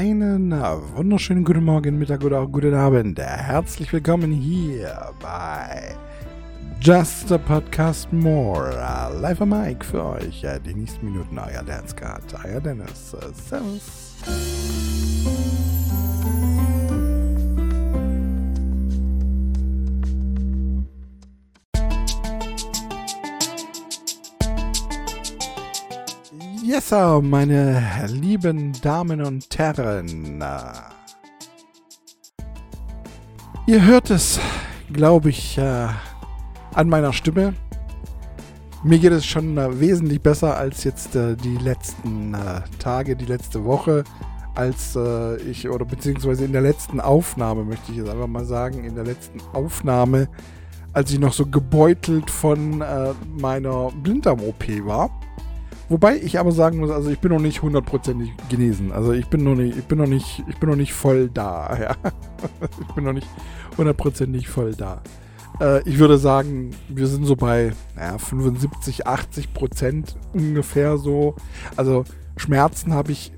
einen 0.00 0.50
wunderschönen 0.94 1.44
guten 1.44 1.62
Morgen, 1.62 1.98
Mittag 1.98 2.24
oder 2.24 2.40
auch 2.40 2.50
guten 2.50 2.72
Abend. 2.72 3.18
Herzlich 3.18 3.92
willkommen 3.92 4.32
hier 4.32 5.12
bei 5.20 5.94
Just 6.80 7.30
a 7.30 7.36
Podcast 7.36 8.10
More. 8.10 8.70
Live 9.20 9.42
am 9.42 9.50
Mic 9.50 9.84
für 9.84 10.02
euch. 10.02 10.42
Die 10.64 10.74
nächsten 10.74 11.04
Minuten 11.04 11.38
euer 11.38 11.62
Dance 11.62 11.94
Card. 11.94 12.22
Euer 12.42 12.62
Dennis. 12.62 13.14
Servus. 13.46 14.99
Yes, 26.70 26.90
sir, 26.90 27.20
meine 27.20 27.82
lieben 28.06 28.72
Damen 28.80 29.22
und 29.22 29.58
Herren. 29.58 30.40
Ihr 33.66 33.84
hört 33.84 34.10
es, 34.10 34.38
glaube 34.92 35.30
ich, 35.30 35.58
äh, 35.58 35.88
an 36.72 36.88
meiner 36.88 37.12
Stimme. 37.12 37.54
Mir 38.84 39.00
geht 39.00 39.10
es 39.10 39.26
schon 39.26 39.58
äh, 39.58 39.80
wesentlich 39.80 40.22
besser 40.22 40.56
als 40.56 40.84
jetzt 40.84 41.16
äh, 41.16 41.34
die 41.34 41.56
letzten 41.56 42.34
äh, 42.34 42.60
Tage, 42.78 43.16
die 43.16 43.26
letzte 43.26 43.64
Woche, 43.64 44.04
als 44.54 44.94
äh, 44.94 45.38
ich, 45.38 45.68
oder 45.68 45.84
beziehungsweise 45.84 46.44
in 46.44 46.52
der 46.52 46.62
letzten 46.62 47.00
Aufnahme, 47.00 47.64
möchte 47.64 47.90
ich 47.90 47.98
jetzt 47.98 48.10
einfach 48.10 48.28
mal 48.28 48.44
sagen, 48.44 48.84
in 48.84 48.94
der 48.94 49.04
letzten 49.04 49.40
Aufnahme, 49.54 50.28
als 50.92 51.10
ich 51.10 51.18
noch 51.18 51.32
so 51.32 51.46
gebeutelt 51.46 52.30
von 52.30 52.80
äh, 52.80 53.12
meiner 53.40 53.90
Blinddarm-OP 53.90 54.86
war. 54.86 55.10
Wobei 55.90 56.16
ich 56.18 56.38
aber 56.38 56.52
sagen 56.52 56.78
muss, 56.78 56.90
also 56.90 57.10
ich 57.10 57.18
bin 57.18 57.32
noch 57.32 57.40
nicht 57.40 57.62
hundertprozentig 57.62 58.32
genesen. 58.48 58.92
Also 58.92 59.12
ich 59.12 59.26
bin 59.26 59.42
noch 59.42 59.56
nicht, 59.56 59.76
ich 59.76 59.84
bin 59.84 59.98
noch 59.98 60.06
nicht, 60.06 60.44
ich 60.48 60.56
bin 60.56 60.70
noch 60.70 60.76
nicht 60.76 60.94
voll 60.94 61.28
da. 61.28 61.76
Ja. 61.80 61.96
Ich 62.80 62.94
bin 62.94 63.04
noch 63.04 63.12
nicht 63.12 63.26
hundertprozentig 63.76 64.48
voll 64.48 64.74
da. 64.74 65.02
Äh, 65.60 65.86
ich 65.88 65.98
würde 65.98 66.16
sagen, 66.16 66.70
wir 66.88 67.08
sind 67.08 67.26
so 67.26 67.34
bei 67.34 67.72
ja, 67.96 68.18
75, 68.18 69.08
80 69.08 69.52
Prozent 69.52 70.16
ungefähr 70.32 70.96
so. 70.96 71.34
Also 71.76 72.04
Schmerzen 72.36 72.94
habe 72.94 73.10
ich 73.10 73.32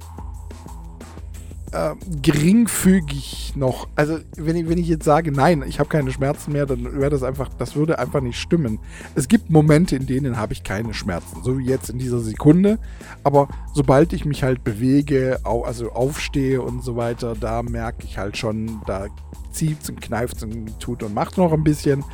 äh, 1.73 1.95
geringfügig 2.21 3.55
noch. 3.57 3.89
Also, 3.97 4.19
wenn 4.37 4.57
ich, 4.57 4.69
wenn 4.69 4.79
ich 4.79 4.89
jetzt 4.89 5.05
sage, 5.05 5.33
nein, 5.33 5.65
ich 5.67 5.79
habe 5.79 5.89
keine 5.89 6.13
Schmerzen 6.13 6.53
mehr, 6.53 6.67
dann 6.67 6.99
wäre 6.99 7.11
das 7.11 7.23
einfach, 7.23 7.49
das 7.49 7.75
würde 7.77 7.99
einfach 7.99 8.21
nicht 8.21 8.39
stimmen. 8.39 8.79
Es 9.15 9.29
gibt 9.29 9.51
Momente, 9.51 9.97
in 9.97 10.07
denen 10.07 10.37
habe 10.37 10.53
ich 10.53 10.65
keine 10.65 10.95
Schmerzen, 10.95 11.43
so 11.43 11.59
wie 11.59 11.67
jetzt 11.67 11.91
in 11.91 11.99
dieser 11.99 12.21
Sekunde. 12.21 12.79
Aber 13.25 13.49
sobald 13.75 14.13
ich 14.13 14.25
mich 14.25 14.43
halt 14.43 14.65
bewege, 14.65 15.41
also 15.45 15.93
aufstehe 15.93 16.61
und 16.61 16.85
so 16.85 16.97
weiter, 16.97 17.35
da 17.39 17.63
merke 17.63 18.05
ich 18.05 18.19
halt 18.19 18.37
schon, 18.37 18.81
da 18.87 19.07
zieht 19.53 19.89
und 19.89 20.01
kneift 20.01 20.43
und 20.43 20.79
tut 20.81 21.03
und 21.03 21.15
macht 21.15 21.39
noch 21.39 21.53
ein 21.53 21.65
bisschen. 21.65 22.05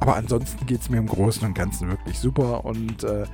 Aber 0.00 0.16
ansonsten 0.16 0.66
geht 0.66 0.80
es 0.80 0.90
mir 0.90 0.98
im 0.98 1.06
Großen 1.06 1.46
und 1.46 1.54
Ganzen 1.54 1.88
wirklich 1.88 2.18
super. 2.18 2.64
Und 2.64 3.04
äh, 3.04 3.24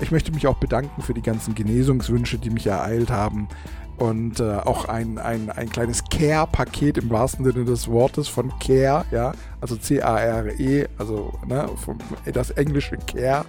ich 0.00 0.10
möchte 0.10 0.32
mich 0.32 0.46
auch 0.46 0.58
bedanken 0.58 1.02
für 1.02 1.14
die 1.14 1.22
ganzen 1.22 1.54
Genesungswünsche, 1.54 2.38
die 2.38 2.50
mich 2.50 2.66
ereilt 2.66 3.10
haben 3.10 3.48
und 3.98 4.40
äh, 4.40 4.56
auch 4.56 4.86
ein, 4.86 5.18
ein, 5.18 5.50
ein 5.50 5.68
kleines 5.68 6.04
Care-Paket 6.04 6.98
im 6.98 7.10
wahrsten 7.10 7.44
Sinne 7.44 7.64
des 7.64 7.88
Wortes 7.88 8.28
von 8.28 8.52
Care, 8.58 9.04
ja, 9.10 9.32
also 9.60 9.76
C-A-R-E, 9.76 10.86
also 10.98 11.38
ne, 11.46 11.68
vom, 11.76 11.98
das 12.32 12.50
englische 12.50 12.96
Care, 12.96 13.44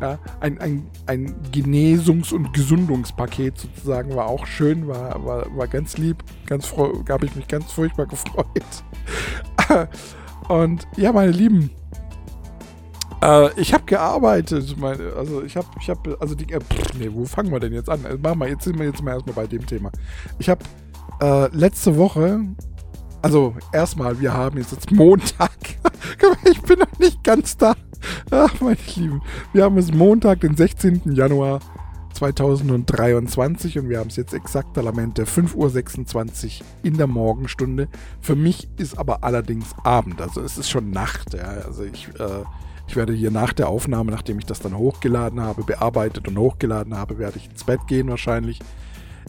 ja, 0.00 0.18
ein, 0.40 0.58
ein, 0.60 0.86
ein 1.06 1.34
Genesungs- 1.52 2.32
und 2.32 2.52
Gesundungspaket 2.54 3.58
sozusagen 3.58 4.16
war 4.16 4.26
auch 4.26 4.46
schön, 4.46 4.88
war, 4.88 5.24
war, 5.24 5.56
war 5.56 5.68
ganz 5.68 5.98
lieb, 5.98 6.24
ganz 6.46 6.72
habe 7.08 7.26
ich 7.26 7.36
mich 7.36 7.46
ganz 7.46 7.70
furchtbar 7.70 8.06
gefreut. 8.06 8.46
und 10.48 10.88
ja, 10.96 11.12
meine 11.12 11.32
Lieben, 11.32 11.70
äh, 13.22 13.60
ich 13.60 13.72
habe 13.72 13.84
gearbeitet. 13.84 14.76
Meine, 14.78 15.12
also 15.16 15.42
ich 15.42 15.56
habe, 15.56 15.68
ich 15.80 15.88
habe, 15.88 16.16
also 16.20 16.34
die, 16.34 16.52
äh, 16.52 16.60
pff, 16.60 16.94
nee, 16.98 17.08
wo 17.10 17.24
fangen 17.24 17.50
wir 17.50 17.60
denn 17.60 17.72
jetzt 17.72 17.88
an? 17.88 18.04
Äh, 18.04 18.16
machen 18.16 18.40
wir, 18.40 18.48
jetzt 18.48 18.64
sind 18.64 18.78
wir 18.78 18.86
jetzt 18.86 19.02
mal 19.02 19.12
erstmal 19.12 19.34
bei 19.34 19.46
dem 19.46 19.64
Thema. 19.66 19.90
Ich 20.38 20.48
habe 20.48 20.62
äh, 21.20 21.48
letzte 21.56 21.96
Woche, 21.96 22.40
also 23.22 23.54
erstmal, 23.72 24.20
wir 24.20 24.34
haben 24.34 24.58
jetzt, 24.58 24.72
jetzt 24.72 24.90
Montag. 24.90 25.52
ich 26.50 26.60
bin 26.62 26.80
noch 26.80 26.98
nicht 26.98 27.22
ganz 27.22 27.56
da. 27.56 27.74
Ach, 28.30 28.60
meine 28.60 28.76
Lieben. 28.96 29.22
Wir 29.52 29.64
haben 29.64 29.78
es 29.78 29.92
Montag, 29.92 30.40
den 30.40 30.56
16. 30.56 31.02
Januar 31.12 31.60
2023 32.14 33.78
und 33.78 33.88
wir 33.88 33.98
haben 33.98 34.08
es 34.08 34.16
jetzt 34.16 34.34
exakt 34.34 34.72
Parlamente 34.72 35.24
5.26 35.24 36.60
Uhr 36.60 36.66
in 36.82 36.96
der 36.96 37.06
Morgenstunde. 37.06 37.88
Für 38.20 38.36
mich 38.36 38.68
ist 38.76 38.98
aber 38.98 39.22
allerdings 39.24 39.74
Abend, 39.84 40.20
also 40.20 40.40
es 40.40 40.58
ist 40.58 40.68
schon 40.68 40.90
Nacht. 40.90 41.34
Ja. 41.34 41.44
Also 41.44 41.84
ich 41.84 42.08
äh, 42.18 42.44
ich 42.86 42.96
werde 42.96 43.12
hier 43.12 43.30
nach 43.30 43.52
der 43.52 43.68
Aufnahme, 43.68 44.10
nachdem 44.10 44.38
ich 44.38 44.46
das 44.46 44.60
dann 44.60 44.76
hochgeladen 44.76 45.40
habe, 45.40 45.62
bearbeitet 45.64 46.28
und 46.28 46.38
hochgeladen 46.38 46.96
habe, 46.96 47.18
werde 47.18 47.38
ich 47.38 47.48
ins 47.50 47.64
Bett 47.64 47.86
gehen 47.86 48.08
wahrscheinlich. 48.08 48.60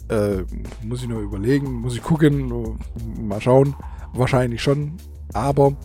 Äh, 0.10 0.44
muss 0.84 1.02
ich 1.02 1.08
nur 1.08 1.22
überlegen, 1.22 1.72
muss 1.72 1.96
ich 1.96 2.04
gucken, 2.04 2.78
mal 3.22 3.42
schauen. 3.42 3.76
Wahrscheinlich 4.14 4.62
schon, 4.62 4.98
aber 5.34 5.76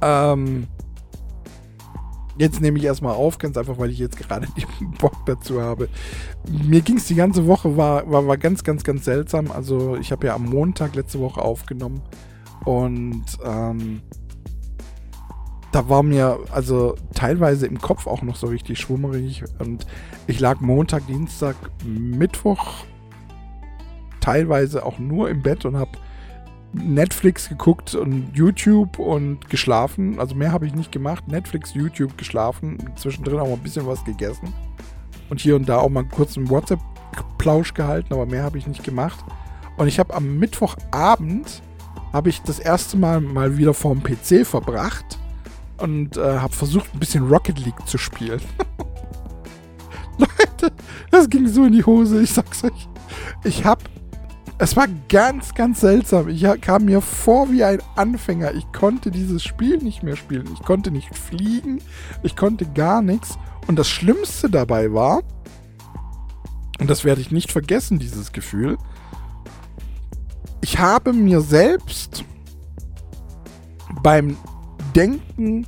ähm, 0.00 0.68
jetzt 2.36 2.60
nehme 2.60 2.78
ich 2.78 2.84
erstmal 2.84 3.14
auf, 3.14 3.38
ganz 3.38 3.56
einfach, 3.56 3.78
weil 3.78 3.90
ich 3.90 3.98
jetzt 3.98 4.16
gerade 4.16 4.46
den 4.80 4.90
Bock 4.92 5.14
dazu 5.26 5.60
habe. 5.60 5.88
Mir 6.48 6.80
ging 6.80 6.96
es 6.96 7.06
die 7.06 7.14
ganze 7.14 7.46
Woche, 7.46 7.76
war, 7.76 8.10
war, 8.10 8.26
war 8.26 8.36
ganz, 8.36 8.64
ganz, 8.64 8.84
ganz 8.84 9.04
seltsam. 9.04 9.50
Also 9.50 9.96
ich 9.96 10.12
habe 10.12 10.26
ja 10.26 10.34
am 10.34 10.44
Montag 10.44 10.94
letzte 10.94 11.20
Woche 11.20 11.42
aufgenommen 11.42 12.02
und 12.64 13.24
ähm, 13.44 14.02
da 15.74 15.88
war 15.88 16.04
mir 16.04 16.38
also 16.52 16.94
teilweise 17.14 17.66
im 17.66 17.80
Kopf 17.80 18.06
auch 18.06 18.22
noch 18.22 18.36
so 18.36 18.46
richtig 18.46 18.78
schwummerig 18.78 19.42
und 19.58 19.86
ich 20.28 20.38
lag 20.38 20.60
Montag, 20.60 21.04
Dienstag, 21.08 21.56
Mittwoch 21.84 22.84
teilweise 24.20 24.86
auch 24.86 25.00
nur 25.00 25.28
im 25.28 25.42
Bett 25.42 25.64
und 25.64 25.76
habe 25.76 25.90
Netflix 26.72 27.48
geguckt 27.48 27.96
und 27.96 28.30
YouTube 28.34 29.00
und 29.00 29.50
geschlafen. 29.50 30.20
Also 30.20 30.36
mehr 30.36 30.52
habe 30.52 30.64
ich 30.66 30.74
nicht 30.74 30.92
gemacht. 30.92 31.26
Netflix, 31.26 31.74
YouTube, 31.74 32.16
geschlafen. 32.16 32.78
Zwischendrin 32.96 33.38
auch 33.38 33.46
mal 33.46 33.54
ein 33.54 33.62
bisschen 33.62 33.86
was 33.86 34.04
gegessen. 34.04 34.52
Und 35.28 35.40
hier 35.40 35.56
und 35.56 35.68
da 35.68 35.78
auch 35.78 35.88
mal 35.88 36.00
einen 36.00 36.10
kurzen 36.10 36.48
WhatsApp-Plausch 36.50 37.74
gehalten, 37.74 38.14
aber 38.14 38.26
mehr 38.26 38.44
habe 38.44 38.58
ich 38.58 38.66
nicht 38.66 38.82
gemacht. 38.82 39.24
Und 39.76 39.88
ich 39.88 39.98
habe 39.98 40.14
am 40.14 40.38
Mittwochabend 40.38 41.62
habe 42.12 42.28
ich 42.28 42.42
das 42.42 42.60
erste 42.60 42.96
Mal 42.96 43.20
mal 43.20 43.56
wieder 43.56 43.74
vorm 43.74 44.02
PC 44.02 44.46
verbracht 44.46 45.18
und 45.78 46.16
äh, 46.16 46.38
habe 46.38 46.54
versucht, 46.54 46.92
ein 46.94 47.00
bisschen 47.00 47.28
Rocket 47.28 47.58
League 47.58 47.86
zu 47.86 47.98
spielen. 47.98 48.40
Leute, 50.18 50.72
das 51.10 51.28
ging 51.28 51.48
so 51.48 51.64
in 51.64 51.72
die 51.72 51.84
Hose, 51.84 52.22
ich 52.22 52.32
sag's 52.32 52.64
euch. 52.64 52.88
Ich 53.44 53.64
hab. 53.64 53.82
Es 54.56 54.76
war 54.76 54.86
ganz, 55.08 55.54
ganz 55.54 55.80
seltsam. 55.80 56.28
Ich 56.28 56.46
kam 56.60 56.84
mir 56.84 57.00
vor 57.00 57.50
wie 57.50 57.64
ein 57.64 57.82
Anfänger. 57.96 58.52
Ich 58.54 58.70
konnte 58.72 59.10
dieses 59.10 59.42
Spiel 59.42 59.78
nicht 59.78 60.04
mehr 60.04 60.14
spielen. 60.14 60.48
Ich 60.54 60.62
konnte 60.62 60.92
nicht 60.92 61.12
fliegen. 61.18 61.80
Ich 62.22 62.36
konnte 62.36 62.64
gar 62.66 63.02
nichts. 63.02 63.36
Und 63.66 63.76
das 63.76 63.88
Schlimmste 63.88 64.48
dabei 64.48 64.92
war, 64.92 65.22
und 66.78 66.88
das 66.88 67.04
werde 67.04 67.20
ich 67.20 67.32
nicht 67.32 67.50
vergessen, 67.50 67.98
dieses 67.98 68.32
Gefühl, 68.32 68.78
ich 70.60 70.78
habe 70.78 71.12
mir 71.12 71.40
selbst 71.40 72.24
beim 74.02 74.36
Denken 74.94 75.66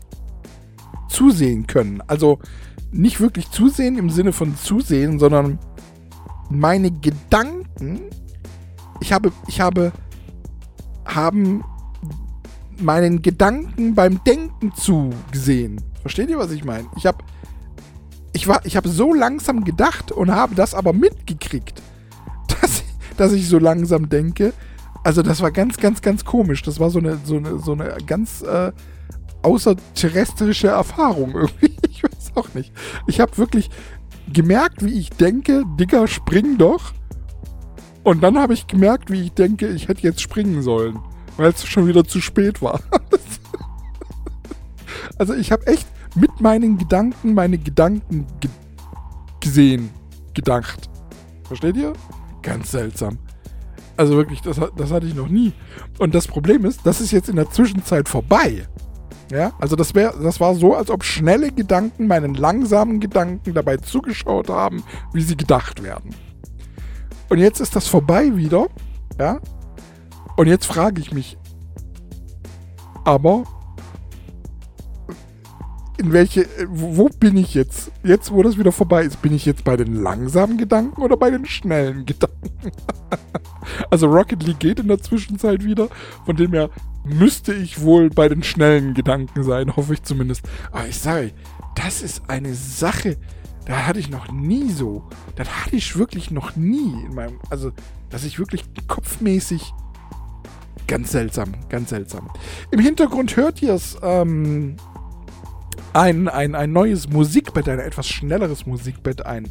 zusehen 1.09 1.67
können. 1.67 2.03
Also 2.07 2.39
nicht 2.93 3.21
wirklich 3.21 3.51
zusehen 3.51 3.99
im 3.99 4.11
Sinne 4.11 4.33
von 4.33 4.57
zusehen, 4.57 5.19
sondern 5.19 5.59
meine 6.49 6.91
Gedanken, 6.91 8.01
ich 9.01 9.13
habe, 9.13 9.33
ich 9.49 9.61
habe, 9.61 9.93
haben 11.05 11.65
meinen 12.79 13.23
Gedanken 13.23 13.95
beim 13.95 14.23
Denken 14.25 14.73
zugesehen. 14.75 15.81
Versteht 16.01 16.29
ihr, 16.29 16.39
was 16.39 16.51
ich 16.51 16.65
meine? 16.65 16.87
Ich 16.97 17.07
habe, 17.07 17.19
ich 18.33 18.47
war, 18.47 18.65
ich 18.65 18.77
habe 18.77 18.89
so 18.89 19.13
langsam 19.13 19.65
gedacht 19.65 20.13
und 20.13 20.31
habe 20.31 20.55
das 20.55 20.75
aber 20.75 20.93
mitgekriegt, 20.93 21.83
dass, 22.61 22.83
dass 23.17 23.33
ich 23.33 23.49
so 23.49 23.59
langsam 23.59 24.09
denke. 24.09 24.53
Also 25.03 25.23
das 25.23 25.41
war 25.41 25.51
ganz, 25.51 25.77
ganz, 25.77 26.03
ganz 26.03 26.25
komisch. 26.25 26.63
Das 26.63 26.81
war 26.81 26.91
so 26.91 26.99
eine, 26.99 27.19
so 27.25 27.37
eine, 27.37 27.59
so 27.59 27.73
eine 27.73 27.97
ganz 28.07 28.43
äh, 28.43 28.73
außerterrestrische 29.47 30.69
Erfahrung 30.69 31.35
irgendwie. 31.35 31.77
Ich 31.97 32.03
weiß 32.03 32.33
auch 32.35 32.53
nicht. 32.53 32.73
Ich 33.07 33.21
habe 33.21 33.39
wirklich 33.39 33.71
gemerkt, 34.31 34.85
wie 34.85 34.99
ich 34.99 35.09
denke, 35.09 35.65
Digga, 35.81 36.07
spring 36.07 36.59
doch. 36.59 36.93
Und 38.03 38.23
dann 38.23 38.39
habe 38.39 38.53
ich 38.53 38.67
gemerkt, 38.67 39.11
wie 39.11 39.23
ich 39.23 39.33
denke, 39.33 39.69
ich 39.69 39.89
hätte 39.89 40.03
jetzt 40.03 40.21
springen 40.21 40.61
sollen, 40.61 40.99
weil 41.39 41.49
es 41.49 41.65
schon 41.65 41.87
wieder 41.87 42.05
zu 42.05 42.21
spät 42.21 42.61
war. 42.61 42.81
also 45.19 45.33
ich 45.33 45.53
habe 45.53 45.67
echt 45.67 45.87
mit 46.15 46.39
meinen 46.43 46.77
Gedanken 46.77 47.33
meine 47.33 47.57
Gedanken 47.57 48.27
ge 48.41 48.51
gesehen, 49.41 49.89
gedacht. 50.35 50.91
Versteht 51.45 51.77
ihr? 51.77 51.95
Ganz 52.43 52.73
seltsam. 52.73 53.19
Also 53.97 54.17
wirklich, 54.17 54.43
das, 54.43 54.61
das 54.77 54.93
hatte 54.93 55.07
ich 55.07 55.15
noch 55.15 55.29
nie. 55.29 55.55
Und 55.99 56.15
das 56.15 56.27
Problem 56.27 56.67
ist, 56.67 56.81
das 56.85 57.01
ist 57.01 57.11
jetzt 57.11 57.31
in 57.31 57.37
der 57.37 57.49
Zwischenzeit 57.51 58.09
vorbei. 58.09 58.67
Ja, 59.31 59.53
also 59.59 59.75
das, 59.75 59.95
wär, 59.95 60.13
das 60.13 60.39
war 60.39 60.55
so, 60.55 60.75
als 60.75 60.91
ob 60.91 61.05
schnelle 61.05 61.51
Gedanken 61.51 62.07
meinen 62.07 62.35
langsamen 62.35 63.01
Gedanken 63.01 63.55
dabei 63.55 63.77
zugeschaut 63.79 64.49
haben, 64.49 64.85
wie 65.13 65.23
sie 65.23 65.37
gedacht 65.37 65.83
werden. 65.83 66.15
Und 67.29 67.39
jetzt 67.39 67.61
ist 67.61 67.75
das 67.75 67.89
vorbei 67.89 68.37
wieder. 68.37 68.69
Ja. 69.19 69.41
Und 70.37 70.47
jetzt 70.47 70.67
frage 70.67 71.01
ich 71.01 71.13
mich, 71.13 71.37
aber 73.05 73.45
in 75.99 76.13
welche, 76.13 76.47
wo 76.69 77.09
bin 77.09 77.37
ich 77.37 77.55
jetzt? 77.55 77.91
Jetzt, 78.05 78.31
wo 78.31 78.43
das 78.43 78.59
wieder 78.59 78.73
vorbei 78.73 79.05
ist, 79.05 79.23
bin 79.23 79.35
ich 79.35 79.47
jetzt 79.47 79.65
bei 79.65 79.77
den 79.77 80.03
langsamen 80.03 80.59
Gedanken 80.59 81.03
oder 81.03 81.17
bei 81.17 81.31
den 81.31 81.47
schnellen 81.47 82.05
Gedanken? 82.05 82.51
also 83.91 84.07
Rocket 84.07 84.43
League 84.43 84.59
geht 84.59 84.79
in 84.79 84.89
der 84.89 85.01
Zwischenzeit 85.01 85.65
wieder, 85.65 85.89
von 86.25 86.37
dem 86.37 86.53
her 86.53 86.71
müsste 87.07 87.55
ich 87.55 87.81
wohl 87.81 88.11
bei 88.11 88.29
den 88.29 88.43
schnellen 88.43 88.95
Gedanken 88.95 89.43
sein, 89.43 89.75
hoffe 89.77 89.95
ich 89.95 90.03
zumindest. 90.03 90.43
Aber 90.73 90.87
ich 90.87 90.99
sage, 90.99 91.33
das 91.75 92.03
ist 92.03 92.29
eine 92.29 92.55
Sache, 92.55 93.17
da 93.67 93.87
hatte 93.87 93.99
ich 93.99 94.11
noch 94.11 94.31
nie 94.31 94.71
so. 94.71 95.05
Das 95.35 95.49
hatte 95.49 95.77
ich 95.77 95.97
wirklich 95.97 96.31
noch 96.31 96.57
nie 96.57 97.05
in 97.05 97.15
meinem, 97.15 97.39
also, 97.51 97.73
dass 98.11 98.25
ich 98.25 98.39
wirklich 98.39 98.65
kopfmäßig 98.87 99.73
ganz 100.87 101.11
seltsam, 101.11 101.53
ganz 101.69 101.91
seltsam. 101.91 102.31
Im 102.71 102.81
Hintergrund 102.81 103.37
hört 103.37 103.61
ihr 103.63 103.75
es, 103.75 103.97
ähm, 104.03 104.77
ein, 105.93 106.29
ein, 106.29 106.55
ein 106.55 106.73
neues 106.73 107.09
Musikbett, 107.09 107.69
ein 107.69 107.79
etwas 107.79 108.07
schnelleres 108.07 108.67
Musikbett, 108.67 109.25
ein, 109.25 109.49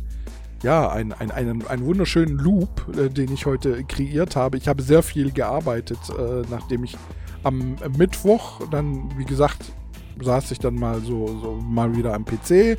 ja, 0.63 0.89
ein, 0.89 1.11
ein, 1.11 1.31
einen, 1.31 1.67
einen 1.67 1.85
wunderschönen 1.85 2.37
Loop, 2.37 2.85
äh, 2.97 3.09
den 3.09 3.33
ich 3.33 3.45
heute 3.45 3.83
kreiert 3.83 4.35
habe. 4.35 4.57
Ich 4.57 4.67
habe 4.67 4.81
sehr 4.81 5.03
viel 5.03 5.31
gearbeitet, 5.31 5.99
äh, 6.09 6.43
nachdem 6.49 6.83
ich 6.83 6.97
am 7.45 7.75
Mittwoch 7.97 8.61
dann, 8.71 9.09
wie 9.17 9.25
gesagt, 9.25 9.73
saß 10.21 10.51
ich 10.51 10.59
dann 10.59 10.75
mal 10.75 10.99
so, 11.01 11.27
so 11.27 11.59
mal 11.61 11.95
wieder 11.95 12.13
am 12.13 12.25
PC, 12.25 12.77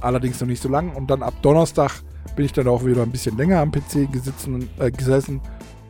allerdings 0.00 0.40
noch 0.40 0.48
nicht 0.48 0.62
so 0.62 0.68
lang. 0.68 0.94
Und 0.94 1.10
dann 1.10 1.22
ab 1.22 1.34
Donnerstag 1.42 2.02
bin 2.36 2.44
ich 2.44 2.52
dann 2.52 2.68
auch 2.68 2.84
wieder 2.84 3.02
ein 3.02 3.10
bisschen 3.10 3.36
länger 3.36 3.60
am 3.60 3.72
PC 3.72 4.10
gesitzen, 4.12 4.68
äh, 4.78 4.90
gesessen. 4.90 5.40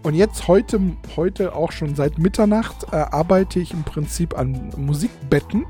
Und 0.03 0.15
jetzt 0.15 0.49
heute, 0.49 0.81
heute 1.17 1.55
auch 1.55 1.73
schon 1.73 1.95
seit 1.95 2.19
Mitternacht 2.19 2.87
äh, 2.93 2.97
arbeite 2.97 3.61
ich 3.61 3.73
im 3.73 3.85
Prinzip 3.85 4.37
an 4.37 4.71
Musikbetten 4.77 5.65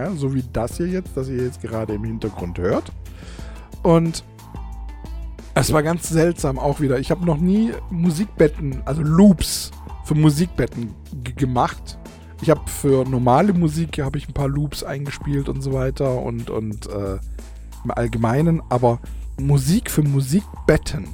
ja, 0.00 0.12
so 0.12 0.34
wie 0.34 0.44
das 0.52 0.76
hier 0.76 0.86
jetzt, 0.86 1.16
das 1.16 1.28
ihr 1.28 1.44
jetzt 1.44 1.60
gerade 1.60 1.94
im 1.94 2.04
Hintergrund 2.04 2.58
hört. 2.58 2.92
Und 3.82 4.24
es 5.54 5.72
war 5.72 5.82
ganz 5.82 6.08
seltsam 6.08 6.58
auch 6.58 6.80
wieder. 6.80 6.98
Ich 6.98 7.10
habe 7.10 7.24
noch 7.24 7.38
nie 7.38 7.72
Musikbetten, 7.90 8.82
also 8.86 9.02
Loops 9.02 9.70
für 10.10 10.16
Musikbetten 10.16 10.92
gemacht. 11.36 11.96
Ich 12.42 12.50
habe 12.50 12.68
für 12.68 13.04
normale 13.04 13.52
Musik 13.52 14.00
habe 14.00 14.18
ich 14.18 14.28
ein 14.28 14.32
paar 14.32 14.48
Loops 14.48 14.82
eingespielt 14.82 15.48
und 15.48 15.62
so 15.62 15.72
weiter 15.72 16.20
und, 16.20 16.50
und 16.50 16.88
äh, 16.88 17.20
im 17.84 17.90
Allgemeinen, 17.92 18.60
aber 18.70 18.98
Musik 19.40 19.88
für 19.88 20.02
Musikbetten 20.02 21.06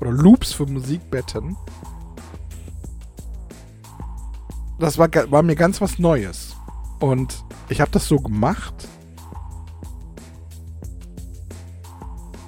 oder 0.00 0.12
Loops 0.12 0.52
für 0.52 0.66
Musikbetten, 0.66 1.56
das 4.78 4.98
war, 4.98 5.08
war 5.32 5.42
mir 5.42 5.56
ganz 5.56 5.80
was 5.80 5.98
Neues. 5.98 6.54
Und 7.00 7.44
ich 7.70 7.80
habe 7.80 7.90
das 7.90 8.06
so 8.06 8.18
gemacht. 8.18 8.86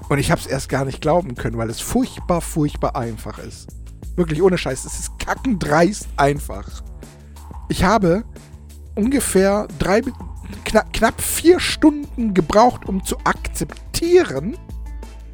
Und 0.09 0.19
ich 0.19 0.31
habe 0.31 0.41
es 0.41 0.47
erst 0.47 0.69
gar 0.69 0.85
nicht 0.85 1.01
glauben 1.01 1.35
können, 1.35 1.59
weil 1.59 1.69
es 1.69 1.81
furchtbar, 1.81 2.43
furchtbar 2.43 2.95
einfach 2.95 3.41
ist. 3.41 3.84
Wirklich 4.17 4.43
ohne 4.43 4.59
Scheiß. 4.59 4.85
Es 4.85 4.99
ist 4.99 5.19
kackendreist 5.19 6.09
einfach. 6.17 6.83
Ich 7.69 7.83
habe 7.85 8.25
ungefähr 8.95 9.67
drei, 9.79 10.03
knapp, 10.65 10.93
knapp 10.93 11.21
vier 11.21 11.59
Stunden 11.61 12.35
gebraucht, 12.35 12.89
um 12.89 13.05
zu 13.05 13.17
akzeptieren, 13.25 14.57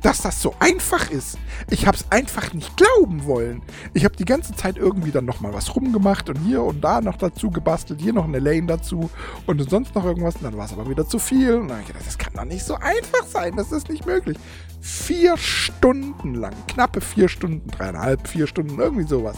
dass 0.03 0.23
das 0.23 0.41
so 0.41 0.55
einfach 0.59 1.11
ist. 1.11 1.39
Ich 1.69 1.87
habe 1.87 1.97
es 1.97 2.11
einfach 2.11 2.53
nicht 2.53 2.77
glauben 2.77 3.25
wollen. 3.27 3.63
Ich 3.93 4.05
habe 4.05 4.17
die 4.17 4.25
ganze 4.25 4.55
Zeit 4.55 4.77
irgendwie 4.77 5.11
dann 5.11 5.25
nochmal 5.25 5.53
was 5.53 5.75
rumgemacht 5.75 6.29
und 6.29 6.37
hier 6.37 6.63
und 6.63 6.83
da 6.83 7.01
noch 7.01 7.17
dazu 7.17 7.51
gebastelt, 7.51 8.01
hier 8.01 8.13
noch 8.13 8.25
eine 8.25 8.39
Lane 8.39 8.67
dazu 8.67 9.11
und 9.47 9.69
sonst 9.69 9.95
noch 9.95 10.05
irgendwas. 10.05 10.37
Und 10.37 10.45
dann 10.45 10.57
war 10.57 10.67
es 10.67 10.73
aber 10.73 10.89
wieder 10.89 11.07
zu 11.07 11.19
viel. 11.19 11.55
Und 11.55 11.69
dann 11.69 11.79
habe 11.79 11.83
ich 11.83 11.89
gedacht, 11.89 12.07
das 12.07 12.19
kann 12.19 12.33
doch 12.35 12.45
nicht 12.45 12.65
so 12.65 12.75
einfach 12.75 13.27
sein. 13.27 13.57
Das 13.57 13.73
ist 13.73 13.89
nicht 13.89 14.07
möglich. 14.07 14.39
Vier 14.81 15.37
Stunden 15.37 16.35
lang, 16.35 16.55
knappe 16.69 17.01
vier 17.01 17.29
Stunden, 17.29 17.71
dreieinhalb, 17.71 18.27
vier 18.27 18.47
Stunden, 18.47 18.79
irgendwie 18.79 19.07
sowas, 19.07 19.37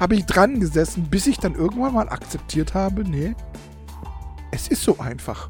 habe 0.00 0.16
ich 0.16 0.26
dran 0.26 0.58
gesessen, 0.58 1.04
bis 1.08 1.26
ich 1.26 1.38
dann 1.38 1.54
irgendwann 1.54 1.94
mal 1.94 2.08
akzeptiert 2.08 2.74
habe, 2.74 3.04
nee, 3.04 3.34
es 4.50 4.68
ist 4.68 4.82
so 4.82 4.98
einfach. 4.98 5.48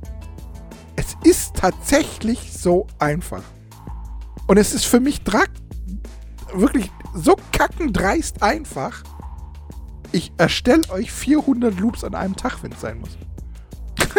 Es 0.96 1.16
ist 1.24 1.56
tatsächlich 1.56 2.52
so 2.52 2.86
einfach. 2.98 3.42
Und 4.46 4.58
es 4.58 4.72
ist 4.72 4.84
für 4.84 5.00
mich 5.00 5.22
wirklich 6.52 6.90
so 7.14 7.36
kackendreist 7.52 8.42
einfach. 8.42 9.02
Ich 10.12 10.32
erstelle 10.38 10.88
euch 10.90 11.10
400 11.10 11.78
Loops 11.78 12.04
an 12.04 12.14
einem 12.14 12.36
Tag, 12.36 12.62
wenn 12.62 12.72
es 12.72 12.80
sein 12.80 13.00
muss. 13.00 13.18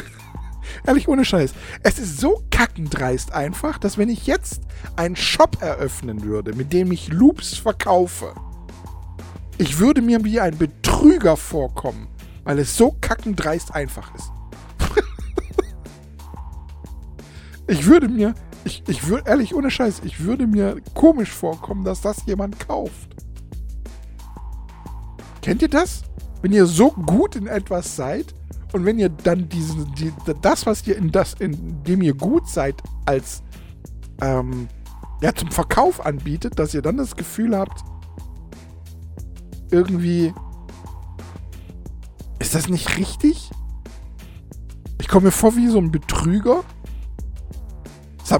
Ehrlich, 0.85 1.07
ohne 1.07 1.23
Scheiß. 1.23 1.53
Es 1.81 1.97
ist 1.97 2.19
so 2.19 2.43
kackendreist 2.51 3.31
einfach, 3.31 3.77
dass 3.77 3.97
wenn 3.97 4.09
ich 4.09 4.27
jetzt 4.27 4.63
einen 4.95 5.15
Shop 5.15 5.61
eröffnen 5.61 6.23
würde, 6.23 6.53
mit 6.53 6.73
dem 6.73 6.91
ich 6.91 7.07
Loops 7.07 7.57
verkaufe, 7.57 8.33
ich 9.57 9.79
würde 9.79 10.01
mir 10.01 10.23
wie 10.23 10.39
ein 10.39 10.57
Betrüger 10.57 11.37
vorkommen, 11.37 12.07
weil 12.43 12.59
es 12.59 12.75
so 12.75 12.95
kackendreist 12.99 13.73
einfach 13.73 14.13
ist. 14.13 14.31
ich 17.67 17.85
würde 17.85 18.09
mir 18.09 18.35
ich, 18.67 18.83
ich 18.87 19.07
würde, 19.07 19.29
ehrlich, 19.29 19.55
ohne 19.55 19.71
Scheiß, 19.71 20.01
ich 20.03 20.23
würde 20.23 20.45
mir 20.45 20.81
komisch 20.93 21.31
vorkommen, 21.31 21.83
dass 21.85 22.01
das 22.01 22.25
jemand 22.25 22.59
kauft. 22.67 23.15
Kennt 25.41 25.61
ihr 25.61 25.69
das? 25.69 26.03
Wenn 26.41 26.51
ihr 26.51 26.65
so 26.65 26.91
gut 26.91 27.35
in 27.37 27.47
etwas 27.47 27.95
seid 27.95 28.35
und 28.73 28.85
wenn 28.85 28.99
ihr 28.99 29.09
dann 29.09 29.47
diesen, 29.47 29.93
die, 29.95 30.11
das, 30.41 30.65
was 30.65 30.85
ihr 30.85 30.97
in 30.97 31.11
das, 31.11 31.33
in 31.35 31.81
dem 31.83 32.01
ihr 32.01 32.13
gut 32.13 32.47
seid, 32.49 32.75
als 33.05 33.41
ähm, 34.21 34.67
ja, 35.21 35.33
zum 35.33 35.49
Verkauf 35.49 36.05
anbietet, 36.05 36.59
dass 36.59 36.73
ihr 36.73 36.81
dann 36.81 36.97
das 36.97 37.15
Gefühl 37.15 37.57
habt, 37.57 37.83
irgendwie, 39.71 40.33
ist 42.39 42.53
das 42.53 42.67
nicht 42.67 42.97
richtig? 42.97 43.49
Ich 44.99 45.07
komme 45.07 45.27
mir 45.27 45.31
vor 45.31 45.55
wie 45.55 45.67
so 45.67 45.77
ein 45.77 45.91
Betrüger, 45.91 46.63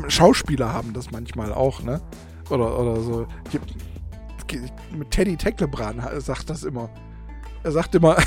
Schauspieler 0.10 0.74
haben 0.74 0.94
das 0.94 1.12
manchmal 1.12 1.54
auch, 1.54 1.82
ne? 1.82 2.02
Oder, 2.50 2.80
oder 2.80 3.02
so. 3.02 3.28
mit 4.98 5.12
Teddy 5.12 5.36
Tecklebrand 5.36 6.02
sagt 6.22 6.50
das 6.50 6.64
immer. 6.64 6.90
Er 7.64 7.72
sagt 7.72 7.96
immer, 7.96 8.18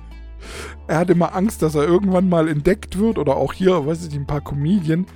er 0.86 0.98
hat 0.98 1.10
immer 1.10 1.34
Angst, 1.34 1.62
dass 1.62 1.74
er 1.74 1.84
irgendwann 1.84 2.28
mal 2.28 2.48
entdeckt 2.48 2.98
wird. 2.98 3.18
Oder 3.18 3.36
auch 3.36 3.52
hier, 3.52 3.86
weiß 3.86 4.04
ich 4.04 4.10
nicht, 4.10 4.20
ein 4.20 4.26
paar 4.26 4.40
Comedien 4.40 5.06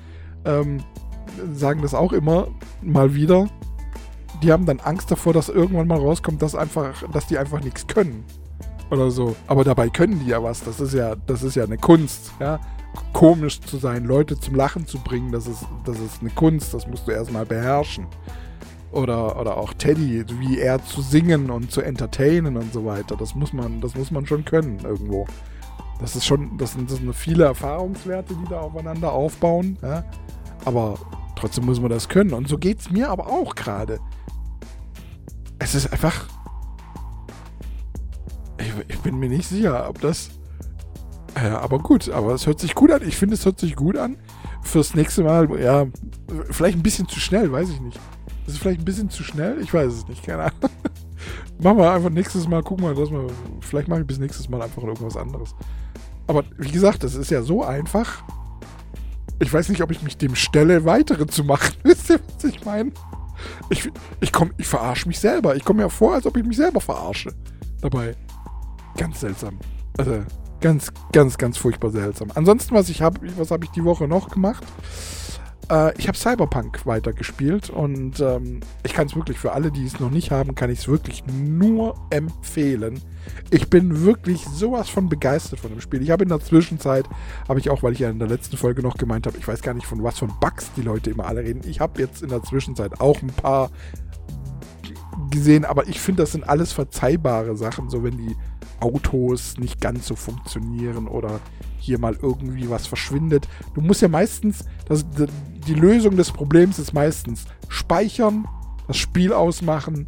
ähm, 0.44 0.82
sagen 1.52 1.82
das 1.82 1.94
auch 1.94 2.12
immer 2.12 2.48
mal 2.82 3.14
wieder. 3.14 3.48
Die 4.42 4.52
haben 4.52 4.66
dann 4.66 4.80
Angst 4.80 5.10
davor, 5.10 5.32
dass 5.32 5.48
irgendwann 5.48 5.86
mal 5.86 5.98
rauskommt, 5.98 6.40
dass 6.42 6.54
einfach, 6.54 7.02
dass 7.12 7.26
die 7.26 7.38
einfach 7.38 7.62
nichts 7.62 7.86
können. 7.86 8.24
Oder 8.90 9.10
so. 9.10 9.36
Aber 9.46 9.64
dabei 9.64 9.88
können 9.88 10.20
die 10.20 10.30
ja 10.30 10.42
was. 10.42 10.64
Das 10.64 10.80
ist 10.80 10.94
ja, 10.94 11.14
das 11.14 11.42
ist 11.42 11.54
ja 11.54 11.64
eine 11.64 11.78
Kunst, 11.78 12.32
ja 12.40 12.58
komisch 13.12 13.60
zu 13.60 13.76
sein, 13.76 14.04
Leute 14.04 14.38
zum 14.38 14.54
Lachen 14.54 14.86
zu 14.86 14.98
bringen, 14.98 15.32
das 15.32 15.46
ist, 15.46 15.64
das 15.84 15.98
ist 15.98 16.20
eine 16.20 16.30
Kunst, 16.30 16.74
das 16.74 16.86
musst 16.86 17.06
du 17.06 17.12
erstmal 17.12 17.46
beherrschen. 17.46 18.06
Oder, 18.92 19.38
oder 19.38 19.56
auch 19.56 19.72
Teddy, 19.74 20.24
wie 20.40 20.58
er 20.58 20.84
zu 20.84 21.00
singen 21.00 21.50
und 21.50 21.70
zu 21.70 21.80
entertainen 21.80 22.56
und 22.56 22.72
so 22.72 22.84
weiter. 22.84 23.16
Das 23.16 23.36
muss 23.36 23.52
man, 23.52 23.80
das 23.80 23.94
muss 23.94 24.10
man 24.10 24.26
schon 24.26 24.44
können 24.44 24.80
irgendwo. 24.80 25.26
Das 26.00 26.16
ist 26.16 26.24
schon, 26.24 26.56
das 26.58 26.72
sind, 26.72 26.90
das 26.90 26.98
sind 26.98 27.14
viele 27.14 27.44
Erfahrungswerte, 27.44 28.34
die 28.34 28.48
da 28.48 28.60
aufeinander 28.60 29.12
aufbauen. 29.12 29.78
Ja? 29.82 30.02
Aber 30.64 30.98
trotzdem 31.36 31.66
muss 31.66 31.80
man 31.80 31.90
das 31.90 32.08
können. 32.08 32.32
Und 32.32 32.48
so 32.48 32.58
geht 32.58 32.80
es 32.80 32.90
mir 32.90 33.10
aber 33.10 33.28
auch 33.28 33.54
gerade. 33.54 34.00
Es 35.58 35.74
ist 35.74 35.92
einfach. 35.92 36.26
Ich, 38.58 38.72
ich 38.88 38.98
bin 39.00 39.18
mir 39.18 39.28
nicht 39.28 39.48
sicher, 39.48 39.88
ob 39.88 40.00
das 40.00 40.30
ja, 41.42 41.58
aber 41.60 41.78
gut, 41.78 42.08
aber 42.08 42.34
es 42.34 42.46
hört 42.46 42.60
sich 42.60 42.74
gut 42.74 42.90
an. 42.90 43.02
Ich 43.06 43.16
finde, 43.16 43.34
es 43.34 43.44
hört 43.44 43.60
sich 43.60 43.76
gut 43.76 43.96
an. 43.96 44.16
Fürs 44.62 44.94
nächste 44.94 45.22
Mal, 45.22 45.48
ja, 45.60 45.86
vielleicht 46.50 46.78
ein 46.78 46.82
bisschen 46.82 47.08
zu 47.08 47.20
schnell, 47.20 47.50
weiß 47.50 47.70
ich 47.70 47.80
nicht. 47.80 47.98
Das 48.44 48.54
ist 48.54 48.60
vielleicht 48.60 48.80
ein 48.80 48.84
bisschen 48.84 49.10
zu 49.10 49.22
schnell, 49.22 49.60
ich 49.60 49.72
weiß 49.72 49.92
es 49.92 50.08
nicht, 50.08 50.24
keine 50.24 50.44
Ahnung. 50.44 50.70
Machen 51.62 51.78
wir 51.78 51.92
einfach 51.92 52.10
nächstes 52.10 52.48
Mal, 52.48 52.62
gucken 52.62 52.86
wir, 52.86 52.94
dass 52.94 53.10
wir, 53.10 53.26
vielleicht 53.60 53.88
mache 53.88 54.00
ich 54.00 54.06
bis 54.06 54.18
nächstes 54.18 54.48
Mal 54.48 54.62
einfach 54.62 54.82
irgendwas 54.82 55.16
anderes. 55.16 55.54
Aber 56.26 56.44
wie 56.58 56.70
gesagt, 56.70 57.04
das 57.04 57.14
ist 57.14 57.30
ja 57.30 57.42
so 57.42 57.64
einfach. 57.64 58.22
Ich 59.38 59.52
weiß 59.52 59.68
nicht, 59.68 59.82
ob 59.82 59.90
ich 59.90 60.02
mich 60.02 60.16
dem 60.16 60.34
stelle, 60.34 60.84
weitere 60.84 61.26
zu 61.26 61.44
machen. 61.44 61.74
Wisst 61.82 62.10
ihr, 62.10 62.20
was 62.34 62.44
ich 62.44 62.64
meine? 62.64 62.92
ich, 63.68 63.90
ich, 64.20 64.32
ich 64.58 64.66
verarsche 64.66 65.08
mich 65.08 65.18
selber. 65.18 65.56
Ich 65.56 65.64
komme 65.64 65.82
mir 65.82 65.90
vor, 65.90 66.14
als 66.14 66.26
ob 66.26 66.36
ich 66.36 66.44
mich 66.44 66.56
selber 66.56 66.80
verarsche. 66.80 67.34
Dabei. 67.80 68.14
Ganz 68.96 69.20
seltsam. 69.20 69.58
Also, 69.98 70.22
ganz, 70.60 70.92
ganz, 71.12 71.38
ganz 71.38 71.56
furchtbar 71.56 71.90
seltsam. 71.90 72.28
Ansonsten, 72.34 72.74
was 72.74 72.88
ich 72.88 73.02
habe, 73.02 73.20
was 73.36 73.50
habe 73.50 73.64
ich 73.64 73.70
die 73.70 73.84
Woche 73.84 74.06
noch 74.06 74.30
gemacht? 74.30 74.64
Äh, 75.70 75.96
ich 75.98 76.08
habe 76.08 76.18
Cyberpunk 76.18 76.84
weitergespielt 76.84 77.70
und 77.70 78.20
ähm, 78.20 78.60
ich 78.82 78.92
kann 78.92 79.06
es 79.06 79.14
wirklich 79.14 79.38
für 79.38 79.52
alle, 79.52 79.70
die 79.70 79.86
es 79.86 80.00
noch 80.00 80.10
nicht 80.10 80.30
haben, 80.30 80.54
kann 80.54 80.70
ich 80.70 80.80
es 80.80 80.88
wirklich 80.88 81.24
nur 81.26 81.94
empfehlen. 82.10 83.00
Ich 83.50 83.70
bin 83.70 84.04
wirklich 84.04 84.44
sowas 84.44 84.88
von 84.88 85.08
begeistert 85.08 85.60
von 85.60 85.70
dem 85.70 85.80
Spiel. 85.80 86.02
Ich 86.02 86.10
habe 86.10 86.24
in 86.24 86.28
der 86.28 86.40
Zwischenzeit, 86.40 87.06
habe 87.48 87.60
ich 87.60 87.70
auch, 87.70 87.82
weil 87.82 87.92
ich 87.92 88.00
ja 88.00 88.10
in 88.10 88.18
der 88.18 88.28
letzten 88.28 88.56
Folge 88.56 88.82
noch 88.82 88.96
gemeint 88.96 89.26
habe, 89.26 89.38
ich 89.38 89.46
weiß 89.46 89.62
gar 89.62 89.74
nicht 89.74 89.86
von 89.86 90.02
was 90.02 90.18
von 90.18 90.32
Bugs 90.40 90.70
die 90.76 90.82
Leute 90.82 91.10
immer 91.10 91.26
alle 91.26 91.42
reden. 91.42 91.62
Ich 91.68 91.80
habe 91.80 92.00
jetzt 92.00 92.22
in 92.22 92.28
der 92.28 92.42
Zwischenzeit 92.42 93.00
auch 93.00 93.22
ein 93.22 93.28
paar 93.28 93.70
gesehen, 95.30 95.64
aber 95.64 95.86
ich 95.86 96.00
finde, 96.00 96.22
das 96.22 96.32
sind 96.32 96.48
alles 96.48 96.72
verzeihbare 96.72 97.56
Sachen, 97.56 97.88
so 97.88 98.02
wenn 98.02 98.16
die 98.16 98.34
Autos 98.80 99.58
nicht 99.58 99.80
ganz 99.80 100.06
so 100.06 100.16
funktionieren 100.16 101.08
oder 101.08 101.40
hier 101.78 101.98
mal 101.98 102.16
irgendwie 102.20 102.68
was 102.70 102.86
verschwindet. 102.86 103.48
Du 103.74 103.80
musst 103.80 104.02
ja 104.02 104.08
meistens, 104.08 104.64
das, 104.86 105.04
die 105.66 105.74
Lösung 105.74 106.16
des 106.16 106.30
Problems 106.30 106.78
ist 106.78 106.92
meistens 106.92 107.46
speichern, 107.68 108.46
das 108.86 108.96
Spiel 108.96 109.32
ausmachen, 109.32 110.06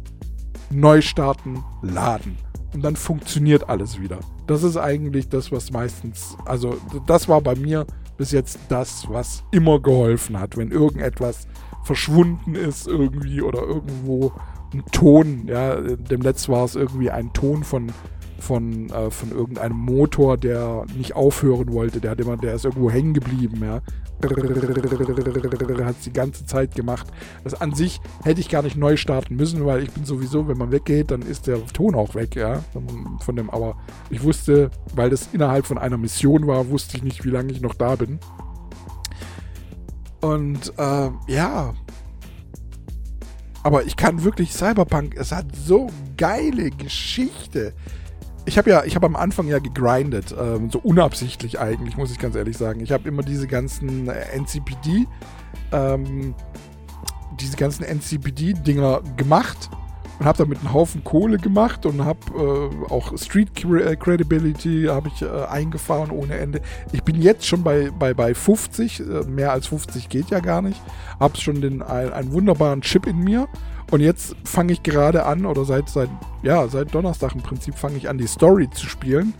neu 0.69 1.01
starten, 1.01 1.63
laden. 1.81 2.37
Und 2.73 2.83
dann 2.83 2.95
funktioniert 2.95 3.69
alles 3.69 3.99
wieder. 3.99 4.19
Das 4.47 4.63
ist 4.63 4.77
eigentlich 4.77 5.29
das, 5.29 5.51
was 5.51 5.71
meistens, 5.71 6.35
also 6.45 6.77
das 7.05 7.29
war 7.29 7.41
bei 7.41 7.55
mir 7.55 7.85
bis 8.17 8.31
jetzt 8.31 8.59
das, 8.69 9.07
was 9.09 9.43
immer 9.51 9.79
geholfen 9.79 10.39
hat, 10.39 10.57
wenn 10.57 10.71
irgendetwas 10.71 11.47
verschwunden 11.83 12.55
ist 12.55 12.87
irgendwie 12.87 13.41
oder 13.41 13.61
irgendwo 13.61 14.31
ein 14.73 14.83
Ton, 14.91 15.43
ja, 15.47 15.75
dem 15.75 16.21
Letzt 16.21 16.49
war 16.49 16.65
es 16.65 16.75
irgendwie 16.75 17.11
ein 17.11 17.31
Ton 17.33 17.63
von 17.63 17.91
von, 18.39 18.89
äh, 18.89 19.09
von 19.09 19.31
irgendeinem 19.31 19.77
Motor, 19.77 20.37
der 20.37 20.85
nicht 20.97 21.15
aufhören 21.15 21.71
wollte. 21.73 21.99
Der 21.99 22.11
hat 22.11 22.19
immer, 22.19 22.37
der 22.37 22.55
ist 22.55 22.65
irgendwo 22.65 22.89
hängen 22.89 23.13
geblieben, 23.13 23.61
ja. 23.63 23.81
Hat 25.85 25.95
es 25.97 26.03
die 26.03 26.13
ganze 26.13 26.45
Zeit 26.45 26.75
gemacht. 26.75 27.07
Das 27.43 27.59
an 27.59 27.73
sich 27.73 27.99
hätte 28.23 28.39
ich 28.39 28.49
gar 28.49 28.61
nicht 28.61 28.77
neu 28.77 28.95
starten 28.95 29.35
müssen, 29.35 29.65
weil 29.65 29.83
ich 29.83 29.91
bin 29.91 30.05
sowieso, 30.05 30.47
wenn 30.47 30.57
man 30.57 30.71
weggeht, 30.71 31.11
dann 31.11 31.21
ist 31.21 31.47
der 31.47 31.65
Ton 31.67 31.95
auch 31.95 32.15
weg, 32.15 32.35
ja. 32.35 32.63
Von 33.19 33.35
dem, 33.35 33.49
aber 33.49 33.77
ich 34.09 34.23
wusste, 34.23 34.71
weil 34.95 35.09
das 35.09 35.29
innerhalb 35.33 35.65
von 35.65 35.77
einer 35.77 35.97
Mission 35.97 36.47
war, 36.47 36.69
wusste 36.69 36.97
ich 36.97 37.03
nicht, 37.03 37.25
wie 37.25 37.29
lange 37.29 37.51
ich 37.51 37.61
noch 37.61 37.73
da 37.73 37.95
bin. 37.95 38.19
Und 40.21 40.73
äh, 40.77 41.09
ja, 41.27 41.73
aber 43.63 43.85
ich 43.85 43.95
kann 43.95 44.23
wirklich 44.23 44.51
Cyberpunk, 44.53 45.15
es 45.15 45.31
hat 45.31 45.55
so 45.55 45.89
geile 46.17 46.69
Geschichte 46.69 47.73
ich 48.45 48.57
habe 48.57 48.69
ja, 48.69 48.83
ich 48.83 48.95
habe 48.95 49.05
am 49.05 49.15
Anfang 49.15 49.47
ja 49.47 49.59
gegrindet, 49.59 50.35
ähm, 50.37 50.69
so 50.69 50.79
unabsichtlich 50.79 51.59
eigentlich, 51.59 51.97
muss 51.97 52.11
ich 52.11 52.19
ganz 52.19 52.35
ehrlich 52.35 52.57
sagen. 52.57 52.81
Ich 52.81 52.91
habe 52.91 53.07
immer 53.07 53.23
diese 53.23 53.47
ganzen 53.47 54.09
äh, 54.09 54.25
NCPD, 54.35 55.07
ähm, 55.71 56.35
diese 57.39 57.57
ganzen 57.57 57.83
NCPD-Dinger 57.83 59.01
gemacht 59.15 59.69
und 60.19 60.25
habe 60.25 60.37
damit 60.37 60.59
einen 60.59 60.73
Haufen 60.73 61.03
Kohle 61.03 61.37
gemacht 61.37 61.85
und 61.85 62.03
habe 62.03 62.19
äh, 62.35 62.91
auch 62.91 63.17
Street 63.17 63.49
äh, 63.63 63.95
Credibility 63.95 64.85
habe 64.89 65.09
ich 65.13 65.21
äh, 65.21 65.27
eingefahren 65.49 66.11
ohne 66.11 66.37
Ende. 66.37 66.61
Ich 66.91 67.03
bin 67.03 67.21
jetzt 67.21 67.47
schon 67.47 67.63
bei, 67.63 67.91
bei, 67.97 68.13
bei 68.13 68.33
50, 68.33 68.99
äh, 68.99 69.03
mehr 69.27 69.51
als 69.51 69.67
50 69.67 70.09
geht 70.09 70.29
ja 70.29 70.39
gar 70.39 70.61
nicht. 70.61 70.81
Habe 71.19 71.37
schon 71.37 71.61
den, 71.61 71.81
ein, 71.81 72.11
einen 72.11 72.33
wunderbaren 72.33 72.81
Chip 72.81 73.07
in 73.07 73.19
mir 73.19 73.47
und 73.93 73.99
jetzt 73.99 74.35
fange 74.43 74.73
ich 74.73 74.81
gerade 74.81 75.27
an, 75.27 75.45
oder 75.45 75.65
seit, 75.65 75.87
seit, 75.87 76.09
ja, 76.41 76.67
seit 76.67 76.95
Donnerstag 76.95 77.35
im 77.35 77.43
Prinzip 77.43 77.75
fange 77.75 77.95
ich 77.95 78.09
an, 78.09 78.17
die 78.17 78.25
Story 78.25 78.67
zu 78.71 78.87
spielen. 78.87 79.35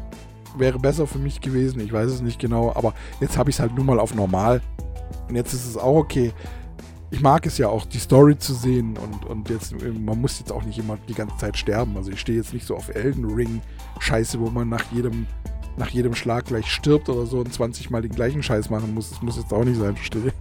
wäre 0.57 0.79
besser 0.79 1.07
für 1.07 1.19
mich 1.19 1.41
gewesen. 1.41 1.79
Ich 1.81 1.91
weiß 1.91 2.09
es 2.09 2.21
nicht 2.21 2.39
genau, 2.39 2.73
aber 2.75 2.93
jetzt 3.19 3.37
habe 3.37 3.49
ich 3.49 3.57
es 3.57 3.59
halt 3.59 3.75
nur 3.75 3.85
mal 3.85 3.99
auf 3.99 4.15
normal 4.15 4.61
und 5.27 5.35
jetzt 5.35 5.53
ist 5.53 5.67
es 5.67 5.77
auch 5.77 5.95
okay. 5.95 6.33
Ich 7.09 7.21
mag 7.21 7.45
es 7.45 7.57
ja 7.57 7.69
auch, 7.69 7.85
die 7.85 7.99
Story 7.99 8.37
zu 8.37 8.53
sehen 8.53 8.97
und, 8.97 9.25
und 9.25 9.49
jetzt, 9.49 9.73
man 9.81 10.19
muss 10.19 10.39
jetzt 10.39 10.51
auch 10.51 10.63
nicht 10.63 10.77
immer 10.77 10.97
die 11.07 11.13
ganze 11.13 11.37
Zeit 11.37 11.57
sterben. 11.57 11.95
Also 11.95 12.11
ich 12.11 12.19
stehe 12.19 12.37
jetzt 12.37 12.53
nicht 12.53 12.65
so 12.65 12.75
auf 12.75 12.93
Elden 12.93 13.23
Ring 13.25 13.61
Scheiße, 13.99 14.39
wo 14.41 14.49
man 14.49 14.67
nach 14.67 14.91
jedem, 14.91 15.25
nach 15.77 15.89
jedem 15.89 16.15
Schlag 16.15 16.45
gleich 16.45 16.69
stirbt 16.69 17.07
oder 17.07 17.25
so 17.25 17.39
und 17.39 17.53
20 17.53 17.89
Mal 17.89 18.01
den 18.01 18.11
gleichen 18.11 18.43
Scheiß 18.43 18.69
machen 18.69 18.93
muss. 18.93 19.09
Das 19.09 19.21
muss 19.21 19.37
jetzt 19.37 19.53
auch 19.53 19.63
nicht 19.63 19.79
sein, 19.79 19.95
verstehe 19.95 20.33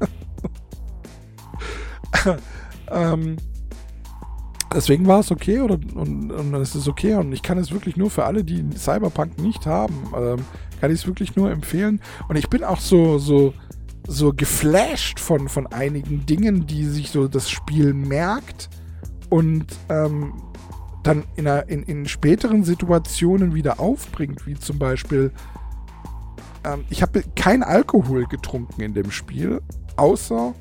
ähm, 2.90 3.37
deswegen 4.75 5.06
war 5.06 5.20
es 5.20 5.30
okay 5.30 5.61
oder, 5.61 5.78
und, 5.94 6.30
und 6.30 6.54
es 6.54 6.75
ist 6.75 6.88
okay 6.88 7.14
und 7.14 7.32
ich 7.32 7.42
kann 7.42 7.58
es 7.58 7.73
wirklich 7.73 7.96
nur 7.96 8.11
für 8.11 8.25
alle, 8.25 8.44
die 8.44 8.64
Cyberpunk 8.76 9.38
nicht 9.38 9.66
haben, 9.66 9.94
ähm, 10.16 10.44
kann 10.80 10.90
ich 10.90 11.00
es 11.00 11.06
wirklich 11.06 11.37
nur 11.37 11.50
empfehlen. 11.50 12.00
Und 12.28 12.37
ich 12.37 12.49
bin 12.49 12.64
auch 12.64 12.80
so, 12.80 13.18
so, 13.18 13.54
so 14.09 14.33
geflasht 14.33 15.21
von, 15.21 15.49
von 15.49 15.67
einigen 15.67 16.27
Dingen, 16.27 16.67
die 16.67 16.85
sich 16.85 17.11
so 17.11 17.29
das 17.29 17.51
Spiel 17.51 17.95
merkt 17.95 18.69
und 19.31 19.67
ähm, 19.89 20.33
dann 21.03 21.25
in, 21.37 21.47
einer, 21.47 21.69
in, 21.69 21.83
in 21.85 22.07
späteren 22.07 22.65
Situationen 22.65 23.55
wieder 23.55 23.81
aufbringt, 23.81 24.47
wie 24.47 24.55
zum 24.55 24.79
Beispiel, 24.79 25.33
ähm, 26.65 26.85
ich 26.91 27.03
habe 27.03 27.23
kein 27.35 27.63
Alkohol 27.63 28.27
getrunken 28.27 28.81
in 28.81 28.95
dem 28.95 29.11
Spiel, 29.11 29.61
außer 29.97 30.55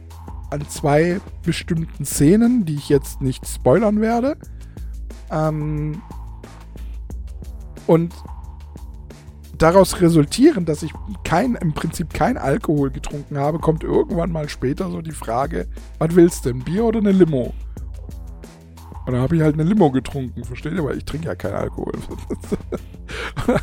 an 0.51 0.69
zwei 0.69 1.19
bestimmten 1.43 2.05
Szenen, 2.05 2.65
die 2.65 2.75
ich 2.75 2.89
jetzt 2.89 3.21
nicht 3.21 3.47
spoilern 3.47 4.01
werde. 4.01 4.37
Ähm, 5.31 6.01
und 7.87 8.13
daraus 9.57 10.01
resultieren, 10.01 10.65
dass 10.65 10.83
ich 10.83 10.91
kein, 11.23 11.55
im 11.55 11.73
Prinzip 11.73 12.13
kein 12.13 12.37
Alkohol 12.37 12.91
getrunken 12.91 13.37
habe, 13.37 13.59
kommt 13.59 13.83
irgendwann 13.83 14.31
mal 14.31 14.49
später 14.49 14.89
so 14.89 15.01
die 15.01 15.11
Frage, 15.11 15.67
was 15.99 16.15
willst 16.15 16.45
du, 16.45 16.49
ein 16.49 16.63
Bier 16.63 16.85
oder 16.85 16.99
eine 16.99 17.11
Limo? 17.11 17.53
Und 19.05 19.13
dann 19.13 19.21
habe 19.21 19.35
ich 19.35 19.41
halt 19.41 19.53
eine 19.53 19.63
Limo 19.63 19.91
getrunken, 19.91 20.43
versteht 20.43 20.73
ihr? 20.73 20.83
Weil 20.83 20.97
ich 20.97 21.05
trinke 21.05 21.27
ja 21.27 21.35
keinen 21.35 21.55
Alkohol. 21.55 21.93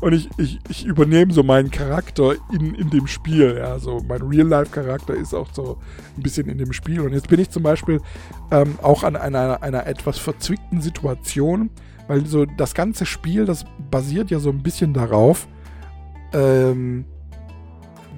Und 0.00 0.12
ich, 0.12 0.28
ich, 0.38 0.58
ich 0.68 0.84
übernehme 0.84 1.32
so 1.32 1.42
meinen 1.42 1.70
Charakter 1.70 2.34
in, 2.52 2.74
in 2.74 2.90
dem 2.90 3.06
Spiel. 3.06 3.56
Ja, 3.58 3.78
so 3.78 4.02
mein 4.06 4.22
Real-Life-Charakter 4.22 5.14
ist 5.14 5.34
auch 5.34 5.48
so 5.52 5.78
ein 6.16 6.22
bisschen 6.22 6.48
in 6.48 6.58
dem 6.58 6.72
Spiel. 6.72 7.00
Und 7.00 7.12
jetzt 7.12 7.28
bin 7.28 7.40
ich 7.40 7.50
zum 7.50 7.62
Beispiel 7.62 8.00
ähm, 8.50 8.78
auch 8.82 9.02
an 9.02 9.16
einer, 9.16 9.62
einer 9.62 9.86
etwas 9.86 10.18
verzwickten 10.18 10.80
Situation, 10.80 11.70
weil 12.10 12.26
so 12.26 12.44
das 12.44 12.74
ganze 12.74 13.06
Spiel, 13.06 13.44
das 13.44 13.64
basiert 13.88 14.32
ja 14.32 14.40
so 14.40 14.50
ein 14.50 14.64
bisschen 14.64 14.92
darauf, 14.92 15.46
ähm, 16.32 17.04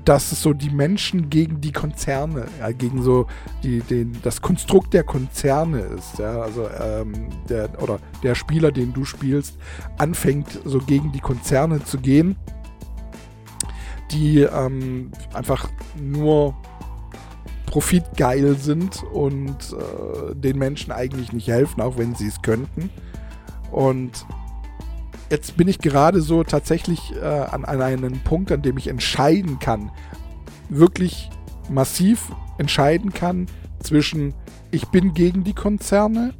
dass 0.06 0.32
es 0.32 0.40
so 0.40 0.54
die 0.54 0.70
Menschen 0.70 1.28
gegen 1.28 1.61
die 1.61 1.72
Konzerne, 1.72 2.46
ja, 2.58 2.72
gegen 2.72 3.02
so 3.02 3.26
die, 3.62 3.80
den, 3.80 4.16
das 4.22 4.40
Konstrukt 4.40 4.94
der 4.94 5.04
Konzerne 5.04 5.80
ist, 5.80 6.18
ja, 6.18 6.40
also 6.40 6.70
ähm, 6.70 7.12
der 7.50 7.68
oder 7.82 7.99
der 8.22 8.34
Spieler, 8.34 8.72
den 8.72 8.94
du 8.94 9.04
spielst, 9.04 9.58
anfängt 9.99 10.58
so 10.64 10.78
gegen 10.78 11.12
die 11.12 11.20
Konzerne 11.20 11.84
zu 11.84 11.99
gehen, 11.99 12.37
die 14.11 14.40
ähm, 14.40 15.12
einfach 15.34 15.68
nur 16.00 16.56
profitgeil 17.66 18.56
sind 18.56 19.02
und 19.12 19.52
äh, 19.52 20.34
den 20.34 20.56
Menschen 20.56 20.92
eigentlich 20.92 21.34
nicht 21.34 21.49
helfen, 21.49 21.82
auch 21.82 21.99
wenn 21.99 22.14
sie 22.14 22.28
es 22.28 22.40
könnten. 22.40 22.88
Und 23.73 24.26
jetzt 25.31 25.57
bin 25.57 25.67
ich 25.67 25.79
gerade 25.79 26.21
so 26.21 26.45
tatsächlich 26.45 27.14
äh, 27.17 27.25
an, 27.25 27.64
an 27.64 27.83
einem 27.83 28.21
Punkt, 28.21 28.52
an 28.52 28.62
dem 28.62 28.76
ich 28.76 28.87
entscheiden 28.87 29.59
kann, 29.59 29.91
wirklich 30.69 31.31
massiv 31.71 32.31
entscheiden 32.59 33.12
kann, 33.12 33.47
zwischen 33.81 34.35
ich 34.71 34.88
bin 34.88 35.14
gegen 35.14 35.43
die 35.43 35.55
Konzerne 35.55 36.35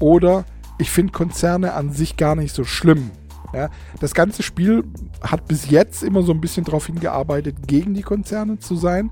oder 0.00 0.44
ich 0.78 0.90
finde 0.90 1.12
Konzerne 1.12 1.74
an 1.74 1.92
sich 1.92 2.16
gar 2.16 2.34
nicht 2.34 2.54
so 2.54 2.64
schlimm. 2.64 3.10
Ja, 3.52 3.70
das 4.00 4.14
ganze 4.14 4.42
Spiel 4.42 4.84
hat 5.22 5.46
bis 5.46 5.70
jetzt 5.70 6.02
immer 6.02 6.22
so 6.22 6.32
ein 6.32 6.40
bisschen 6.40 6.64
darauf 6.64 6.86
hingearbeitet, 6.86 7.66
gegen 7.66 7.94
die 7.94 8.02
Konzerne 8.02 8.58
zu 8.58 8.76
sein. 8.76 9.10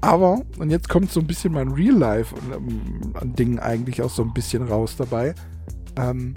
Aber, 0.00 0.42
und 0.58 0.70
jetzt 0.70 0.88
kommt 0.88 1.10
so 1.12 1.20
ein 1.20 1.26
bisschen 1.26 1.52
mein 1.52 1.68
Real 1.68 1.96
Life 1.96 2.34
ähm, 2.52 3.14
an 3.14 3.32
Dingen 3.34 3.58
eigentlich 3.58 4.02
auch 4.02 4.10
so 4.10 4.22
ein 4.22 4.34
bisschen 4.34 4.66
raus 4.66 4.96
dabei. 4.96 5.34
Ähm, 5.96 6.34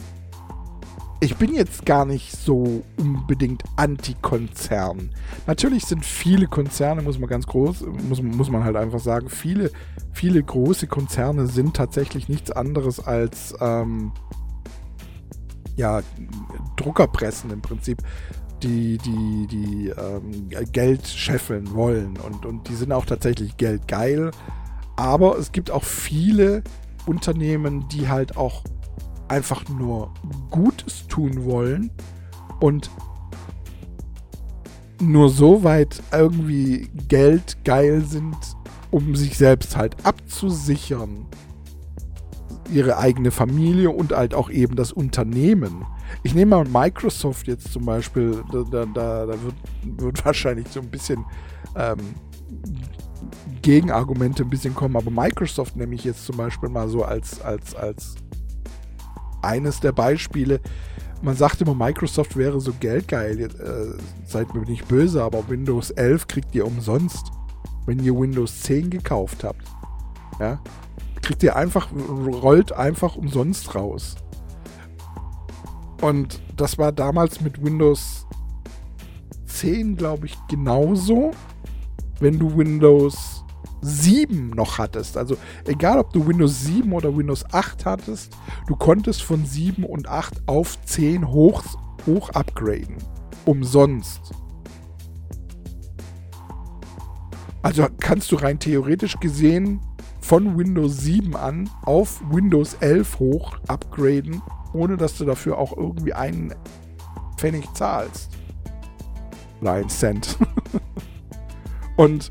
ich 1.20 1.36
bin 1.36 1.54
jetzt 1.56 1.86
gar 1.86 2.06
nicht 2.06 2.32
so 2.32 2.84
unbedingt 2.98 3.64
Anti-Konzern. 3.76 5.10
Natürlich 5.48 5.86
sind 5.86 6.06
viele 6.06 6.48
Konzerne, 6.48 7.02
muss 7.02 7.18
man 7.18 7.30
ganz 7.30 7.48
groß, 7.48 7.86
muss, 8.08 8.22
muss 8.22 8.52
man 8.52 8.64
halt 8.64 8.76
einfach 8.76 9.00
sagen, 9.00 9.30
viele, 9.30 9.72
viele 10.14 10.42
große 10.44 10.88
Konzerne 10.88 11.48
sind 11.48 11.76
tatsächlich 11.76 12.30
nichts 12.30 12.52
anderes 12.52 13.00
als 13.00 13.56
ähm, 13.60 14.12
ja, 15.76 16.02
Druckerpressen 16.76 17.50
im 17.50 17.62
Prinzip, 17.62 18.00
die, 18.62 19.00
die, 19.00 19.48
die 19.48 19.88
ähm, 19.90 20.50
Geld 20.72 21.08
scheffeln 21.08 21.74
wollen. 21.74 22.18
Und, 22.18 22.46
und 22.46 22.70
die 22.70 22.76
sind 22.76 22.92
auch 22.92 23.06
tatsächlich 23.06 23.58
geldgeil. 23.58 24.32
Aber 24.96 25.38
es 25.38 25.52
gibt 25.52 25.72
auch 25.72 25.84
viele 25.84 26.64
Unternehmen, 27.06 27.88
die 27.90 28.08
halt 28.08 28.38
auch 28.38 28.64
einfach 29.28 29.68
nur 29.70 30.14
Gutes 30.50 31.08
tun 31.08 31.46
wollen 31.46 31.92
und 32.60 32.90
nur 35.02 35.30
so 35.30 35.64
weit 35.64 36.02
irgendwie 36.12 36.90
Geld 37.08 37.64
geil 37.64 38.02
sind, 38.02 38.36
um 38.92 39.16
sich 39.16 39.38
selbst 39.38 39.76
halt 39.78 40.06
abzusichern. 40.06 41.26
Ihre 42.72 42.98
eigene 42.98 43.32
Familie 43.32 43.92
und 43.92 44.12
halt 44.12 44.34
auch 44.34 44.50
eben 44.50 44.76
das 44.76 44.92
Unternehmen. 44.92 45.86
Ich 46.24 46.36
nehme 46.36 46.58
mal 46.58 46.66
Microsoft 46.66 47.48
jetzt 47.48 47.72
zum 47.72 47.86
Beispiel, 47.86 48.44
da, 48.52 48.64
da, 48.64 48.86
da 48.86 49.28
wird, 49.28 49.56
wird, 49.84 50.26
wahrscheinlich 50.26 50.68
so 50.70 50.82
ein 50.82 50.90
bisschen 50.90 51.24
ähm, 51.76 52.00
Gegenargumente 53.62 54.44
ein 54.44 54.50
bisschen 54.50 54.74
kommen, 54.74 54.96
aber 54.98 55.12
Microsoft 55.12 55.76
nehme 55.76 55.96
ich 55.96 56.04
jetzt 56.04 56.26
zum 56.26 56.38
Beispiel 56.38 56.70
mal 56.70 56.90
so 56.90 57.04
als, 57.04 57.42
als, 57.42 57.76
als 57.76 58.16
eines 59.42 59.80
der 59.80 59.92
Beispiele. 59.92 60.60
Man 61.22 61.36
sagt 61.36 61.62
immer, 61.62 61.74
Microsoft 61.74 62.38
wäre 62.38 62.60
so 62.62 62.74
geldgeil. 62.80 63.40
Äh, 63.40 63.50
seid 64.26 64.54
mir 64.54 64.62
nicht 64.62 64.88
böse, 64.88 65.24
aber 65.24 65.50
Windows 65.50 65.92
11 65.92 66.28
kriegt 66.28 66.54
ihr 66.56 66.66
umsonst, 66.66 67.32
wenn 67.86 68.00
ihr 68.00 68.18
Windows 68.18 68.62
10 68.62 68.90
gekauft 68.90 69.44
habt. 69.44 69.64
Ja? 70.40 70.60
Kriegt 71.22 71.44
ihr 71.44 71.56
einfach, 71.56 71.90
rollt 71.92 72.72
einfach 72.72 73.16
umsonst 73.16 73.74
raus. 73.74 74.16
Und 76.02 76.40
das 76.56 76.78
war 76.78 76.92
damals 76.92 77.42
mit 77.42 77.64
Windows 77.64 78.28
10, 79.48 79.96
glaube 79.96 80.28
ich, 80.28 80.38
genauso. 80.48 81.32
Wenn 82.20 82.38
du 82.40 82.56
Windows 82.56 83.44
7 83.82 84.50
noch 84.52 84.78
hattest. 84.78 85.18
Also 85.18 85.38
egal, 85.66 86.00
ob 86.00 86.12
du 86.14 86.28
Windows 86.28 86.64
7 86.64 86.92
oder 86.92 87.16
Windows 87.16 87.46
8 87.52 87.86
hattest, 87.86 88.34
du 88.68 88.76
konntest 88.76 89.24
von 89.24 89.46
7 89.46 89.84
und 89.84 90.08
8 90.08 90.48
auf 90.48 90.78
10 90.86 91.28
hoch, 91.28 91.64
hoch 92.06 92.30
upgraden. 92.30 92.98
Umsonst. 93.46 94.34
Also 97.62 97.88
kannst 98.00 98.32
du 98.32 98.38
rein 98.38 98.60
theoretisch 98.60 99.20
gesehen 99.20 99.82
von 100.22 100.58
Windows 100.58 100.98
7 101.00 101.36
an 101.36 101.70
auf 101.84 102.22
Windows 102.30 102.76
11 102.76 103.20
hoch 103.20 103.58
upgraden, 103.68 104.42
ohne 104.74 104.98
dass 104.98 105.18
du 105.18 105.26
dafür 105.26 105.58
auch 105.58 105.76
irgendwie 105.76 106.14
einen 106.14 106.54
Pfennig 107.38 107.74
zahlst. 107.74 108.32
Einen 109.62 109.90
Cent. 109.90 110.38
und 111.98 112.30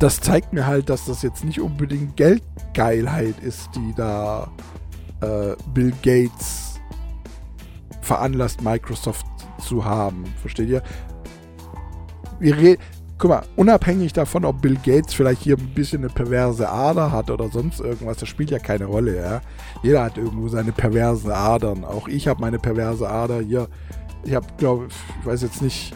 das 0.00 0.18
zeigt 0.18 0.54
mir 0.54 0.66
halt, 0.66 0.88
dass 0.88 1.04
das 1.04 1.22
jetzt 1.22 1.44
nicht 1.44 1.60
unbedingt 1.60 2.16
Geldgeilheit 2.16 3.38
ist, 3.42 3.68
die 3.76 3.94
da 3.94 4.50
äh, 5.20 5.54
Bill 5.74 5.92
Gates 6.02 6.80
veranlasst, 8.00 8.62
Microsoft 8.62 9.26
zu 9.60 9.84
haben. 9.84 10.24
Versteht 10.40 10.70
ihr? 10.70 10.82
Wir 12.40 12.56
reden. 12.56 12.82
Guck 13.18 13.28
mal, 13.28 13.42
unabhängig 13.56 14.14
davon, 14.14 14.46
ob 14.46 14.62
Bill 14.62 14.78
Gates 14.82 15.12
vielleicht 15.12 15.42
hier 15.42 15.58
ein 15.58 15.74
bisschen 15.74 16.02
eine 16.02 16.08
perverse 16.08 16.66
Ader 16.66 17.12
hat 17.12 17.30
oder 17.30 17.50
sonst 17.50 17.78
irgendwas, 17.78 18.16
das 18.16 18.30
spielt 18.30 18.50
ja 18.50 18.58
keine 18.58 18.86
Rolle, 18.86 19.14
ja. 19.14 19.42
Jeder 19.82 20.04
hat 20.04 20.16
irgendwo 20.16 20.48
seine 20.48 20.72
perversen 20.72 21.30
Adern. 21.30 21.84
Auch 21.84 22.08
ich 22.08 22.26
habe 22.26 22.40
meine 22.40 22.58
perverse 22.58 23.06
Ader 23.06 23.42
hier. 23.42 23.68
Ich 24.24 24.34
habe, 24.34 24.46
glaube 24.56 24.86
ich, 24.88 25.26
weiß 25.26 25.42
jetzt 25.42 25.60
nicht, 25.60 25.94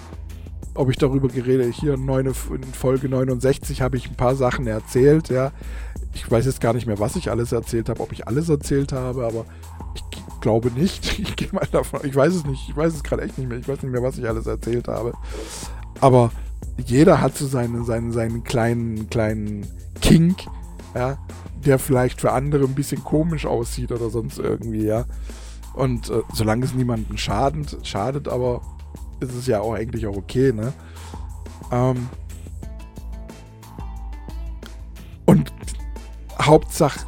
ob 0.74 0.90
ich 0.90 0.96
darüber 0.96 1.28
geredet 1.28 1.74
Hier 1.74 1.94
in 1.94 2.34
Folge 2.72 3.08
69 3.08 3.80
habe 3.80 3.96
ich 3.96 4.10
ein 4.10 4.16
paar 4.16 4.34
Sachen 4.34 4.66
erzählt, 4.66 5.28
ja. 5.28 5.52
Ich 6.12 6.30
weiß 6.30 6.46
jetzt 6.46 6.60
gar 6.60 6.72
nicht 6.72 6.86
mehr, 6.86 6.98
was 6.98 7.16
ich 7.16 7.30
alles 7.30 7.52
erzählt 7.52 7.88
habe, 7.88 8.00
ob 8.00 8.12
ich 8.12 8.28
alles 8.28 8.48
erzählt 8.48 8.92
habe, 8.92 9.26
aber 9.26 9.44
ich 9.94 10.02
glaube 10.40 10.70
nicht. 10.70 11.18
Ich 11.24 11.36
gehe 11.36 11.48
mal 11.52 11.66
davon, 11.70 12.00
ich 12.04 12.14
weiß 12.14 12.34
es 12.34 12.44
nicht, 12.44 12.68
ich 12.68 12.76
weiß 12.76 12.94
es 12.94 13.02
gerade 13.02 13.22
echt 13.22 13.38
nicht 13.38 13.48
mehr, 13.48 13.58
ich 13.58 13.68
weiß 13.68 13.82
nicht 13.82 13.92
mehr, 13.92 14.02
was 14.02 14.18
ich 14.18 14.28
alles 14.28 14.46
erzählt 14.46 14.88
habe. 14.88 15.14
Aber 16.00 16.30
jeder 16.84 17.20
hat 17.20 17.36
so 17.36 17.46
seine, 17.46 17.84
seinen, 17.84 18.12
seinen 18.12 18.44
kleinen, 18.44 19.08
kleinen 19.10 19.66
Kink, 20.00 20.44
ja, 20.94 21.18
der 21.64 21.78
vielleicht 21.78 22.20
für 22.20 22.32
andere 22.32 22.64
ein 22.64 22.74
bisschen 22.74 23.02
komisch 23.04 23.46
aussieht 23.46 23.90
oder 23.90 24.10
sonst 24.10 24.38
irgendwie, 24.38 24.84
ja. 24.84 25.04
Und 25.74 26.10
äh, 26.10 26.22
solange 26.32 26.64
es 26.64 26.74
niemandem 26.74 27.16
schadet, 27.16 27.78
schadet, 27.82 28.28
aber 28.28 28.60
ist 29.20 29.34
es 29.34 29.46
ja 29.46 29.60
auch 29.60 29.74
eigentlich 29.74 30.06
auch 30.06 30.16
okay, 30.16 30.52
ne? 30.52 30.72
Ähm 31.72 32.08
und 35.26 35.52
Hauptsache, 36.40 37.06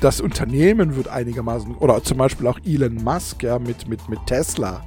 das 0.00 0.20
Unternehmen 0.20 0.96
wird 0.96 1.08
einigermaßen, 1.08 1.74
oder 1.76 2.02
zum 2.02 2.18
Beispiel 2.18 2.46
auch 2.46 2.58
Elon 2.64 3.02
Musk, 3.04 3.42
ja, 3.42 3.58
mit, 3.58 3.88
mit, 3.88 4.08
mit 4.08 4.18
Tesla. 4.26 4.82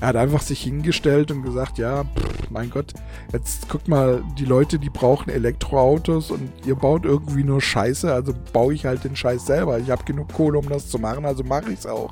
Er 0.00 0.08
hat 0.08 0.16
einfach 0.16 0.42
sich 0.42 0.62
hingestellt 0.62 1.30
und 1.30 1.42
gesagt, 1.42 1.78
ja, 1.78 2.04
pff, 2.04 2.50
mein 2.50 2.70
Gott, 2.70 2.92
jetzt 3.32 3.68
guck 3.68 3.88
mal, 3.88 4.22
die 4.38 4.44
Leute, 4.44 4.78
die 4.78 4.90
brauchen 4.90 5.30
Elektroautos 5.30 6.30
und 6.30 6.50
ihr 6.66 6.74
baut 6.74 7.04
irgendwie 7.04 7.44
nur 7.44 7.60
Scheiße, 7.60 8.12
also 8.12 8.34
baue 8.52 8.74
ich 8.74 8.86
halt 8.86 9.04
den 9.04 9.16
Scheiß 9.16 9.46
selber. 9.46 9.78
Ich 9.78 9.90
habe 9.90 10.04
genug 10.04 10.32
Kohle, 10.32 10.58
um 10.58 10.68
das 10.68 10.88
zu 10.88 10.98
machen, 10.98 11.24
also 11.24 11.44
mache 11.44 11.72
ich 11.72 11.80
es 11.80 11.86
auch. 11.86 12.10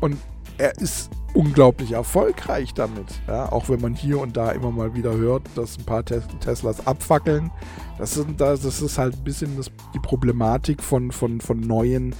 Und 0.00 0.16
er 0.60 0.78
ist 0.78 1.10
unglaublich 1.32 1.92
erfolgreich 1.92 2.74
damit. 2.74 3.06
Ja, 3.26 3.50
auch 3.50 3.68
wenn 3.68 3.80
man 3.80 3.94
hier 3.94 4.18
und 4.20 4.36
da 4.36 4.50
immer 4.52 4.70
mal 4.70 4.94
wieder 4.94 5.16
hört, 5.16 5.42
dass 5.54 5.78
ein 5.78 5.84
paar 5.84 6.04
Tes 6.04 6.24
Teslas 6.40 6.86
abfackeln. 6.86 7.50
Das, 7.98 8.14
sind, 8.14 8.40
das, 8.40 8.64
ist 8.64 8.98
halt 8.98 9.14
ein 9.14 9.24
bisschen 9.24 9.56
das, 9.56 9.70
die 9.94 9.98
Problematik 9.98 10.82
von, 10.82 11.12
von, 11.12 11.40
von 11.40 11.60
neuen 11.60 12.14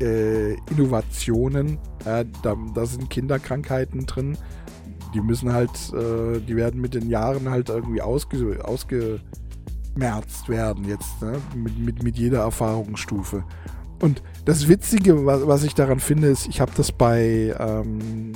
äh, 0.00 0.52
Innovationen. 0.70 1.78
Ja, 2.04 2.24
da, 2.24 2.56
da, 2.74 2.86
sind 2.86 3.10
Kinderkrankheiten 3.10 4.06
drin. 4.06 4.38
Die 5.14 5.20
müssen 5.20 5.52
halt, 5.52 5.92
äh, 5.92 6.40
die 6.40 6.56
werden 6.56 6.80
mit 6.80 6.94
den 6.94 7.10
Jahren 7.10 7.50
halt 7.50 7.68
irgendwie 7.68 8.00
ausge, 8.00 8.64
ausgemerzt 8.64 10.48
werden 10.48 10.88
jetzt, 10.88 11.20
ne? 11.20 11.40
mit, 11.56 11.78
mit, 11.78 12.02
mit 12.02 12.16
jeder 12.16 12.40
Erfahrungsstufe. 12.40 13.44
Und 14.00 14.22
das 14.44 14.68
Witzige, 14.68 15.24
was, 15.24 15.46
was 15.46 15.62
ich 15.64 15.74
daran 15.74 16.00
finde, 16.00 16.28
ist, 16.28 16.48
ich 16.48 16.60
habe 16.60 16.72
das 16.76 16.92
bei 16.92 17.54
ähm, 17.58 18.32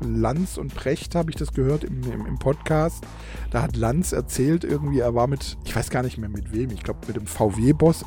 Lanz 0.00 0.56
und 0.56 0.74
Precht, 0.74 1.14
habe 1.14 1.30
ich 1.30 1.36
das 1.36 1.52
gehört 1.52 1.84
im, 1.84 2.02
im, 2.10 2.26
im, 2.26 2.38
Podcast. 2.38 3.04
Da 3.50 3.62
hat 3.62 3.76
Lanz 3.76 4.12
erzählt, 4.12 4.64
irgendwie, 4.64 5.00
er 5.00 5.14
war 5.14 5.26
mit, 5.26 5.58
ich 5.64 5.76
weiß 5.76 5.90
gar 5.90 6.02
nicht 6.02 6.18
mehr 6.18 6.28
mit 6.28 6.52
wem, 6.52 6.70
ich 6.70 6.82
glaube 6.82 7.00
mit 7.06 7.16
dem 7.16 7.26
VW-Boss, 7.26 8.04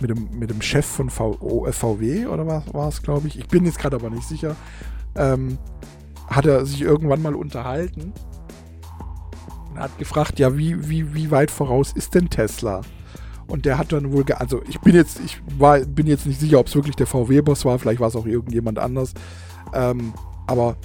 mit 0.00 0.10
dem, 0.10 0.38
mit 0.38 0.50
dem 0.50 0.62
Chef 0.62 0.86
von 0.86 1.10
v, 1.10 1.66
VW 1.70 2.26
oder 2.26 2.46
was 2.46 2.72
war 2.72 2.88
es, 2.88 3.02
glaube 3.02 3.28
ich. 3.28 3.38
Ich 3.38 3.48
bin 3.48 3.64
jetzt 3.64 3.78
gerade 3.78 3.96
aber 3.96 4.10
nicht 4.10 4.26
sicher. 4.26 4.56
Ähm, 5.14 5.58
hat 6.26 6.46
er 6.46 6.64
sich 6.64 6.80
irgendwann 6.80 7.22
mal 7.22 7.34
unterhalten 7.34 8.12
und 9.70 9.78
hat 9.78 9.96
gefragt, 9.98 10.38
ja, 10.38 10.56
wie, 10.56 10.88
wie, 10.88 11.14
wie 11.14 11.30
weit 11.30 11.50
voraus 11.50 11.92
ist 11.94 12.14
denn 12.14 12.30
Tesla? 12.30 12.80
Und 13.46 13.66
der 13.66 13.78
hat 13.78 13.92
dann 13.92 14.12
wohl, 14.12 14.24
also 14.32 14.62
ich 14.68 14.80
bin 14.80 14.94
jetzt, 14.94 15.20
ich 15.24 15.40
war, 15.58 15.80
bin 15.80 16.06
jetzt 16.06 16.26
nicht 16.26 16.40
sicher, 16.40 16.58
ob 16.58 16.66
es 16.66 16.74
wirklich 16.74 16.96
der 16.96 17.06
VW-Boss 17.06 17.64
war, 17.64 17.78
vielleicht 17.78 18.00
war 18.00 18.08
es 18.08 18.16
auch 18.16 18.26
irgendjemand 18.26 18.78
anders. 18.78 19.14
Ähm, 19.72 20.14
aber 20.46 20.76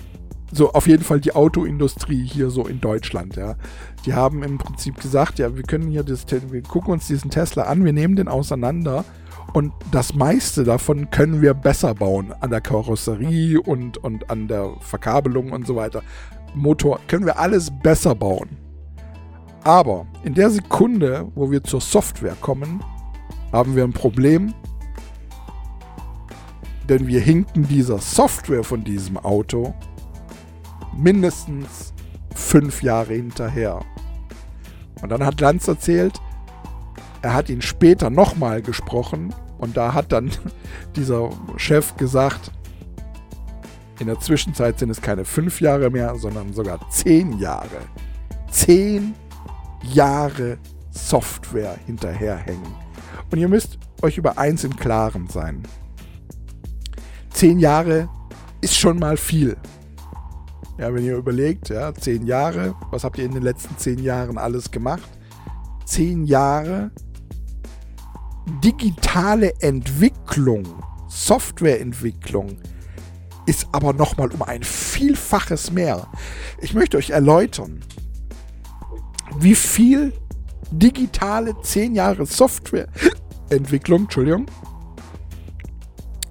so 0.51 0.71
auf 0.73 0.87
jeden 0.87 1.03
Fall 1.03 1.19
die 1.19 1.33
Autoindustrie 1.33 2.25
hier 2.25 2.49
so 2.49 2.65
in 2.67 2.81
Deutschland, 2.81 3.35
ja. 3.35 3.55
Die 4.05 4.13
haben 4.13 4.43
im 4.43 4.57
Prinzip 4.57 4.99
gesagt, 4.99 5.39
ja, 5.39 5.55
wir 5.55 5.63
können 5.63 5.89
hier 5.89 6.03
das, 6.03 6.25
wir 6.49 6.61
gucken 6.63 6.93
uns 6.93 7.07
diesen 7.07 7.29
Tesla 7.29 7.63
an, 7.63 7.85
wir 7.85 7.93
nehmen 7.93 8.15
den 8.15 8.27
auseinander 8.27 9.05
und 9.53 9.73
das 9.91 10.13
meiste 10.13 10.63
davon 10.63 11.09
können 11.09 11.41
wir 11.41 11.53
besser 11.53 11.93
bauen. 11.95 12.33
An 12.39 12.51
der 12.51 12.61
Karosserie 12.61 13.59
und, 13.59 13.97
und 13.97 14.29
an 14.29 14.47
der 14.47 14.73
Verkabelung 14.79 15.51
und 15.51 15.65
so 15.65 15.75
weiter. 15.75 16.03
Motor 16.53 16.99
können 17.07 17.25
wir 17.25 17.39
alles 17.39 17.71
besser 17.83 18.15
bauen. 18.15 18.49
Aber 19.63 20.05
in 20.23 20.33
der 20.33 20.49
Sekunde, 20.49 21.27
wo 21.35 21.51
wir 21.51 21.63
zur 21.63 21.81
Software 21.81 22.35
kommen, 22.39 22.83
haben 23.51 23.75
wir 23.75 23.83
ein 23.83 23.93
Problem, 23.93 24.53
denn 26.87 27.07
wir 27.07 27.19
hinken 27.19 27.67
dieser 27.67 27.99
Software 27.99 28.63
von 28.63 28.83
diesem 28.83 29.17
Auto 29.17 29.73
mindestens 30.97 31.93
fünf 32.33 32.81
Jahre 32.81 33.13
hinterher. 33.13 33.81
Und 35.01 35.09
dann 35.09 35.25
hat 35.25 35.39
Lanz 35.39 35.67
erzählt, 35.67 36.19
er 37.21 37.33
hat 37.33 37.49
ihn 37.49 37.61
später 37.61 38.09
nochmal 38.09 38.61
gesprochen 38.61 39.33
und 39.57 39.77
da 39.77 39.93
hat 39.93 40.11
dann 40.11 40.31
dieser 40.95 41.29
Chef 41.57 41.95
gesagt, 41.97 42.51
in 43.99 44.07
der 44.07 44.19
Zwischenzeit 44.19 44.79
sind 44.79 44.89
es 44.89 45.01
keine 45.01 45.25
fünf 45.25 45.59
Jahre 45.59 45.89
mehr, 45.89 46.15
sondern 46.15 46.53
sogar 46.53 46.79
zehn 46.89 47.37
Jahre. 47.37 47.81
Zehn 48.49 49.13
Jahre 49.83 50.57
Software 50.91 51.77
hinterherhängen. 51.85 52.73
Und 53.31 53.37
ihr 53.37 53.47
müsst 53.47 53.77
euch 54.01 54.17
über 54.17 54.37
eins 54.37 54.63
im 54.63 54.75
Klaren 54.75 55.27
sein. 55.27 55.63
Zehn 57.29 57.59
Jahre 57.59 58.09
ist 58.61 58.75
schon 58.75 58.97
mal 58.97 59.17
viel. 59.17 59.55
Ja, 60.77 60.93
wenn 60.93 61.03
ihr 61.03 61.17
überlegt, 61.17 61.69
ja, 61.69 61.93
zehn 61.93 62.25
Jahre, 62.25 62.75
was 62.89 63.03
habt 63.03 63.17
ihr 63.17 63.25
in 63.25 63.33
den 63.33 63.43
letzten 63.43 63.77
zehn 63.77 63.99
Jahren 63.99 64.37
alles 64.37 64.71
gemacht? 64.71 65.09
Zehn 65.85 66.25
Jahre 66.25 66.91
digitale 68.63 69.53
Entwicklung, 69.61 70.63
Softwareentwicklung 71.07 72.57
ist 73.45 73.67
aber 73.71 73.93
nochmal 73.93 74.31
um 74.31 74.41
ein 74.43 74.63
Vielfaches 74.63 75.71
mehr. 75.71 76.07
Ich 76.61 76.73
möchte 76.73 76.97
euch 76.97 77.11
erläutern, 77.11 77.81
wie 79.39 79.55
viel 79.55 80.13
digitale 80.71 81.59
zehn 81.61 81.95
Jahre 81.95 82.25
Softwareentwicklung, 82.25 84.03
Entschuldigung, 84.03 84.45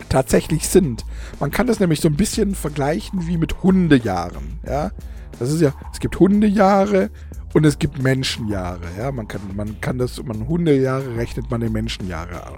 tatsächlich 0.09 0.69
sind. 0.69 1.05
Man 1.41 1.51
kann 1.51 1.67
das 1.67 1.81
nämlich 1.81 2.01
so 2.01 2.09
ein 2.09 2.17
bisschen 2.17 2.55
vergleichen 2.55 3.27
wie 3.27 3.37
mit 3.37 3.63
Hundejahren. 3.63 4.61
Ja? 4.67 4.91
Das 5.39 5.53
ist 5.53 5.61
ja, 5.61 5.73
es 5.93 6.01
gibt 6.01 6.19
Hundejahre 6.19 7.11
und 7.55 7.65
es 7.65 7.79
gibt 7.79 8.03
Menschenjahre. 8.03 8.81
Ja? 8.99 9.13
Man 9.13 9.29
kann, 9.29 9.41
man 9.55 9.81
kann 9.81 9.99
das, 9.99 10.23
man 10.23 10.49
Hundejahre 10.49 11.17
rechnet 11.17 11.51
man 11.51 11.63
in 11.63 11.73
Menschenjahre 11.73 12.47
an. 12.47 12.55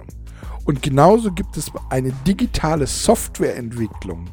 Und 0.65 0.81
genauso 0.81 1.31
gibt 1.31 1.57
es 1.57 1.71
eine 1.89 2.11
digitale 2.27 2.87
Softwareentwicklung. 2.87 4.29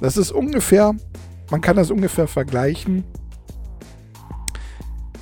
Das 0.00 0.16
ist 0.16 0.30
ungefähr, 0.30 0.94
man 1.50 1.60
kann 1.60 1.76
das 1.76 1.90
ungefähr 1.90 2.28
vergleichen. 2.28 3.04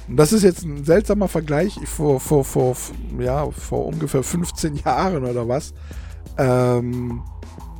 Das 0.09 0.33
ist 0.33 0.43
jetzt 0.43 0.65
ein 0.65 0.85
seltsamer 0.85 1.29
Vergleich 1.29 1.75
vor, 1.87 2.21
vor, 2.21 2.45
vor, 2.45 2.77
ja, 3.19 3.51
vor 3.51 3.87
ungefähr 3.87 4.23
15 4.23 4.77
Jahren 4.85 5.25
oder 5.25 5.49
was 5.49 5.73
ähm, 6.37 7.23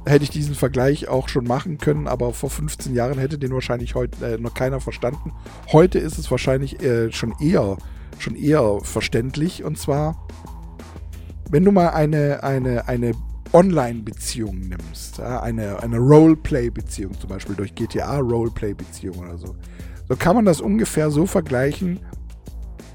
hätte 0.07 0.25
ich 0.25 0.31
diesen 0.31 0.55
Vergleich 0.55 1.09
auch 1.09 1.29
schon 1.29 1.45
machen 1.45 1.79
können, 1.79 2.09
aber 2.09 2.33
vor 2.33 2.51
15 2.51 2.95
Jahren 2.95 3.19
hätte 3.19 3.39
den 3.39 3.53
wahrscheinlich 3.53 3.95
heute 3.95 4.35
äh, 4.35 4.39
noch 4.39 4.55
keiner 4.55 4.81
verstanden. 4.81 5.33
Heute 5.73 5.99
ist 5.99 6.19
es 6.19 6.31
wahrscheinlich 6.31 6.83
äh, 6.83 7.13
schon 7.13 7.35
eher 7.41 7.77
schon 8.19 8.37
eher 8.37 8.81
verständlich 8.83 9.65
und 9.65 9.77
zwar 9.77 10.27
wenn 11.51 11.65
du 11.65 11.73
mal 11.73 11.89
eine 11.89 12.43
eine 12.43 12.87
eine 12.87 13.13
Online-Beziehung 13.53 14.59
nimmst, 14.69 15.19
ja, 15.19 15.41
eine, 15.41 15.81
eine 15.81 15.99
Roleplay-Beziehung, 15.99 17.19
zum 17.21 17.31
Beispiel 17.31 17.55
durch 17.55 17.73
GTA 17.73 18.19
Roleplay-Beziehung 18.19 19.19
oder 19.19 19.39
so, 19.39 19.55
so 20.09 20.17
kann 20.17 20.37
man 20.37 20.45
das 20.45 20.61
ungefähr 20.61 21.11
so 21.11 21.27
vergleichen. 21.27 22.01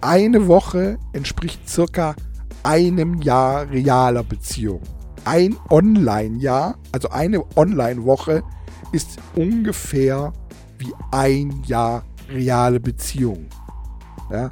Eine 0.02 0.48
Woche 0.48 0.98
entspricht 1.14 1.68
circa 1.68 2.16
einem 2.64 3.22
Jahr 3.22 3.70
realer 3.70 4.24
Beziehung 4.24 4.82
ein 5.26 5.58
Online-Jahr, 5.70 6.78
also 6.92 7.10
eine 7.10 7.44
Online-Woche, 7.56 8.44
ist 8.92 9.20
ungefähr 9.36 10.34
wie 10.78 10.92
ein 11.12 11.62
Jahr 11.66 12.04
reale 12.30 12.80
Beziehung. 12.80 13.48
Ja? 14.32 14.50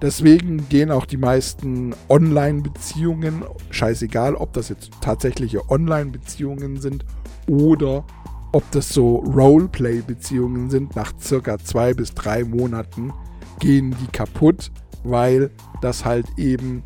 Deswegen 0.00 0.68
gehen 0.68 0.90
auch 0.90 1.04
die 1.04 1.16
meisten 1.16 1.94
Online-Beziehungen, 2.08 3.44
scheißegal, 3.70 4.34
ob 4.34 4.52
das 4.52 4.68
jetzt 4.68 4.92
tatsächliche 5.00 5.68
Online-Beziehungen 5.68 6.80
sind 6.80 7.04
oder 7.48 8.04
ob 8.52 8.68
das 8.72 8.88
so 8.88 9.16
Roleplay-Beziehungen 9.16 10.70
sind, 10.70 10.96
nach 10.96 11.12
circa 11.20 11.58
zwei 11.58 11.94
bis 11.94 12.14
drei 12.14 12.44
Monaten 12.44 13.12
gehen 13.58 13.94
die 14.00 14.10
kaputt, 14.10 14.70
weil 15.04 15.50
das 15.80 16.04
halt 16.04 16.26
eben 16.36 16.82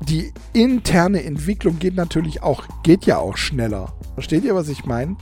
die 0.00 0.32
interne 0.52 1.24
Entwicklung 1.24 1.78
geht 1.78 1.94
natürlich 1.94 2.42
auch, 2.42 2.64
geht 2.82 3.06
ja 3.06 3.18
auch 3.18 3.36
schneller. 3.36 3.94
Versteht 4.14 4.44
ihr, 4.44 4.54
was 4.54 4.68
ich 4.68 4.84
meine? 4.84 5.16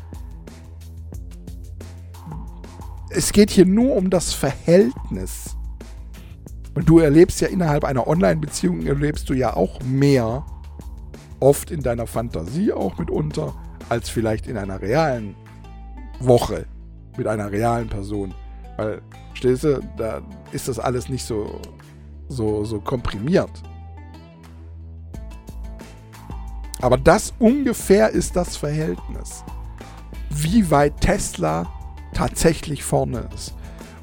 Es 3.11 3.33
geht 3.33 3.51
hier 3.51 3.67
nur 3.67 3.95
um 3.95 4.11
das 4.11 4.33
Verhältnis. 4.33 5.57
Und 6.75 6.89
du 6.89 6.99
erlebst 6.99 7.41
ja 7.43 7.49
innerhalb 7.49 7.85
einer 7.85 8.07
Online-Beziehung, 8.07 8.87
erlebst 8.87 9.29
du 9.29 9.35
ja 9.35 9.55
auch 9.55 9.81
mehr, 9.83 10.47
oft 11.39 11.71
in 11.71 11.83
deiner 11.83 12.07
Fantasie 12.07 12.73
auch 12.73 12.97
mitunter, 12.99 13.55
als 13.89 14.09
vielleicht 14.09 14.47
in 14.47 14.57
einer 14.57 14.81
realen 14.81 15.35
Woche 16.27 16.67
mit 17.17 17.27
einer 17.27 17.51
realen 17.51 17.89
Person. 17.89 18.35
Weil, 18.77 19.03
stehst 19.35 19.65
du, 19.65 19.81
da 19.97 20.23
ist 20.53 20.69
das 20.69 20.79
alles 20.79 21.09
nicht 21.09 21.25
so, 21.25 21.61
so, 22.29 22.65
so 22.65 22.81
komprimiert. 22.81 23.51
Aber 26.81 26.97
das 26.97 27.33
ungefähr 27.39 28.11
ist 28.11 28.35
das 28.35 28.57
Verhältnis. 28.57 29.45
Wie 30.31 30.71
weit 30.71 31.01
Tesla 31.01 31.67
tatsächlich 32.13 32.83
vorne 32.83 33.29
ist. 33.35 33.55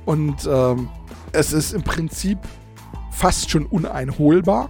Und 0.05 0.47
ähm, 0.49 0.89
es 1.33 1.53
ist 1.53 1.73
im 1.73 1.83
Prinzip 1.83 2.39
fast 3.11 3.49
schon 3.49 3.65
uneinholbar. 3.65 4.69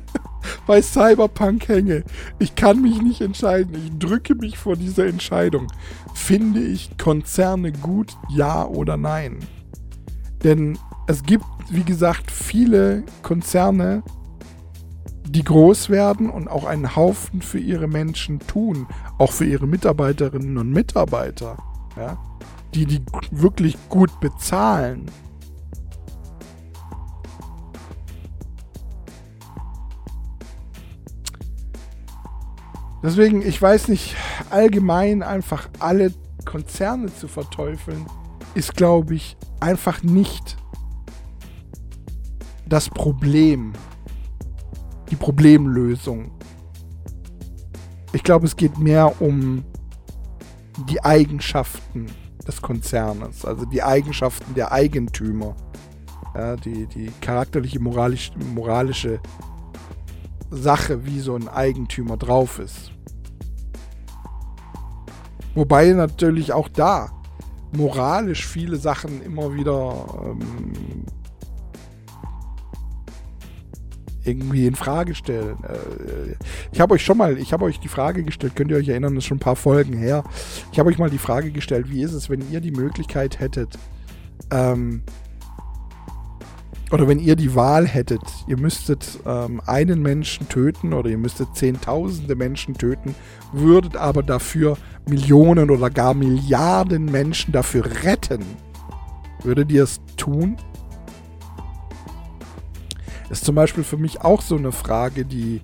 bei 0.68 0.82
Cyberpunk 0.82 1.68
hänge. 1.68 2.06
Ich 2.40 2.56
kann 2.56 2.82
mich 2.82 3.02
nicht 3.02 3.22
entscheiden. 3.22 3.76
Ich 3.76 4.00
drücke 4.00 4.36
mich 4.36 4.58
vor 4.58 4.76
dieser 4.76 5.06
Entscheidung. 5.06 5.68
Finde 6.14 6.62
ich 6.62 6.98
Konzerne 6.98 7.72
gut, 7.72 8.18
ja 8.30 8.66
oder 8.66 8.98
nein? 8.98 9.40
Denn 10.44 10.78
es 11.08 11.24
gibt, 11.24 11.46
wie 11.70 11.84
gesagt, 11.84 12.32
viele 12.32 13.04
Konzerne, 13.24 14.04
die 15.28 15.44
groß 15.44 15.90
werden 15.90 16.30
und 16.30 16.48
auch 16.48 16.66
einen 16.66 16.96
Haufen 16.96 17.42
für 17.42 17.60
ihre 17.60 17.88
Menschen 17.88 18.40
tun, 18.40 18.88
auch 19.18 19.32
für 19.32 19.46
ihre 19.46 19.68
Mitarbeiterinnen 19.68 20.58
und 20.58 20.72
Mitarbeiter, 20.72 21.58
ja, 21.98 22.18
die 22.74 22.86
die 22.86 23.02
wirklich 23.32 23.78
gut 23.90 24.20
bezahlen. 24.20 25.06
Deswegen, 33.02 33.42
ich 33.42 33.62
weiß 33.62 33.88
nicht, 33.88 34.16
allgemein 34.50 35.24
einfach 35.24 35.70
alle 35.80 36.14
Konzerne 36.44 37.14
zu 37.14 37.28
verteufeln, 37.28 38.06
ist, 38.60 38.76
glaube 38.76 39.16
ich, 39.16 39.38
einfach 39.62 40.04
nicht 40.04 40.58
das 42.68 42.90
Problem, 42.90 43.72
die 45.10 45.16
Problemlösung. 45.16 46.30
Ich 48.12 48.22
glaube, 48.22 48.48
es 48.48 48.58
geht 48.58 48.78
mehr 48.78 49.22
um 49.22 49.64
die 50.90 51.02
Eigenschaften 51.02 52.08
des 52.46 52.62
Konzernes, 52.62 53.46
also 53.46 53.64
die 53.64 53.82
Eigenschaften 53.82 54.54
der 54.56 54.74
Eigentümer, 54.74 55.56
ja, 56.36 56.58
die, 56.58 56.86
die 56.88 57.12
charakterliche, 57.22 57.80
moralisch, 57.80 58.32
moralische 58.54 59.22
Sache, 60.52 61.06
wie 61.06 61.22
so 61.22 61.36
ein 61.36 61.48
Eigentümer 61.48 62.18
drauf 62.18 62.60
ist. 62.60 62.92
Wobei 65.56 65.92
natürlich 65.92 66.52
auch 66.52 66.68
da 66.68 67.19
moralisch 67.72 68.48
viele 68.48 68.78
Sachen 68.78 69.22
immer 69.22 69.54
wieder 69.54 70.06
ähm, 70.24 71.06
irgendwie 74.24 74.68
in 74.68 74.76
Frage 74.76 75.16
stellen. 75.16 75.58
Äh, 75.64 76.36
ich 76.72 76.80
habe 76.80 76.94
euch 76.94 77.04
schon 77.04 77.18
mal, 77.18 77.38
ich 77.38 77.54
habe 77.54 77.66
euch 77.66 77.80
die 77.80 77.88
Frage 77.88 78.24
gestellt, 78.24 78.56
könnt 78.56 78.72
ihr 78.72 78.78
euch 78.78 78.90
erinnern, 78.90 79.16
das 79.16 79.24
ist 79.24 79.28
schon 79.28 79.38
ein 79.38 79.42
paar 79.42 79.56
Folgen 79.56 79.98
her. 79.98 80.24
Ich 80.72 80.80
habe 80.80 80.90
euch 80.90 80.98
mal 80.98 81.10
die 81.10 81.18
Frage 81.18 81.52
gestellt, 81.52 81.90
wie 81.90 82.04
ist 82.04 82.14
es, 82.14 82.30
wenn 82.30 82.50
ihr 82.52 82.62
die 82.62 82.72
Möglichkeit 82.72 83.40
hättet, 83.40 83.78
ähm, 84.52 85.04
oder 86.92 87.08
wenn 87.08 87.20
ihr 87.20 87.36
die 87.36 87.56
Wahl 87.56 87.88
hättet, 87.88 88.22
ihr 88.48 88.58
müsstet 88.58 89.20
ähm, 89.26 89.62
einen 89.66 90.02
Menschen 90.02 90.50
töten 90.50 90.94
oder 90.94 91.10
ihr 91.10 91.18
müsstet 91.18 91.56
zehntausende 91.56 92.36
Menschen 92.36 92.74
töten, 92.74 93.14
würdet 93.54 93.96
aber 93.96 94.24
dafür 94.24 94.78
Millionen 95.08 95.70
oder 95.70 95.90
gar 95.90 96.14
Milliarden 96.14 97.06
Menschen 97.06 97.52
dafür 97.52 97.86
retten, 98.04 98.44
würdet 99.44 99.72
ihr 99.72 99.84
es 99.84 100.02
tun? 100.18 100.58
Ist 103.30 103.46
zum 103.46 103.54
Beispiel 103.54 103.84
für 103.84 103.98
mich 103.98 104.22
auch 104.22 104.42
so 104.42 104.58
eine 104.58 104.72
Frage, 104.72 105.26
die, 105.26 105.62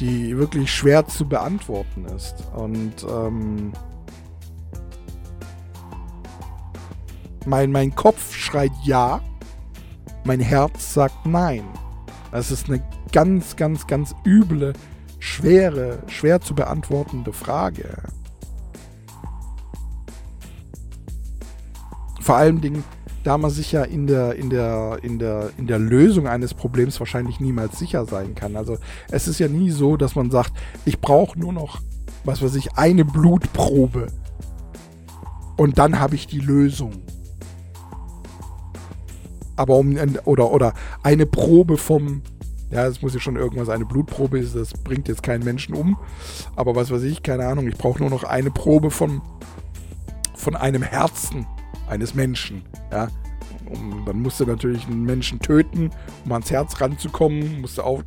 die 0.00 0.38
wirklich 0.38 0.72
schwer 0.72 1.06
zu 1.06 1.28
beantworten 1.28 2.06
ist. 2.06 2.36
Und 2.54 3.04
ähm, 3.06 3.72
mein, 7.44 7.70
mein 7.70 7.94
Kopf 7.94 8.34
schreit 8.34 8.72
ja 8.82 9.20
mein 10.26 10.40
Herz 10.40 10.92
sagt 10.92 11.24
nein. 11.24 11.64
Das 12.32 12.50
ist 12.50 12.68
eine 12.68 12.82
ganz, 13.12 13.56
ganz, 13.56 13.86
ganz 13.86 14.14
üble, 14.26 14.72
schwere, 15.20 16.00
schwer 16.08 16.40
zu 16.40 16.54
beantwortende 16.54 17.32
Frage. 17.32 18.02
Vor 22.20 22.36
allen 22.36 22.60
Dingen, 22.60 22.82
da 23.22 23.38
man 23.38 23.50
sich 23.50 23.72
ja 23.72 23.84
in 23.84 24.06
der, 24.06 24.34
in 24.34 24.50
der, 24.50 24.98
in 25.02 25.18
der, 25.18 25.50
in 25.56 25.68
der 25.68 25.78
Lösung 25.78 26.26
eines 26.26 26.54
Problems 26.54 26.98
wahrscheinlich 26.98 27.38
niemals 27.38 27.78
sicher 27.78 28.04
sein 28.04 28.34
kann. 28.34 28.56
Also 28.56 28.78
es 29.10 29.28
ist 29.28 29.38
ja 29.38 29.48
nie 29.48 29.70
so, 29.70 29.96
dass 29.96 30.16
man 30.16 30.30
sagt, 30.30 30.52
ich 30.84 31.00
brauche 31.00 31.38
nur 31.38 31.52
noch, 31.52 31.80
was 32.24 32.42
weiß 32.42 32.56
ich, 32.56 32.72
eine 32.74 33.04
Blutprobe. 33.04 34.08
Und 35.56 35.78
dann 35.78 36.00
habe 36.00 36.16
ich 36.16 36.26
die 36.26 36.40
Lösung 36.40 37.02
aber 39.56 39.76
um 39.76 39.96
oder 40.24 40.52
oder 40.52 40.74
eine 41.02 41.26
Probe 41.26 41.76
vom 41.76 42.22
ja, 42.70 42.84
es 42.86 43.00
muss 43.00 43.14
ja 43.14 43.20
schon 43.20 43.36
irgendwas 43.36 43.68
eine 43.68 43.84
Blutprobe 43.84 44.40
ist, 44.40 44.56
das 44.56 44.72
bringt 44.72 45.06
jetzt 45.06 45.22
keinen 45.22 45.44
Menschen 45.44 45.74
um, 45.74 45.96
aber 46.56 46.74
was 46.74 46.90
weiß 46.90 47.02
ich, 47.02 47.22
keine 47.22 47.46
Ahnung, 47.46 47.68
ich 47.68 47.76
brauche 47.76 48.00
nur 48.00 48.10
noch 48.10 48.24
eine 48.24 48.50
Probe 48.50 48.90
von 48.90 49.22
von 50.34 50.56
einem 50.56 50.82
Herzen 50.82 51.46
eines 51.88 52.14
Menschen, 52.14 52.62
ja. 52.90 53.08
Um, 53.68 54.04
dann 54.06 54.22
musst 54.22 54.38
du 54.38 54.46
natürlich 54.46 54.86
einen 54.86 55.04
Menschen 55.04 55.40
töten, 55.40 55.90
um 56.24 56.32
ans 56.32 56.52
Herz 56.52 56.80
ranzukommen, 56.80 57.60
musst 57.60 57.78
du 57.78 57.82
auf, 57.82 58.02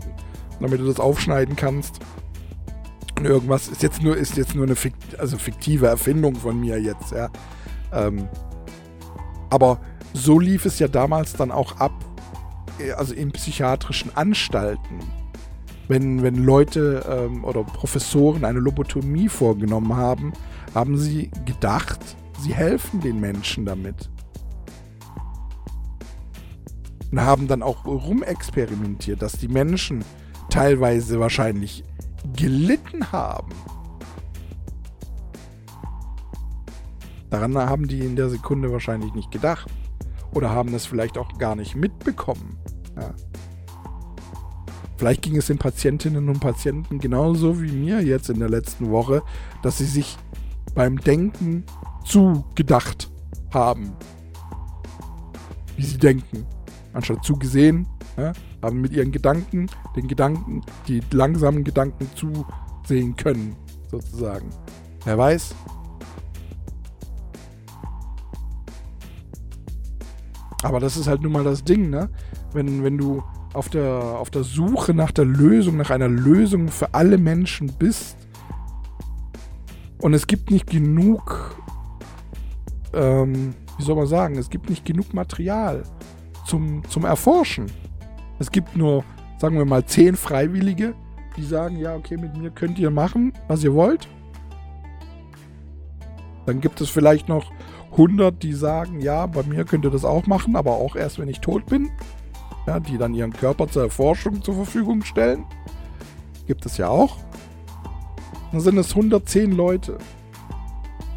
damit 0.62 0.80
du 0.80 0.86
das 0.86 1.02
aufschneiden 1.02 1.58
kannst. 1.58 2.00
Und 3.18 3.26
irgendwas 3.26 3.68
ist 3.68 3.84
jetzt 3.84 4.02
nur, 4.02 4.16
ist 4.16 4.38
jetzt 4.38 4.56
nur 4.56 4.66
eine 4.66 4.78
fikt, 4.78 5.20
also 5.20 5.38
fiktive 5.38 5.88
Erfindung 5.88 6.36
von 6.36 6.62
mir 6.62 6.80
jetzt, 6.80 7.12
ja. 7.12 7.30
Ähm, 7.92 8.30
aber 9.50 9.82
so 10.14 10.40
lief 10.40 10.66
es 10.66 10.80
ja 10.80 10.88
damals 10.88 11.34
dann 11.34 11.52
auch 11.52 11.78
ab, 11.78 11.94
äh, 12.80 12.92
also 12.92 13.14
in 13.14 13.32
psychiatrischen 13.32 14.16
Anstalten. 14.16 15.00
Wenn, 15.88 16.22
wenn 16.22 16.44
Leute 16.44 17.04
ähm, 17.10 17.44
oder 17.44 17.64
Professoren 17.64 18.46
eine 18.46 18.60
Lobotomie 18.60 19.28
vorgenommen 19.28 19.96
haben, 19.96 20.34
haben 20.76 20.98
sie 20.98 21.32
gedacht, 21.46 22.00
sie 22.40 22.54
helfen 22.54 23.02
den 23.02 23.20
Menschen 23.20 23.66
damit. 23.66 24.10
und 27.12 27.22
haben 27.22 27.48
dann 27.48 27.64
auch 27.64 27.86
rumexperimentiert, 27.86 29.22
dass 29.22 29.34
die 29.34 29.48
Menschen 29.48 30.04
teilweise 30.50 31.20
wahrscheinlich 31.20 31.84
gelitten 32.36 33.12
haben. 33.12 33.52
Daran 37.30 37.56
haben 37.58 37.88
die 37.88 38.00
in 38.00 38.16
der 38.16 38.30
Sekunde 38.30 38.72
wahrscheinlich 38.72 39.14
nicht 39.14 39.32
gedacht. 39.32 39.70
Oder 40.34 40.50
haben 40.52 40.72
das 40.72 40.86
vielleicht 40.86 41.18
auch 41.18 41.38
gar 41.38 41.56
nicht 41.56 41.76
mitbekommen. 41.76 42.58
Ja. 42.96 43.14
Vielleicht 44.98 45.22
ging 45.22 45.38
es 45.38 45.48
den 45.48 45.58
Patientinnen 45.58 46.28
und 46.28 46.40
Patienten 46.42 47.00
genauso 47.00 47.62
wie 47.62 47.72
mir 47.72 48.02
jetzt 48.02 48.30
in 48.30 48.40
der 48.40 48.50
letzten 48.50 48.92
Woche, 48.92 49.22
dass 49.64 49.78
sie 49.78 49.86
sich 49.86 50.18
beim 50.76 51.00
Denken 51.00 51.64
zugedacht 52.04 53.10
haben. 53.54 53.94
Wie 55.78 55.86
sie 55.86 55.98
denken. 55.98 56.46
Anstatt 56.92 57.24
zugesehen, 57.24 57.88
ja, 58.18 58.34
haben 58.62 58.82
mit 58.82 58.92
ihren 58.92 59.12
Gedanken, 59.12 59.68
den 59.96 60.08
Gedanken, 60.08 60.64
die 60.88 61.02
langsamen 61.12 61.64
Gedanken 61.64 62.10
zusehen 62.16 63.16
können, 63.16 63.56
sozusagen. 63.90 64.50
Wer 65.06 65.18
weiß, 65.18 65.56
Aber 70.64 70.80
das 70.80 70.98
ist 70.98 71.08
halt 71.08 71.22
nun 71.22 71.32
mal 71.32 71.44
das 71.44 71.64
Ding, 71.64 71.90
ne? 71.90 72.10
Wenn, 72.54 72.84
wenn 72.84 72.98
du 72.98 73.24
auf 73.54 73.70
der, 73.70 73.94
auf 73.94 74.30
der 74.30 74.44
Suche 74.44 74.94
nach 74.94 75.12
der 75.12 75.26
Lösung, 75.26 75.78
nach 75.78 75.90
einer 75.90 76.08
Lösung 76.08 76.68
für 76.68 76.94
alle 76.94 77.18
Menschen 77.18 77.72
bist 77.80 78.18
und 80.02 80.14
es 80.14 80.28
gibt 80.28 80.52
nicht 80.52 80.68
genug, 80.68 81.56
ähm, 82.94 83.54
wie 83.78 83.84
soll 83.84 83.96
man 83.96 84.08
sagen, 84.08 84.38
es 84.38 84.50
gibt 84.50 84.70
nicht 84.70 84.86
genug 84.86 85.14
Material 85.14 85.84
zum, 86.46 86.84
zum 86.90 87.06
Erforschen. 87.06 87.68
Es 88.40 88.52
gibt 88.52 88.76
nur, 88.76 89.04
sagen 89.38 89.58
wir 89.58 89.66
mal, 89.66 89.86
zehn 89.86 90.16
Freiwillige, 90.16 90.94
die 91.38 91.44
sagen, 91.44 91.78
ja, 91.78 91.96
okay, 91.96 92.18
mit 92.18 92.36
mir 92.38 92.52
könnt 92.52 92.78
ihr 92.80 92.92
machen, 92.92 93.34
was 93.48 93.64
ihr 93.64 93.74
wollt. 93.74 94.08
Dann 96.46 96.62
gibt 96.62 96.82
es 96.82 96.90
vielleicht 96.90 97.30
noch 97.30 97.52
100, 98.00 98.42
die 98.42 98.54
sagen, 98.54 99.02
ja, 99.02 99.26
bei 99.26 99.44
mir 99.44 99.66
könnt 99.66 99.84
ihr 99.84 99.92
das 99.92 100.06
auch 100.06 100.26
machen, 100.26 100.56
aber 100.56 100.72
auch 100.72 100.96
erst, 100.96 101.20
wenn 101.20 101.28
ich 101.28 101.42
tot 101.42 101.66
bin. 101.66 101.92
Ja, 102.66 102.80
die 102.80 102.98
dann 102.98 103.14
ihren 103.14 103.34
Körper 103.34 103.68
zur 103.68 103.84
Erforschung 103.84 104.42
zur 104.42 104.56
Verfügung 104.56 105.04
stellen. 105.04 105.44
Gibt 106.48 106.66
es 106.66 106.78
ja 106.78 106.88
auch. 106.88 107.18
Dann 108.52 108.62
sind 108.62 108.78
es 108.78 108.92
110 108.92 109.52
Leute. 109.52 109.98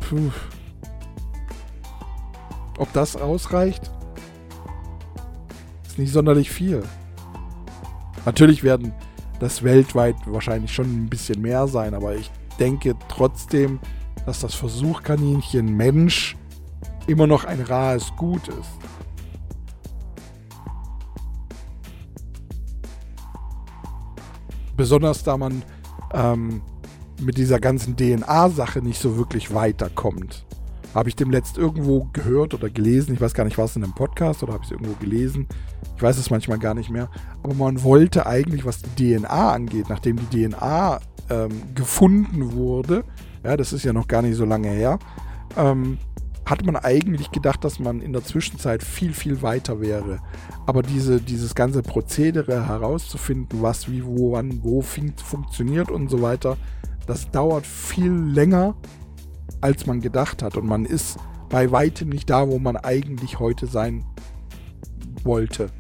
Puh. 0.01 0.31
Ob 2.79 2.93
das 2.93 3.15
ausreicht? 3.15 3.91
Ist 5.87 5.99
nicht 5.99 6.13
sonderlich 6.13 6.51
viel. 6.51 6.83
Natürlich 8.25 8.65
werden 8.65 8.93
das 9.39 9.63
weltweit 9.63 10.17
wahrscheinlich 10.27 10.73
schon 10.73 10.87
ein 10.87 11.09
bisschen 11.09 11.43
mehr 11.43 11.69
sein, 11.69 11.95
aber 11.95 12.17
ich 12.17 12.31
denke 12.59 12.97
trotzdem, 13.09 13.79
dass 14.27 14.41
das 14.41 14.55
Versuchkaninchen 14.55 15.77
Mensch 15.77 16.37
immer 17.07 17.27
noch 17.27 17.45
ein 17.45 17.61
rares 17.61 18.13
Gut 18.17 18.49
ist. 18.49 18.71
Besonders 24.77 25.23
da 25.23 25.37
man 25.37 25.63
ähm, 26.13 26.63
mit 27.21 27.37
dieser 27.37 27.61
ganzen 27.61 27.97
DNA-Sache 27.97 28.81
nicht 28.81 29.01
so 29.01 29.17
wirklich 29.17 29.55
weiterkommt. 29.55 30.45
Habe 30.95 31.09
ich 31.09 31.17
dem 31.17 31.31
letzt 31.31 31.57
irgendwo 31.57 32.09
gehört 32.13 32.53
oder 32.53 32.69
gelesen, 32.69 33.15
ich 33.15 33.21
weiß 33.21 33.33
gar 33.33 33.45
nicht, 33.45 33.57
war 33.57 33.65
es 33.65 33.77
in 33.77 33.85
einem 33.85 33.95
Podcast 33.95 34.43
oder 34.43 34.53
habe 34.53 34.65
ich 34.65 34.71
es 34.71 34.73
irgendwo 34.73 34.95
gelesen, 35.01 35.47
ich 35.97 36.03
weiß 36.03 36.19
es 36.19 36.31
manchmal 36.31 36.59
gar 36.59 36.75
nicht 36.75 36.91
mehr, 36.91 37.09
aber 37.43 37.55
man 37.55 37.83
wollte 37.83 38.27
eigentlich, 38.27 38.67
was 38.67 38.83
die 38.83 39.15
DNA 39.17 39.53
angeht, 39.53 39.87
nachdem 39.89 40.17
die 40.17 40.49
DNA 40.49 41.01
ähm, 41.31 41.63
gefunden 41.75 42.53
wurde, 42.53 43.05
ja, 43.43 43.57
das 43.57 43.73
ist 43.73 43.85
ja 43.85 43.93
noch 43.93 44.07
gar 44.07 44.21
nicht 44.21 44.37
so 44.37 44.45
lange 44.45 44.69
her, 44.69 44.99
ähm, 45.57 45.99
hat 46.45 46.65
man 46.65 46.77
eigentlich 46.77 47.31
gedacht, 47.31 47.65
dass 47.65 47.79
man 47.79 48.01
in 48.01 48.13
der 48.13 48.25
Zwischenzeit 48.25 48.83
viel, 48.83 49.13
viel 49.13 49.43
weiter 49.43 49.81
wäre. 49.81 50.19
Aber 50.67 50.83
diese, 50.83 51.21
dieses 51.21 51.55
ganze 51.55 51.83
Prozedere 51.83 52.67
herauszufinden, 52.67 53.63
was, 53.63 53.91
wie, 53.91 54.05
wo, 54.05 54.33
wann, 54.33 54.63
wo 54.63 54.83
funktioniert 54.83 55.91
und 55.91 56.11
so 56.11 56.21
weiter, 56.21 56.57
das 57.07 57.31
dauert 57.31 57.67
viel 57.67 58.13
länger, 58.13 58.75
als 59.61 59.87
man 59.87 60.01
gedacht 60.01 60.43
hat. 60.43 60.57
Und 60.57 60.67
man 60.67 60.85
ist 60.85 61.19
bei 61.49 61.71
weitem 61.71 62.09
nicht 62.09 62.29
da, 62.29 62.49
wo 62.49 62.59
man 62.59 62.77
eigentlich 62.77 63.39
heute 63.39 63.67
sein 63.67 64.05
wollte. 65.23 65.71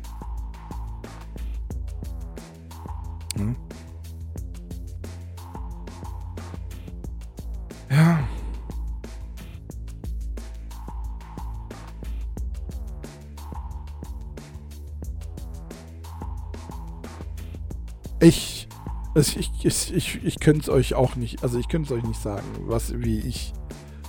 Ich, 19.14 19.36
ich, 19.36 19.50
ich, 19.64 19.94
ich, 19.94 20.24
ich 20.24 20.40
könnte 20.40 20.62
es 20.62 20.68
euch 20.70 20.94
auch 20.94 21.16
nicht, 21.16 21.42
also 21.42 21.58
ich 21.58 21.68
könnte 21.68 21.92
es 21.92 22.00
euch 22.00 22.06
nicht 22.06 22.20
sagen, 22.20 22.46
was, 22.66 22.98
wie 22.98 23.20
ich 23.20 23.52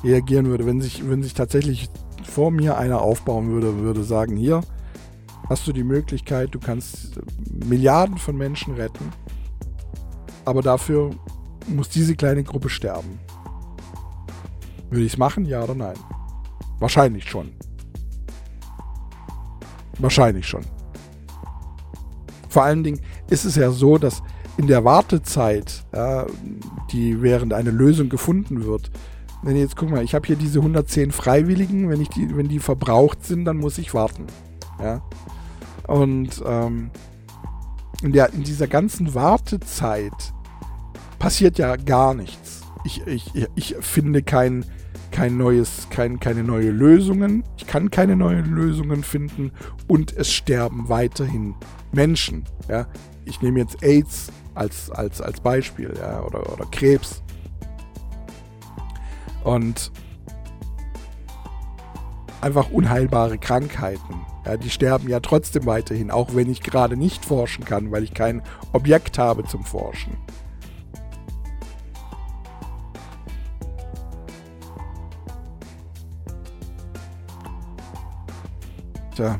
reagieren 0.03 0.45
würde, 0.45 0.65
wenn 0.65 0.79
sich, 0.79 1.07
wenn 1.07 1.21
sich 1.21 1.33
tatsächlich 1.33 1.89
vor 2.23 2.51
mir 2.51 2.77
einer 2.77 3.01
aufbauen 3.01 3.49
würde, 3.49 3.79
würde 3.79 4.03
sagen, 4.03 4.37
hier 4.37 4.61
hast 5.49 5.67
du 5.67 5.73
die 5.73 5.83
Möglichkeit, 5.83 6.55
du 6.55 6.59
kannst 6.59 7.19
Milliarden 7.51 8.17
von 8.17 8.37
Menschen 8.37 8.75
retten, 8.75 9.11
aber 10.45 10.61
dafür 10.61 11.11
muss 11.67 11.89
diese 11.89 12.15
kleine 12.15 12.43
Gruppe 12.43 12.69
sterben. 12.69 13.19
Würde 14.89 15.05
ich 15.05 15.13
es 15.13 15.17
machen, 15.17 15.45
ja 15.45 15.63
oder 15.63 15.75
nein? 15.75 15.97
Wahrscheinlich 16.79 17.29
schon. 17.29 17.51
Wahrscheinlich 19.99 20.47
schon. 20.47 20.65
Vor 22.49 22.63
allen 22.63 22.83
Dingen 22.83 23.01
ist 23.29 23.45
es 23.45 23.55
ja 23.55 23.71
so, 23.71 23.97
dass 23.97 24.21
in 24.57 24.67
der 24.67 24.83
Wartezeit, 24.83 25.83
ja, 25.93 26.25
die 26.91 27.21
während 27.21 27.53
eine 27.53 27.71
Lösung 27.71 28.09
gefunden 28.09 28.63
wird, 28.65 28.91
wenn 29.43 29.57
jetzt 29.57 29.75
guck 29.75 29.89
mal, 29.89 30.03
ich 30.03 30.15
habe 30.15 30.25
hier 30.25 30.37
diese 30.37 30.59
110 30.59 31.11
Freiwilligen, 31.11 31.89
wenn 31.89 32.01
ich 32.01 32.09
die, 32.09 32.35
wenn 32.35 32.47
die 32.47 32.59
verbraucht 32.59 33.25
sind, 33.25 33.45
dann 33.45 33.57
muss 33.57 33.77
ich 33.77 33.93
warten. 33.93 34.25
Ja. 34.79 35.01
Und 35.87 36.41
ähm, 36.45 36.91
in, 38.01 38.13
der, 38.13 38.33
in 38.33 38.43
dieser 38.43 38.67
ganzen 38.67 39.13
Wartezeit 39.13 40.33
passiert 41.19 41.57
ja 41.57 41.75
gar 41.75 42.13
nichts. 42.13 42.61
Ich, 42.85 43.05
ich, 43.05 43.31
ich 43.55 43.75
finde 43.81 44.23
kein, 44.23 44.65
kein 45.11 45.37
neues, 45.37 45.87
kein, 45.89 46.19
keine 46.19 46.43
neue 46.43 46.71
Lösungen. 46.71 47.43
Ich 47.57 47.67
kann 47.67 47.91
keine 47.91 48.15
neuen 48.15 48.45
Lösungen 48.45 49.03
finden 49.03 49.51
und 49.87 50.15
es 50.15 50.31
sterben 50.31 50.87
weiterhin 50.87 51.55
Menschen. 51.91 52.45
Ja? 52.69 52.87
Ich 53.25 53.41
nehme 53.41 53.59
jetzt 53.59 53.83
AIDS 53.83 54.31
als, 54.55 54.89
als, 54.91 55.21
als 55.21 55.39
Beispiel 55.39 55.93
ja? 55.97 56.21
oder, 56.23 56.51
oder 56.51 56.65
Krebs. 56.65 57.21
Und 59.43 59.91
einfach 62.41 62.69
unheilbare 62.71 63.37
Krankheiten. 63.37 64.25
Ja, 64.45 64.57
die 64.57 64.69
sterben 64.69 65.09
ja 65.09 65.19
trotzdem 65.21 65.65
weiterhin, 65.65 66.11
auch 66.11 66.35
wenn 66.35 66.49
ich 66.49 66.61
gerade 66.61 66.97
nicht 66.97 67.25
forschen 67.25 67.63
kann, 67.63 67.91
weil 67.91 68.03
ich 68.03 68.13
kein 68.13 68.41
Objekt 68.73 69.17
habe 69.17 69.45
zum 69.45 69.63
Forschen. 69.63 70.17
Tja, 79.15 79.39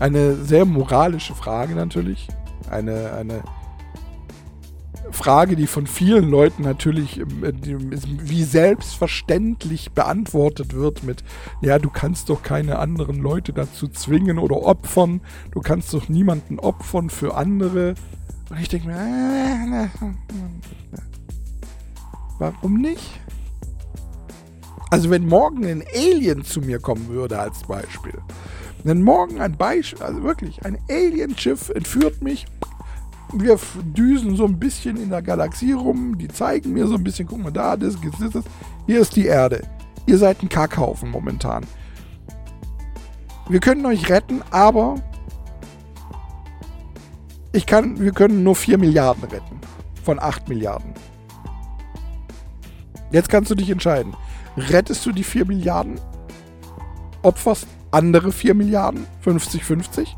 eine 0.00 0.34
sehr 0.34 0.64
moralische 0.64 1.34
Frage 1.34 1.74
natürlich. 1.74 2.28
Eine, 2.74 3.12
eine 3.12 3.44
Frage, 5.12 5.54
die 5.54 5.68
von 5.68 5.86
vielen 5.86 6.28
Leuten 6.28 6.64
natürlich 6.64 7.20
ähm, 7.20 7.92
wie 8.02 8.42
selbstverständlich 8.42 9.92
beantwortet 9.92 10.74
wird 10.74 11.04
mit, 11.04 11.22
ja, 11.60 11.78
du 11.78 11.88
kannst 11.88 12.30
doch 12.30 12.42
keine 12.42 12.80
anderen 12.80 13.20
Leute 13.20 13.52
dazu 13.52 13.86
zwingen 13.86 14.40
oder 14.40 14.56
opfern. 14.64 15.20
Du 15.52 15.60
kannst 15.60 15.94
doch 15.94 16.08
niemanden 16.08 16.58
opfern 16.58 17.10
für 17.10 17.36
andere. 17.36 17.94
Und 18.50 18.60
ich 18.60 18.68
denke 18.68 18.88
mir, 18.88 18.96
äh, 18.96 19.88
warum 22.40 22.80
nicht? 22.80 23.20
Also 24.90 25.10
wenn 25.10 25.28
morgen 25.28 25.64
ein 25.64 25.84
Alien 25.94 26.44
zu 26.44 26.60
mir 26.60 26.80
kommen 26.80 27.08
würde 27.08 27.38
als 27.38 27.62
Beispiel 27.62 28.20
wenn 28.84 29.00
morgen 29.02 29.40
ein 29.40 29.56
Beispiel, 29.56 30.02
also 30.02 30.22
wirklich, 30.22 30.64
ein 30.64 30.78
Alienschiff 30.88 31.70
entführt 31.70 32.22
mich. 32.22 32.44
Wir 33.36 33.58
düsen 33.82 34.36
so 34.36 34.44
ein 34.44 34.58
bisschen 34.58 34.96
in 34.96 35.10
der 35.10 35.22
Galaxie 35.22 35.72
rum. 35.72 36.16
Die 36.18 36.28
zeigen 36.28 36.72
mir 36.72 36.86
so 36.86 36.94
ein 36.94 37.04
bisschen, 37.04 37.26
guck 37.26 37.42
mal 37.42 37.50
da, 37.50 37.76
das, 37.76 37.96
das, 38.20 38.30
das. 38.30 38.44
Hier 38.86 39.00
ist 39.00 39.16
die 39.16 39.26
Erde. 39.26 39.62
Ihr 40.06 40.18
seid 40.18 40.42
ein 40.42 40.48
Kackhaufen 40.48 41.10
momentan. 41.10 41.66
wir 43.48 43.60
können 43.60 43.84
euch 43.86 44.08
retten, 44.08 44.42
aber 44.50 44.96
ich 47.52 47.66
kann, 47.66 48.00
wir 48.00 48.12
können 48.12 48.42
nur 48.42 48.56
4 48.56 48.78
Milliarden 48.78 49.24
retten. 49.24 49.60
Von 50.02 50.18
8 50.18 50.48
Milliarden. 50.48 50.92
Jetzt 53.10 53.28
kannst 53.28 53.50
du 53.50 53.54
dich 53.54 53.70
entscheiden. 53.70 54.14
Rettest 54.56 55.06
du 55.06 55.12
die 55.12 55.24
4 55.24 55.46
Milliarden? 55.46 56.00
Opferst 57.22 57.66
andere 57.90 58.32
4 58.32 58.54
Milliarden? 58.54 59.06
50-50? 59.24 60.08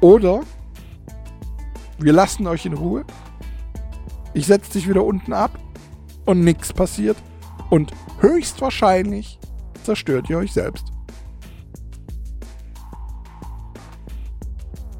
Oder 0.00 0.42
wir 2.00 2.12
lassen 2.12 2.46
euch 2.46 2.66
in 2.66 2.72
Ruhe. 2.72 3.04
Ich 4.32 4.46
setze 4.46 4.72
dich 4.72 4.88
wieder 4.88 5.04
unten 5.04 5.32
ab 5.32 5.58
und 6.24 6.40
nichts 6.40 6.72
passiert. 6.72 7.16
Und 7.68 7.92
höchstwahrscheinlich 8.20 9.38
zerstört 9.84 10.28
ihr 10.30 10.38
euch 10.38 10.52
selbst. 10.52 10.86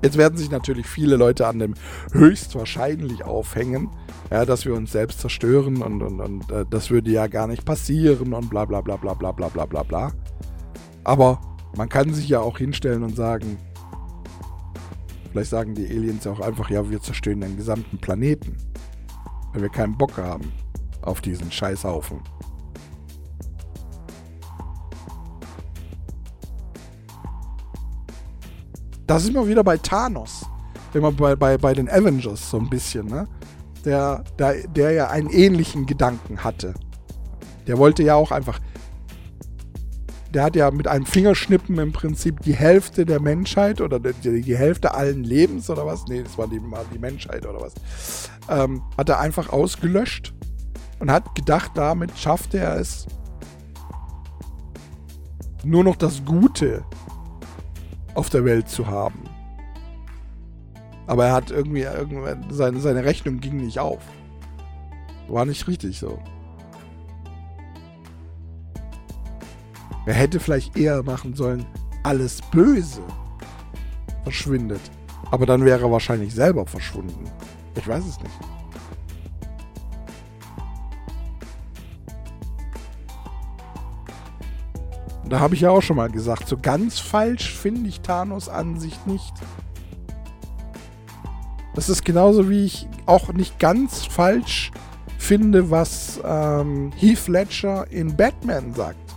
Jetzt 0.03 0.16
werden 0.16 0.38
sich 0.38 0.51
natürlich 0.51 0.86
viele 0.86 1.16
Leute 1.16 1.46
an 1.46 1.59
dem 1.59 1.74
höchstwahrscheinlich 2.12 3.24
aufhängen, 3.24 3.90
ja, 4.30 4.46
dass 4.46 4.64
wir 4.64 4.74
uns 4.74 4.92
selbst 4.92 5.20
zerstören 5.20 5.82
und, 5.82 6.03
und, 6.03 6.20
und 6.20 6.51
äh, 6.51 6.64
das 6.70 6.90
würde 6.90 7.11
ja 7.11 7.26
gar 7.26 7.46
nicht 7.46 7.64
passieren 7.64 8.32
und 8.32 8.48
bla 8.48 8.64
bla 8.64 8.80
bla 8.80 8.96
bla 8.96 9.12
bla 9.12 9.32
bla 9.32 9.48
bla 9.48 9.66
bla 9.66 9.82
bla. 9.82 10.12
Aber 11.05 11.40
man 11.76 11.88
kann 11.88 12.14
sich 12.14 12.28
ja 12.28 12.40
auch 12.40 12.57
hinstellen 12.57 13.03
und 13.03 13.14
sagen, 13.14 13.59
vielleicht 15.31 15.51
sagen 15.51 15.74
die 15.74 15.87
Aliens 15.87 16.26
auch 16.26 16.41
einfach, 16.41 16.70
ja, 16.70 16.89
wir 16.89 17.01
zerstören 17.01 17.41
den 17.41 17.57
gesamten 17.57 17.99
Planeten, 17.99 18.57
weil 19.53 19.62
wir 19.62 19.68
keinen 19.68 19.97
Bock 19.97 20.16
haben 20.16 20.53
auf 21.03 21.20
diesen 21.20 21.51
Scheißhaufen. 21.51 22.20
Da 29.07 29.18
sind 29.18 29.35
wir 29.35 29.49
wieder 29.49 29.64
bei 29.64 29.76
Thanos. 29.76 30.47
Immer 30.95 31.11
bei, 31.11 31.35
bei, 31.35 31.59
bei 31.59 31.74
den 31.74 31.89
Avengers 31.89 32.51
so 32.51 32.59
ein 32.59 32.70
bisschen, 32.70 33.07
ne? 33.07 33.26
Der, 33.85 34.22
der, 34.39 34.68
der 34.68 34.93
ja 34.93 35.09
einen 35.09 35.31
ähnlichen 35.31 35.87
Gedanken 35.87 36.45
hatte. 36.45 36.74
Der 37.66 37.78
wollte 37.78 38.03
ja 38.03 38.14
auch 38.14 38.31
einfach. 38.31 38.61
Der 40.33 40.45
hat 40.45 40.55
ja 40.55 40.70
mit 40.70 40.87
einem 40.87 41.07
Fingerschnippen 41.07 41.78
im 41.78 41.93
Prinzip 41.93 42.41
die 42.41 42.55
Hälfte 42.55 43.05
der 43.05 43.20
Menschheit 43.20 43.81
oder 43.81 43.99
die, 43.99 44.43
die 44.43 44.57
Hälfte 44.57 44.95
allen 44.95 45.24
Lebens 45.24 45.68
oder 45.68 45.85
was? 45.85 46.07
Nee, 46.07 46.22
das 46.22 46.39
war 46.39 46.47
die, 46.47 46.61
die 46.95 46.99
Menschheit 46.99 47.47
oder 47.47 47.61
was. 47.61 47.74
Ähm, 48.49 48.83
hat 48.97 49.09
er 49.09 49.18
einfach 49.18 49.49
ausgelöscht 49.49 50.33
und 51.01 51.11
hat 51.11 51.35
gedacht, 51.35 51.72
damit 51.74 52.16
schafft 52.16 52.55
er 52.55 52.76
es, 52.76 53.07
nur 55.64 55.85
noch 55.85 55.97
das 55.97 56.24
Gute 56.24 56.85
auf 58.14 58.31
der 58.31 58.45
Welt 58.45 58.68
zu 58.68 58.87
haben. 58.87 59.24
Aber 61.07 61.26
er 61.26 61.33
hat 61.33 61.51
irgendwie, 61.51 61.83
irgendwie 61.83 62.55
seine, 62.55 62.78
seine 62.81 63.05
Rechnung 63.05 63.41
ging 63.41 63.57
nicht 63.57 63.81
auf. 63.81 64.03
War 65.28 65.45
nicht 65.45 65.66
richtig 65.66 65.99
so. 65.99 66.18
Er 70.11 70.16
hätte 70.16 70.40
vielleicht 70.40 70.76
eher 70.76 71.04
machen 71.04 71.36
sollen, 71.36 71.64
alles 72.02 72.40
Böse 72.50 73.00
verschwindet. 74.24 74.80
Aber 75.30 75.46
dann 75.46 75.64
wäre 75.64 75.82
er 75.82 75.92
wahrscheinlich 75.92 76.34
selber 76.34 76.66
verschwunden. 76.66 77.30
Ich 77.76 77.86
weiß 77.86 78.04
es 78.04 78.18
nicht. 78.18 78.34
Da 85.28 85.38
habe 85.38 85.54
ich 85.54 85.61
ja 85.61 85.70
auch 85.70 85.80
schon 85.80 85.94
mal 85.94 86.11
gesagt, 86.11 86.48
so 86.48 86.58
ganz 86.61 86.98
falsch 86.98 87.54
finde 87.54 87.88
ich 87.88 88.00
Thanos 88.00 88.48
Ansicht 88.48 89.06
nicht. 89.06 89.34
Das 91.76 91.88
ist 91.88 92.04
genauso 92.04 92.50
wie 92.50 92.64
ich 92.64 92.88
auch 93.06 93.32
nicht 93.32 93.61
ganz 93.61 94.06
falsch 94.06 94.72
finde, 95.18 95.70
was 95.70 96.20
ähm, 96.24 96.90
Heath 96.96 97.28
Ledger 97.28 97.88
in 97.92 98.16
Batman 98.16 98.74
sagt. 98.74 99.09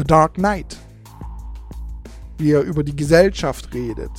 The 0.00 0.04
Dark 0.06 0.36
Knight. 0.36 0.78
Wie 2.38 2.52
er 2.52 2.62
über 2.62 2.82
die 2.82 2.96
Gesellschaft 2.96 3.74
redet. 3.74 4.10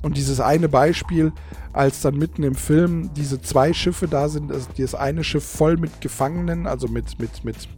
Und 0.00 0.16
dieses 0.16 0.40
eine 0.40 0.70
Beispiel, 0.70 1.32
als 1.74 2.00
dann 2.00 2.16
mitten 2.16 2.42
im 2.44 2.54
Film 2.54 3.10
diese 3.12 3.42
zwei 3.42 3.74
Schiffe 3.74 4.08
da 4.08 4.30
sind, 4.30 4.50
also 4.50 4.66
das 4.78 4.94
eine 4.94 5.22
Schiff 5.22 5.44
voll 5.44 5.76
mit 5.76 6.00
Gefangenen, 6.00 6.66
also 6.66 6.88
mit, 6.88 7.18
mit, 7.18 7.44
mit 7.44 7.68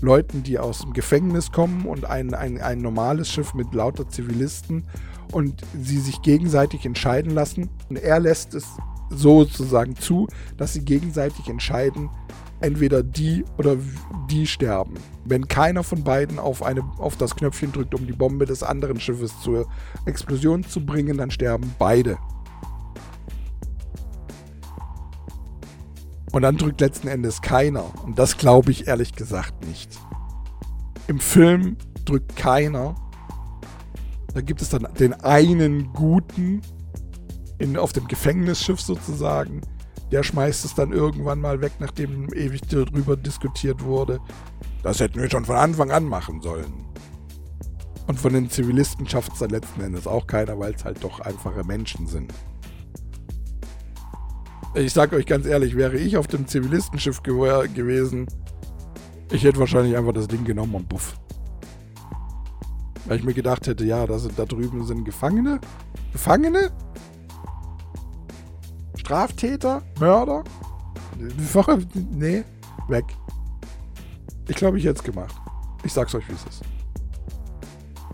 Leuten, 0.00 0.42
die 0.42 0.58
aus 0.58 0.80
dem 0.80 0.94
Gefängnis 0.94 1.52
kommen 1.52 1.84
und 1.84 2.06
ein, 2.06 2.32
ein, 2.32 2.58
ein 2.58 2.78
normales 2.78 3.28
Schiff 3.30 3.52
mit 3.52 3.74
lauter 3.74 4.08
Zivilisten 4.08 4.86
und 5.30 5.60
sie 5.78 5.98
sich 5.98 6.22
gegenseitig 6.22 6.86
entscheiden 6.86 7.32
lassen. 7.32 7.68
Und 7.90 7.98
er 7.98 8.18
lässt 8.18 8.54
es 8.54 8.64
sozusagen 9.10 9.94
zu, 9.94 10.26
dass 10.56 10.72
sie 10.72 10.86
gegenseitig 10.86 11.50
entscheiden, 11.50 12.08
entweder 12.64 13.02
die 13.02 13.44
oder 13.58 13.76
die 14.30 14.46
sterben. 14.46 14.94
Wenn 15.24 15.48
keiner 15.48 15.84
von 15.84 16.02
beiden 16.02 16.38
auf, 16.38 16.62
eine, 16.62 16.82
auf 16.98 17.16
das 17.16 17.36
Knöpfchen 17.36 17.72
drückt, 17.72 17.94
um 17.94 18.06
die 18.06 18.12
Bombe 18.12 18.46
des 18.46 18.62
anderen 18.62 19.00
Schiffes 19.00 19.40
zur 19.40 19.68
Explosion 20.06 20.64
zu 20.64 20.84
bringen, 20.84 21.18
dann 21.18 21.30
sterben 21.30 21.74
beide. 21.78 22.18
Und 26.32 26.42
dann 26.42 26.56
drückt 26.56 26.80
letzten 26.80 27.06
Endes 27.06 27.42
keiner. 27.42 27.84
Und 28.04 28.18
das 28.18 28.36
glaube 28.36 28.72
ich 28.72 28.88
ehrlich 28.88 29.14
gesagt 29.14 29.66
nicht. 29.66 29.96
Im 31.06 31.20
Film 31.20 31.76
drückt 32.04 32.34
keiner. 32.34 32.96
Da 34.34 34.40
gibt 34.40 34.60
es 34.60 34.70
dann 34.70 34.88
den 34.98 35.14
einen 35.14 35.92
Guten 35.92 36.60
in, 37.58 37.76
auf 37.76 37.92
dem 37.92 38.08
Gefängnisschiff 38.08 38.80
sozusagen. 38.80 39.60
Der 40.12 40.22
schmeißt 40.22 40.64
es 40.64 40.74
dann 40.74 40.92
irgendwann 40.92 41.40
mal 41.40 41.60
weg, 41.60 41.72
nachdem 41.80 42.32
ewig 42.32 42.60
darüber 42.62 43.16
diskutiert 43.16 43.82
wurde. 43.82 44.20
Das 44.82 45.00
hätten 45.00 45.20
wir 45.20 45.30
schon 45.30 45.44
von 45.44 45.56
Anfang 45.56 45.90
an 45.90 46.04
machen 46.04 46.40
sollen. 46.40 46.84
Und 48.06 48.20
von 48.20 48.34
den 48.34 48.50
Zivilisten 48.50 49.08
schafft 49.08 49.32
es 49.32 49.38
dann 49.38 49.50
letzten 49.50 49.80
Endes 49.80 50.06
auch 50.06 50.26
keiner, 50.26 50.58
weil 50.58 50.74
es 50.74 50.84
halt 50.84 51.02
doch 51.02 51.20
einfache 51.20 51.64
Menschen 51.64 52.06
sind. 52.06 52.32
Ich 54.74 54.92
sag 54.92 55.12
euch 55.12 55.24
ganz 55.24 55.46
ehrlich, 55.46 55.76
wäre 55.76 55.96
ich 55.96 56.16
auf 56.16 56.26
dem 56.26 56.46
Zivilistenschiff 56.46 57.22
ge 57.22 57.68
gewesen, 57.68 58.26
ich 59.30 59.42
hätte 59.42 59.58
wahrscheinlich 59.58 59.96
einfach 59.96 60.12
das 60.12 60.28
Ding 60.28 60.44
genommen 60.44 60.74
und 60.74 60.88
buff. 60.88 61.18
Weil 63.06 63.18
ich 63.18 63.24
mir 63.24 63.34
gedacht 63.34 63.66
hätte, 63.66 63.84
ja, 63.84 64.06
da, 64.06 64.18
sind, 64.18 64.38
da 64.38 64.44
drüben 64.44 64.84
sind 64.84 65.04
Gefangene. 65.04 65.60
Gefangene? 66.12 66.70
Straftäter? 69.04 69.82
Mörder? 70.00 70.44
Nee, 72.10 72.42
weg. 72.88 73.04
Ich 74.48 74.56
glaube, 74.56 74.78
ich 74.78 74.84
hätte 74.86 75.00
es 75.00 75.04
gemacht. 75.04 75.34
Ich 75.82 75.92
sag's 75.92 76.14
euch, 76.14 76.26
wie 76.26 76.32
es 76.32 76.44
ist. 76.46 76.62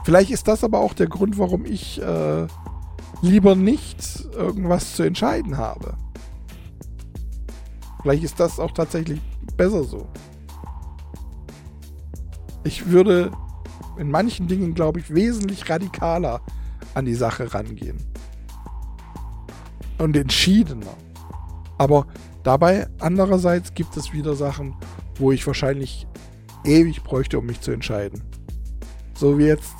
Vielleicht 0.04 0.32
ist 0.32 0.48
das 0.48 0.64
aber 0.64 0.80
auch 0.80 0.92
der 0.92 1.06
Grund, 1.06 1.38
warum 1.38 1.64
ich 1.64 2.02
äh, 2.02 2.48
lieber 3.22 3.54
nicht 3.54 4.26
irgendwas 4.34 4.96
zu 4.96 5.04
entscheiden 5.04 5.56
habe. 5.56 5.94
Vielleicht 8.02 8.24
ist 8.24 8.40
das 8.40 8.58
auch 8.58 8.72
tatsächlich 8.72 9.20
besser 9.56 9.84
so. 9.84 10.08
Ich 12.64 12.88
würde 12.88 13.30
in 13.96 14.10
manchen 14.10 14.48
Dingen, 14.48 14.74
glaube 14.74 14.98
ich, 14.98 15.14
wesentlich 15.14 15.70
radikaler 15.70 16.40
an 16.94 17.04
die 17.04 17.14
Sache 17.14 17.54
rangehen. 17.54 18.09
Und 20.00 20.16
entschiedener. 20.16 20.94
Aber 21.78 22.06
dabei, 22.42 22.88
andererseits, 22.98 23.74
gibt 23.74 23.96
es 23.96 24.12
wieder 24.12 24.34
Sachen, 24.34 24.74
wo 25.16 25.30
ich 25.30 25.46
wahrscheinlich 25.46 26.06
ewig 26.64 27.02
bräuchte, 27.02 27.38
um 27.38 27.46
mich 27.46 27.60
zu 27.60 27.70
entscheiden. 27.70 28.22
So 29.14 29.38
wie 29.38 29.44
jetzt 29.44 29.74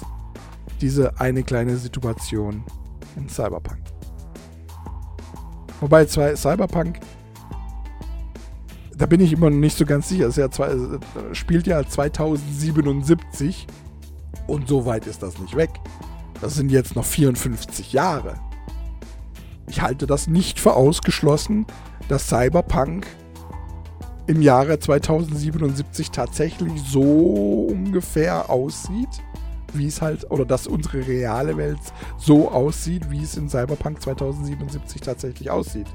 diese 0.81 1.19
eine 1.21 1.43
kleine 1.43 1.77
Situation 1.77 2.63
in 3.17 3.29
Cyberpunk. 3.29 3.81
Wobei 5.81 6.05
zwei 6.05 6.37
Cyberpunk 6.37 7.01
da 9.01 9.07
bin 9.07 9.21
ich 9.21 9.33
immer 9.33 9.49
noch 9.49 9.57
nicht 9.57 9.79
so 9.79 9.87
ganz 9.87 10.11
sicher. 10.11 10.27
Es 10.27 10.37
ja 10.37 10.51
zwei, 10.51 10.77
spielt 11.33 11.67
ja 11.67 11.83
2077 11.83 13.67
und 14.47 14.69
so 14.69 14.85
weit 14.85 15.07
ist 15.07 15.23
das 15.23 15.39
nicht 15.39 15.57
weg. 15.57 15.71
Das 16.43 16.55
sind 16.55 16.71
jetzt 16.71 16.97
noch 16.97 17.07
54 17.07 17.95
Jahre. 17.95 18.35
Ich 19.71 19.83
halte 19.83 20.09
das 20.09 20.27
nicht 20.27 20.59
für 20.59 20.75
ausgeschlossen, 20.75 21.65
dass 22.09 22.29
Cyberpunk 22.29 23.07
im 24.27 24.43
Jahre 24.43 24.81
2077 24.81 26.11
tatsächlich 26.11 26.83
so 26.83 27.69
ungefähr 27.71 28.51
aussieht, 28.51 29.09
wie 29.73 29.87
es 29.87 30.03
halt, 30.03 30.29
oder 30.33 30.45
dass 30.45 30.67
unsere 30.67 31.07
reale 31.07 31.57
Welt 31.57 31.79
so 32.19 32.51
aussieht, 32.51 33.13
wie 33.13 33.23
es 33.23 33.37
in 33.37 33.49
Cyberpunk 33.49 34.03
2077 34.03 35.01
tatsächlich 35.03 35.51
aussieht. 35.51 35.87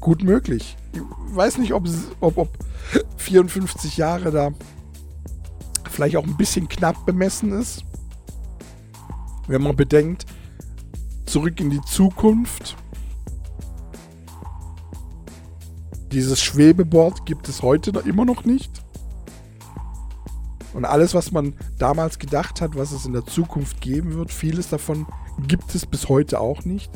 gut 0.00 0.24
möglich. 0.24 0.76
Ich 0.92 1.00
weiß 1.36 1.58
nicht, 1.58 1.72
ob, 1.72 1.86
ob, 2.20 2.36
ob 2.36 2.48
54 3.16 3.96
Jahre 3.96 4.32
da 4.32 4.50
vielleicht 5.90 6.16
auch 6.16 6.24
ein 6.24 6.36
bisschen 6.36 6.68
knapp 6.68 7.06
bemessen 7.06 7.52
ist. 7.52 7.84
Wenn 9.46 9.62
man 9.62 9.76
bedenkt, 9.76 10.26
zurück 11.26 11.60
in 11.60 11.70
die 11.70 11.80
Zukunft. 11.82 12.76
Dieses 16.12 16.42
Schwebeboard 16.42 17.24
gibt 17.24 17.48
es 17.48 17.62
heute 17.62 17.92
immer 18.04 18.24
noch 18.24 18.44
nicht. 18.44 18.82
Und 20.74 20.84
alles, 20.84 21.14
was 21.14 21.30
man 21.32 21.54
damals 21.78 22.18
gedacht 22.18 22.60
hat, 22.60 22.76
was 22.76 22.90
es 22.92 23.06
in 23.06 23.12
der 23.12 23.24
Zukunft 23.24 23.80
geben 23.80 24.14
wird, 24.14 24.32
vieles 24.32 24.68
davon 24.68 25.06
gibt 25.46 25.72
es 25.74 25.86
bis 25.86 26.08
heute 26.08 26.40
auch 26.40 26.64
nicht. 26.64 26.90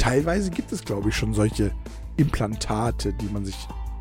teilweise 0.04 0.50
gibt 0.50 0.70
es, 0.70 0.84
glaube 0.84 1.08
ich, 1.08 1.16
schon 1.16 1.32
solche 1.32 1.72
Implantate, 2.18 3.14
die 3.14 3.26
man 3.26 3.46
sich, 3.46 3.56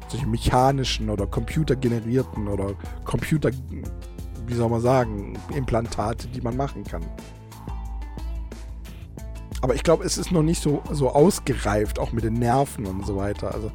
solche 0.09 0.27
mechanischen 0.27 1.09
oder 1.09 1.25
computergenerierten 1.25 2.49
oder 2.49 2.73
Computer, 3.05 3.51
wie 4.45 4.53
soll 4.53 4.69
man 4.69 4.81
sagen, 4.81 5.39
Implantate, 5.55 6.27
die 6.27 6.41
man 6.41 6.57
machen 6.57 6.83
kann. 6.83 7.05
Aber 9.61 9.75
ich 9.75 9.83
glaube, 9.83 10.03
es 10.03 10.17
ist 10.17 10.33
noch 10.33 10.43
nicht 10.43 10.61
so, 10.61 10.83
so 10.91 11.09
ausgereift, 11.09 11.97
auch 11.99 12.11
mit 12.11 12.25
den 12.25 12.33
Nerven 12.33 12.85
und 12.85 13.07
so 13.07 13.15
weiter. 13.15 13.53
Also 13.53 13.71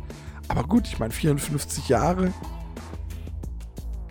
aber 0.48 0.64
gut, 0.64 0.86
ich 0.86 0.98
meine, 0.98 1.14
54 1.14 1.88
Jahre 1.88 2.34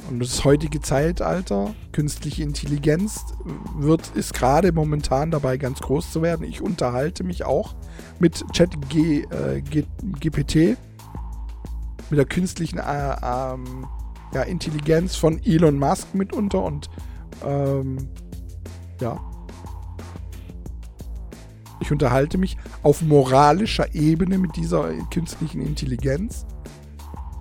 und 0.10 0.20
das 0.20 0.46
heutige 0.46 0.82
Zeitalter, 0.82 1.74
künstliche 1.92 2.44
Intelligenz 2.44 3.26
wird, 3.78 4.12
ist 4.16 4.34
gerade 4.34 4.72
momentan 4.72 5.32
dabei 5.32 5.58
ganz 5.58 5.80
groß 5.80 6.12
zu 6.12 6.22
werden. 6.22 6.46
Ich 6.46 6.62
unterhalte 6.62 7.24
mich 7.24 7.46
auch 7.46 7.76
mit 8.20 8.44
ChatGPT, 8.56 10.56
äh, 10.56 10.76
mit 12.10 12.20
der 12.20 12.26
künstlichen 12.26 12.80
äh, 12.80 13.16
ähm, 13.24 13.88
ja, 14.34 14.44
Intelligenz 14.44 15.16
von 15.16 15.42
Elon 15.44 15.78
Musk 15.78 16.14
mitunter 16.14 16.64
und 16.64 16.90
ähm, 17.46 17.98
ja, 19.02 19.20
ich 21.80 21.92
unterhalte 21.92 22.38
mich 22.38 22.58
auf 22.84 23.02
moralischer 23.02 23.94
Ebene 23.94 24.38
mit 24.38 24.56
dieser 24.56 24.90
künstlichen 25.12 25.62
Intelligenz. 25.62 26.46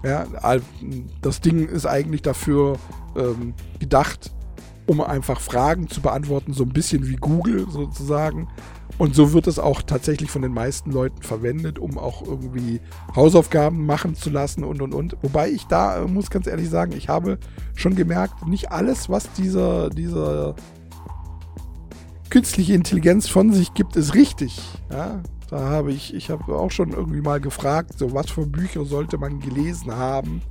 Ja, 0.04 0.26
das 1.22 1.40
Ding 1.40 1.68
ist 1.68 1.86
eigentlich 1.86 2.22
dafür 2.22 2.78
ähm, 3.16 3.54
gedacht, 3.80 4.32
um 4.86 5.00
einfach 5.00 5.40
Fragen 5.40 5.88
zu 5.88 6.00
beantworten, 6.00 6.52
so 6.52 6.62
ein 6.62 6.72
bisschen 6.72 7.08
wie 7.08 7.16
Google 7.16 7.66
sozusagen. 7.70 8.48
Und 8.98 9.14
so 9.14 9.32
wird 9.32 9.46
es 9.46 9.58
auch 9.58 9.82
tatsächlich 9.82 10.30
von 10.30 10.42
den 10.42 10.54
meisten 10.54 10.90
Leuten 10.90 11.22
verwendet, 11.22 11.78
um 11.78 11.98
auch 11.98 12.22
irgendwie 12.22 12.80
Hausaufgaben 13.14 13.84
machen 13.84 14.14
zu 14.14 14.30
lassen 14.30 14.64
und 14.64 14.80
und 14.80 14.94
und. 14.94 15.16
Wobei 15.22 15.50
ich 15.50 15.66
da 15.66 16.02
äh, 16.02 16.06
muss 16.06 16.30
ganz 16.30 16.46
ehrlich 16.46 16.70
sagen, 16.70 16.92
ich 16.92 17.08
habe 17.08 17.38
schon 17.74 17.94
gemerkt, 17.94 18.46
nicht 18.46 18.72
alles, 18.72 19.10
was 19.10 19.30
dieser, 19.32 19.90
dieser 19.90 20.54
künstliche 22.30 22.72
Intelligenz 22.72 23.28
von 23.28 23.52
sich 23.52 23.74
gibt, 23.74 23.96
ist 23.96 24.14
richtig. 24.14 24.62
Ja, 24.90 25.22
da 25.48 25.60
habe 25.60 25.92
ich, 25.92 26.14
ich 26.14 26.30
habe 26.30 26.56
auch 26.56 26.70
schon 26.70 26.90
irgendwie 26.90 27.20
mal 27.20 27.40
gefragt, 27.40 27.98
so 27.98 28.12
was 28.12 28.30
für 28.30 28.46
Bücher 28.46 28.84
sollte 28.84 29.18
man 29.18 29.40
gelesen 29.40 29.94
haben. 29.94 30.42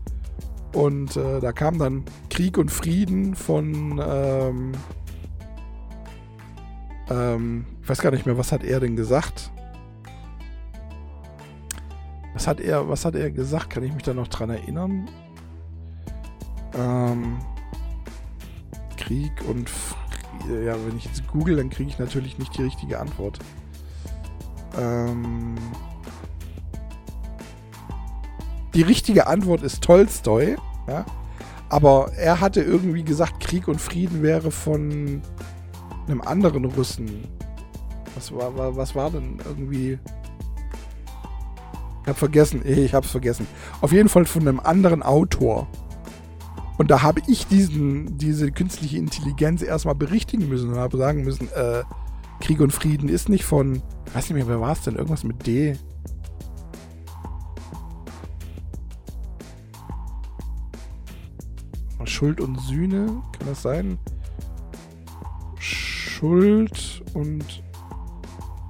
Und 0.73 1.15
äh, 1.15 1.39
da 1.39 1.51
kam 1.51 1.79
dann 1.79 2.03
Krieg 2.29 2.57
und 2.57 2.69
Frieden 2.69 3.35
von, 3.35 4.01
ähm, 4.05 4.71
ähm, 7.09 7.65
ich 7.81 7.89
weiß 7.89 8.01
gar 8.01 8.11
nicht 8.11 8.25
mehr, 8.25 8.37
was 8.37 8.51
hat 8.51 8.63
er 8.63 8.79
denn 8.79 8.95
gesagt? 8.95 9.51
Was 12.33 12.47
hat 12.47 12.59
er, 12.59 12.89
was 12.89 13.05
hat 13.05 13.15
er 13.15 13.31
gesagt? 13.31 13.69
Kann 13.69 13.83
ich 13.83 13.93
mich 13.93 14.03
da 14.03 14.13
noch 14.13 14.27
dran 14.27 14.49
erinnern? 14.49 15.09
Ähm, 16.77 17.37
Krieg 18.97 19.31
und 19.47 19.69
Frieden 19.69 20.05
ja, 20.49 20.75
wenn 20.85 20.97
ich 20.97 21.05
jetzt 21.05 21.27
google, 21.27 21.57
dann 21.57 21.69
kriege 21.69 21.89
ich 21.89 21.97
natürlich 21.97 22.37
nicht 22.37 22.57
die 22.57 22.63
richtige 22.63 22.99
Antwort. 22.99 23.39
Ähm, 24.77 25.55
die 28.73 28.81
richtige 28.81 29.27
Antwort 29.27 29.63
ist 29.63 29.81
Tolstoi, 29.83 30.57
ja. 30.87 31.05
Aber 31.69 32.11
er 32.13 32.41
hatte 32.41 32.61
irgendwie 32.61 33.03
gesagt, 33.03 33.39
Krieg 33.39 33.67
und 33.67 33.81
Frieden 33.81 34.21
wäre 34.21 34.51
von 34.51 35.21
einem 36.07 36.21
anderen 36.21 36.65
Russen. 36.65 37.23
Was 38.13 38.31
war, 38.33 38.75
was 38.75 38.95
war 38.95 39.11
denn 39.11 39.39
irgendwie? 39.45 39.99
Ich 42.03 42.07
hab 42.07 42.17
vergessen, 42.17 42.61
ich 42.63 42.93
hab's 42.93 43.09
vergessen. 43.09 43.47
Auf 43.81 43.91
jeden 43.91 44.09
Fall 44.09 44.25
von 44.25 44.47
einem 44.47 44.59
anderen 44.59 45.01
Autor. 45.01 45.67
Und 46.77 46.91
da 46.91 47.01
habe 47.01 47.21
ich 47.27 47.47
diesen, 47.47 48.17
diese 48.17 48.51
künstliche 48.51 48.97
Intelligenz 48.97 49.61
erstmal 49.61 49.95
berichtigen 49.95 50.47
müssen 50.47 50.71
und 50.73 50.77
habe 50.77 50.97
sagen 50.97 51.23
müssen, 51.23 51.49
äh, 51.53 51.83
Krieg 52.45 52.59
und 52.59 52.71
Frieden 52.71 53.09
ist 53.09 53.27
nicht 53.27 53.43
von, 53.43 53.81
weiß 54.13 54.29
nicht 54.29 54.35
mehr, 54.35 54.47
wer 54.47 54.61
war 54.61 54.73
es 54.73 54.81
denn? 54.81 54.97
Irgendwas 54.97 55.23
mit 55.23 55.47
D. 55.47 55.75
Schuld 62.03 62.39
und 62.39 62.61
Sühne, 62.61 63.07
kann 63.31 63.47
das 63.47 63.63
sein? 63.63 63.97
Schuld 65.57 67.03
und. 67.15 67.63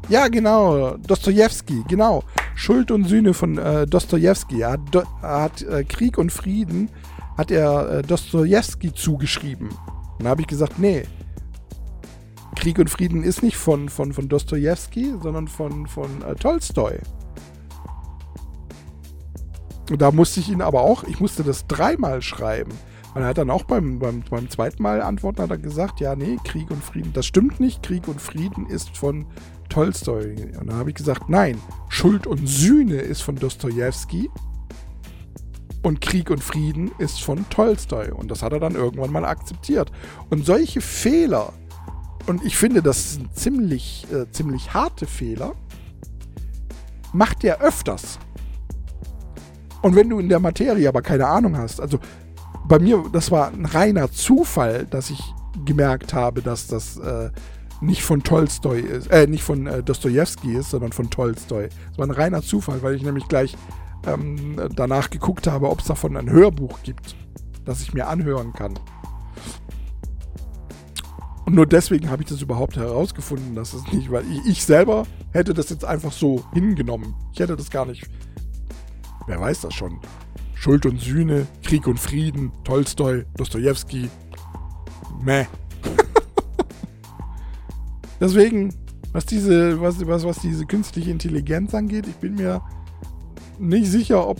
Ja, 0.07 0.29
genau, 0.29 0.95
Dostoevsky, 0.95 1.83
genau. 1.89 2.23
Schuld 2.55 2.91
und 2.91 3.09
Sühne 3.09 3.33
von 3.33 3.57
äh, 3.57 3.85
Dostoevsky. 3.85 4.61
Er 4.61 4.71
hat, 4.71 4.79
Do 4.91 5.03
hat 5.21 5.63
äh, 5.63 5.83
Krieg 5.83 6.17
und 6.17 6.31
Frieden 6.31 6.89
hat 7.37 7.51
er 7.51 7.89
äh, 7.89 8.01
Dostoevsky 8.03 8.93
zugeschrieben. 8.93 9.67
Und 9.67 10.23
da 10.23 10.29
habe 10.29 10.39
ich 10.39 10.47
gesagt, 10.47 10.79
nee, 10.79 11.03
Krieg 12.65 12.79
und 12.79 12.89
Frieden 12.89 13.21
ist 13.21 13.43
nicht 13.43 13.57
von, 13.57 13.89
von, 13.89 14.11
von 14.11 14.27
Dostoevsky, 14.27 15.13
sondern 15.21 15.47
von, 15.47 15.85
von 15.85 16.23
äh, 16.23 16.33
Tolstoi. 16.33 16.97
Und 19.91 20.01
da 20.01 20.09
musste 20.09 20.39
ich 20.39 20.49
ihn 20.49 20.63
aber 20.63 20.81
auch, 20.81 21.03
ich 21.03 21.19
musste 21.19 21.43
das 21.43 21.67
dreimal 21.67 22.23
schreiben. 22.23 22.71
Und 23.13 23.21
er 23.21 23.27
hat 23.27 23.37
dann 23.37 23.51
auch 23.51 23.65
beim, 23.65 23.99
beim, 23.99 24.23
beim 24.27 24.49
zweiten 24.49 24.81
Mal 24.81 25.03
antworten, 25.03 25.43
hat 25.43 25.51
er 25.51 25.59
gesagt, 25.59 25.99
ja, 25.99 26.15
nee, 26.15 26.39
Krieg 26.43 26.71
und 26.71 26.83
Frieden, 26.83 27.13
das 27.13 27.27
stimmt 27.27 27.59
nicht, 27.59 27.83
Krieg 27.83 28.07
und 28.07 28.19
Frieden 28.19 28.65
ist 28.65 28.97
von 28.97 29.27
Tolstoi. 29.69 30.33
Und 30.59 30.71
da 30.71 30.73
habe 30.73 30.89
ich 30.89 30.95
gesagt, 30.95 31.29
nein, 31.29 31.61
Schuld 31.89 32.25
und 32.25 32.49
Sühne 32.49 32.95
ist 32.95 33.21
von 33.21 33.35
Dostoevsky 33.35 34.27
und 35.83 36.01
Krieg 36.01 36.31
und 36.31 36.43
Frieden 36.43 36.89
ist 36.97 37.21
von 37.21 37.47
Tolstoi. 37.51 38.11
Und 38.11 38.31
das 38.31 38.41
hat 38.41 38.53
er 38.53 38.59
dann 38.59 38.73
irgendwann 38.73 39.11
mal 39.11 39.23
akzeptiert. 39.25 39.91
Und 40.31 40.47
solche 40.47 40.81
Fehler, 40.81 41.53
und 42.27 42.43
ich 42.43 42.57
finde, 42.57 42.81
das 42.81 43.13
sind 43.13 43.35
ziemlich, 43.35 44.07
äh, 44.11 44.29
ziemlich 44.31 44.73
harte 44.73 45.05
Fehler, 45.05 45.53
macht 47.13 47.43
er 47.43 47.61
öfters. 47.61 48.19
Und 49.81 49.95
wenn 49.95 50.09
du 50.09 50.19
in 50.19 50.29
der 50.29 50.39
Materie 50.39 50.87
aber 50.89 51.01
keine 51.01 51.27
Ahnung 51.27 51.57
hast, 51.57 51.79
also 51.79 51.99
bei 52.67 52.79
mir, 52.79 53.03
das 53.13 53.29
war 53.29 53.49
ein 53.49 53.65
reiner 53.65 54.11
Zufall, 54.11 54.87
dass 54.89 55.11
ich 55.11 55.21
gemerkt 55.65 56.13
habe, 56.13 56.41
dass 56.41 56.67
das 56.67 56.97
äh, 56.97 57.29
nicht 57.81 58.01
von 58.01 58.23
Tolstoi 58.23 58.79
ist, 58.79 59.07
äh, 59.11 59.27
nicht 59.27 59.43
von 59.43 59.67
äh, 59.67 59.83
Dostoevsky 59.83 60.55
ist, 60.55 60.71
sondern 60.71 60.91
von 60.91 61.09
Tolstoi. 61.09 61.69
Das 61.89 61.97
war 61.97 62.07
ein 62.07 62.11
reiner 62.11 62.41
Zufall, 62.41 62.81
weil 62.81 62.95
ich 62.95 63.03
nämlich 63.03 63.27
gleich 63.27 63.55
ähm, 64.07 64.59
danach 64.75 65.09
geguckt 65.09 65.47
habe, 65.47 65.69
ob 65.69 65.81
es 65.81 65.85
davon 65.85 66.17
ein 66.17 66.29
Hörbuch 66.29 66.79
gibt, 66.83 67.15
das 67.63 67.81
ich 67.81 67.93
mir 67.93 68.07
anhören 68.07 68.53
kann. 68.53 68.73
Und 71.45 71.53
nur 71.53 71.67
deswegen 71.67 72.09
habe 72.09 72.23
ich 72.23 72.29
das 72.29 72.41
überhaupt 72.41 72.75
herausgefunden, 72.75 73.53
dass 73.53 73.73
es 73.73 73.85
nicht, 73.91 74.11
weil 74.11 74.23
ich, 74.31 74.45
ich, 74.47 74.65
selber 74.65 75.05
hätte 75.31 75.53
das 75.53 75.69
jetzt 75.69 75.85
einfach 75.85 76.11
so 76.11 76.43
hingenommen. 76.53 77.13
Ich 77.33 77.39
hätte 77.39 77.55
das 77.55 77.69
gar 77.69 77.85
nicht. 77.85 78.09
Wer 79.27 79.39
weiß 79.39 79.61
das 79.61 79.73
schon? 79.75 79.99
Schuld 80.55 80.87
und 80.87 80.99
Sühne, 80.99 81.45
Krieg 81.61 81.85
und 81.85 81.99
Frieden, 81.99 82.51
Tolstoi, 82.63 83.25
Dostoevsky. 83.37 84.09
Meh. 85.21 85.45
Deswegen, 88.19 88.73
was 89.11 89.27
diese, 89.27 89.79
was, 89.79 90.05
was, 90.07 90.23
was 90.23 90.39
diese 90.39 90.65
künstliche 90.65 91.11
Intelligenz 91.11 91.75
angeht, 91.75 92.07
ich 92.07 92.15
bin 92.15 92.35
mir 92.35 92.61
nicht 93.59 93.89
sicher, 93.91 94.27
ob 94.27 94.39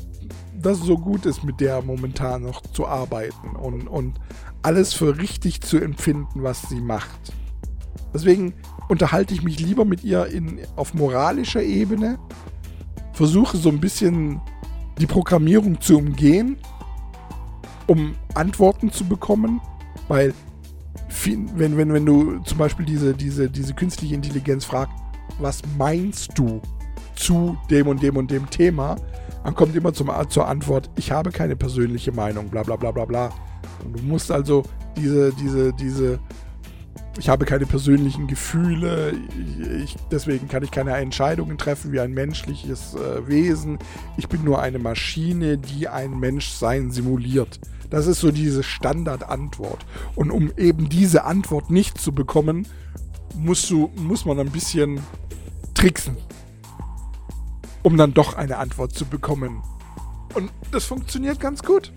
das 0.60 0.80
so 0.80 0.98
gut 0.98 1.28
ist, 1.28 1.44
mit 1.44 1.62
der 1.62 1.84
momentan 1.84 2.42
noch 2.42 2.62
zu 2.62 2.88
arbeiten 2.88 3.56
und, 3.56 3.88
und 3.88 4.20
alles 4.66 4.94
für 4.94 5.18
richtig 5.18 5.62
zu 5.62 5.78
empfinden, 5.78 6.44
was 6.44 6.64
sie 6.70 6.82
macht. 6.82 7.34
Deswegen 8.14 8.54
unterhalte 8.90 9.34
ich 9.34 9.44
mich 9.44 9.60
lieber 9.60 9.86
mit 9.86 10.04
ihr 10.04 10.28
in, 10.28 10.60
auf 10.76 10.94
moralischer 10.94 11.64
Ebene, 11.64 12.20
versuche 13.14 13.58
so 13.58 13.70
ein 13.70 13.80
bisschen 13.80 14.42
die 15.00 15.08
Programmierung 15.08 15.82
zu 15.82 15.98
umgehen 15.98 16.58
um 17.88 18.16
Antworten 18.34 18.92
zu 18.92 19.06
bekommen, 19.06 19.62
weil 20.08 20.34
wenn, 21.56 21.78
wenn, 21.78 21.94
wenn 21.94 22.06
du 22.06 22.40
zum 22.40 22.58
Beispiel 22.58 22.86
diese, 22.86 23.14
diese, 23.14 23.50
diese 23.50 23.74
künstliche 23.74 24.16
Intelligenz 24.16 24.66
fragst, 24.66 24.94
was 25.40 25.62
meinst 25.78 26.38
du 26.38 26.62
zu 27.16 27.58
dem 27.70 27.88
und 27.88 28.04
dem 28.04 28.18
und 28.18 28.30
dem 28.30 28.50
Thema, 28.50 28.96
dann 29.44 29.56
kommt 29.56 29.76
immer 29.76 29.94
zum, 29.94 30.12
zur 30.30 30.48
Antwort, 30.48 30.90
ich 30.98 31.12
habe 31.12 31.32
keine 31.32 31.56
persönliche 31.56 32.12
Meinung, 32.12 32.50
bla 32.50 32.64
bla 32.64 32.76
bla 32.76 32.92
bla 32.92 33.06
bla. 33.06 33.30
Und 33.84 34.00
du 34.00 34.04
musst 34.04 34.32
also 34.32 34.64
diese, 34.96 35.34
diese, 35.34 35.74
diese, 35.74 36.20
ich 37.18 37.30
habe 37.30 37.46
keine 37.46 37.66
persönlichen 37.66 38.28
Gefühle, 38.28 39.14
ich, 39.84 39.96
deswegen 40.12 40.48
kann 40.48 40.64
ich 40.64 40.72
keine 40.72 40.96
Entscheidungen 40.96 41.58
treffen 41.58 41.92
wie 41.92 42.00
ein 42.00 42.14
menschliches 42.14 42.96
äh, 42.96 43.28
Wesen. 43.28 43.80
Ich 44.18 44.28
bin 44.28 44.44
nur 44.44 44.62
eine 44.62 44.80
Maschine, 44.80 45.58
die 45.58 45.88
ein 45.88 46.20
Menschsein 46.20 46.92
simuliert. 46.92 47.60
Das 47.90 48.08
ist 48.08 48.20
so 48.20 48.32
diese 48.32 48.64
Standardantwort. 48.64 49.86
Und 50.16 50.32
um 50.32 50.52
eben 50.58 50.90
diese 50.90 51.24
Antwort 51.24 51.70
nicht 51.70 52.00
zu 52.00 52.12
bekommen, 52.12 52.68
musst 53.38 53.70
du, 53.70 53.92
muss 53.96 54.26
man 54.26 54.40
ein 54.40 54.50
bisschen 54.50 55.02
tricksen, 55.74 56.18
um 57.84 57.98
dann 57.98 58.14
doch 58.14 58.36
eine 58.36 58.58
Antwort 58.58 58.94
zu 58.94 59.06
bekommen. 59.06 59.62
Und 60.34 60.52
das 60.72 60.86
funktioniert 60.86 61.40
ganz 61.40 61.64
gut. 61.64 61.94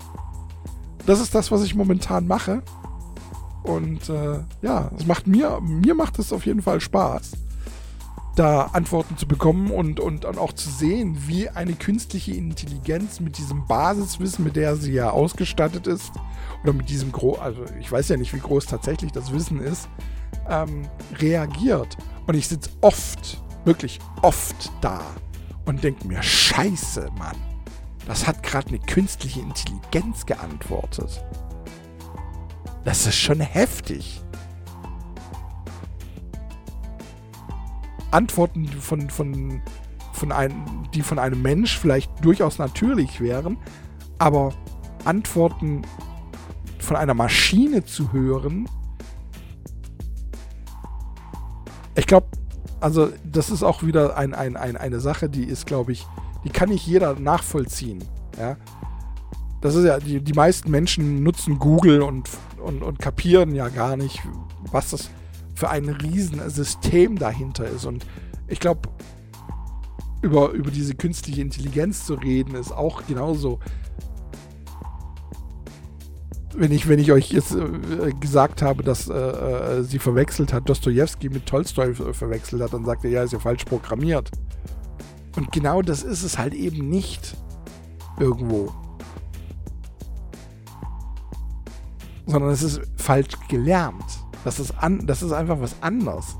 Das 1.08 1.20
ist 1.20 1.34
das, 1.34 1.50
was 1.50 1.62
ich 1.64 1.74
momentan 1.74 2.26
mache. 2.26 2.62
Und 3.62 4.10
äh, 4.10 4.40
ja, 4.60 4.90
es 4.94 5.06
macht 5.06 5.26
mir, 5.26 5.58
mir 5.62 5.94
macht 5.94 6.18
es 6.18 6.34
auf 6.34 6.44
jeden 6.44 6.60
Fall 6.60 6.82
Spaß, 6.82 7.32
da 8.36 8.64
Antworten 8.74 9.16
zu 9.16 9.26
bekommen 9.26 9.70
und, 9.70 10.00
und, 10.00 10.26
und 10.26 10.36
auch 10.36 10.52
zu 10.52 10.68
sehen, 10.68 11.16
wie 11.26 11.48
eine 11.48 11.72
künstliche 11.72 12.32
Intelligenz 12.32 13.20
mit 13.20 13.38
diesem 13.38 13.66
Basiswissen, 13.66 14.44
mit 14.44 14.56
der 14.56 14.76
sie 14.76 14.92
ja 14.92 15.08
ausgestattet 15.08 15.86
ist, 15.86 16.12
oder 16.62 16.74
mit 16.74 16.90
diesem 16.90 17.10
groß, 17.10 17.38
also 17.38 17.64
ich 17.80 17.90
weiß 17.90 18.10
ja 18.10 18.18
nicht, 18.18 18.34
wie 18.34 18.40
groß 18.40 18.66
tatsächlich 18.66 19.10
das 19.10 19.32
Wissen 19.32 19.60
ist, 19.60 19.88
ähm, 20.50 20.86
reagiert. 21.20 21.96
Und 22.26 22.34
ich 22.34 22.48
sitze 22.48 22.68
oft, 22.82 23.42
wirklich 23.64 23.98
oft 24.20 24.70
da 24.82 25.00
und 25.64 25.82
denke 25.82 26.06
mir, 26.06 26.22
scheiße, 26.22 27.08
Mann, 27.18 27.36
das 28.08 28.26
hat 28.26 28.42
gerade 28.42 28.68
eine 28.68 28.78
künstliche 28.78 29.40
Intelligenz 29.40 30.24
geantwortet. 30.24 31.22
Das 32.84 33.06
ist 33.06 33.16
schon 33.16 33.40
heftig. 33.40 34.22
Antworten 38.10 38.66
von, 38.66 39.10
von, 39.10 39.60
von 40.14 40.32
einem, 40.32 40.88
die 40.94 41.02
von 41.02 41.18
einem 41.18 41.42
Mensch 41.42 41.78
vielleicht 41.78 42.10
durchaus 42.24 42.58
natürlich 42.58 43.20
wären, 43.20 43.58
aber 44.16 44.54
Antworten 45.04 45.82
von 46.78 46.96
einer 46.96 47.12
Maschine 47.12 47.84
zu 47.84 48.10
hören, 48.12 48.66
ich 51.94 52.06
glaube, 52.06 52.28
also 52.80 53.10
das 53.22 53.50
ist 53.50 53.62
auch 53.62 53.82
wieder 53.82 54.16
ein, 54.16 54.32
ein, 54.32 54.56
ein, 54.56 54.78
eine 54.78 55.00
Sache, 55.00 55.28
die 55.28 55.44
ist, 55.44 55.66
glaube 55.66 55.92
ich, 55.92 56.06
die 56.44 56.50
kann 56.50 56.68
nicht 56.68 56.86
jeder 56.86 57.18
nachvollziehen. 57.18 58.04
Ja? 58.38 58.56
Das 59.60 59.74
ist 59.74 59.84
ja, 59.84 59.98
die, 59.98 60.20
die 60.20 60.32
meisten 60.32 60.70
Menschen 60.70 61.22
nutzen 61.22 61.58
Google 61.58 62.02
und, 62.02 62.28
und, 62.62 62.82
und 62.82 62.98
kapieren 62.98 63.54
ja 63.54 63.68
gar 63.68 63.96
nicht, 63.96 64.22
was 64.70 64.90
das 64.90 65.10
für 65.54 65.70
ein 65.70 65.88
Riesensystem 65.88 67.18
dahinter 67.18 67.66
ist. 67.66 67.84
Und 67.84 68.06
ich 68.46 68.60
glaube, 68.60 68.88
über, 70.22 70.50
über 70.50 70.70
diese 70.70 70.94
künstliche 70.94 71.40
Intelligenz 71.40 72.06
zu 72.06 72.14
reden, 72.14 72.54
ist 72.54 72.72
auch 72.72 73.02
genauso 73.06 73.58
wenn 76.58 76.72
ich, 76.72 76.88
wenn 76.88 76.98
ich 76.98 77.12
euch 77.12 77.30
jetzt 77.30 77.54
äh, 77.54 78.12
gesagt 78.20 78.62
habe, 78.62 78.82
dass 78.82 79.08
äh, 79.08 79.14
äh, 79.14 79.82
sie 79.82 79.98
verwechselt 79.98 80.52
hat, 80.52 80.68
Dostoevsky 80.68 81.28
mit 81.28 81.46
Tolstoi 81.46 81.94
verwechselt 81.94 82.62
hat, 82.62 82.72
dann 82.72 82.84
sagt 82.84 83.04
er, 83.04 83.10
ja, 83.10 83.22
ist 83.22 83.32
ja 83.32 83.38
falsch 83.38 83.64
programmiert. 83.64 84.30
Und 85.36 85.52
genau 85.52 85.82
das 85.82 86.02
ist 86.02 86.22
es 86.22 86.38
halt 86.38 86.54
eben 86.54 86.88
nicht 86.88 87.36
irgendwo. 88.18 88.72
Sondern 92.26 92.50
es 92.50 92.62
ist 92.62 92.80
falsch 92.96 93.34
gelernt. 93.48 94.04
Das 94.44 94.60
ist, 94.60 94.72
an, 94.78 95.06
das 95.06 95.22
ist 95.22 95.32
einfach 95.32 95.60
was 95.60 95.74
anderes. 95.82 96.36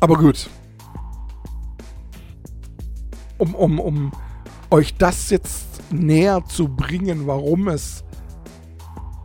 Aber 0.00 0.16
gut. 0.16 0.50
Um, 3.38 3.54
um, 3.54 3.80
um 3.80 4.12
euch 4.70 4.96
das 4.96 5.30
jetzt 5.30 5.92
näher 5.92 6.44
zu 6.44 6.68
bringen, 6.68 7.26
warum 7.26 7.68
es 7.68 8.04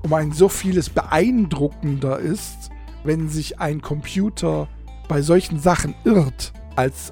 um 0.03 0.13
ein 0.13 0.31
so 0.31 0.49
vieles 0.49 0.89
beeindruckender 0.89 2.19
ist, 2.19 2.69
wenn 3.03 3.29
sich 3.29 3.59
ein 3.59 3.81
Computer 3.81 4.67
bei 5.09 5.21
solchen 5.21 5.59
Sachen 5.59 5.93
irrt, 6.05 6.53
als 6.77 7.11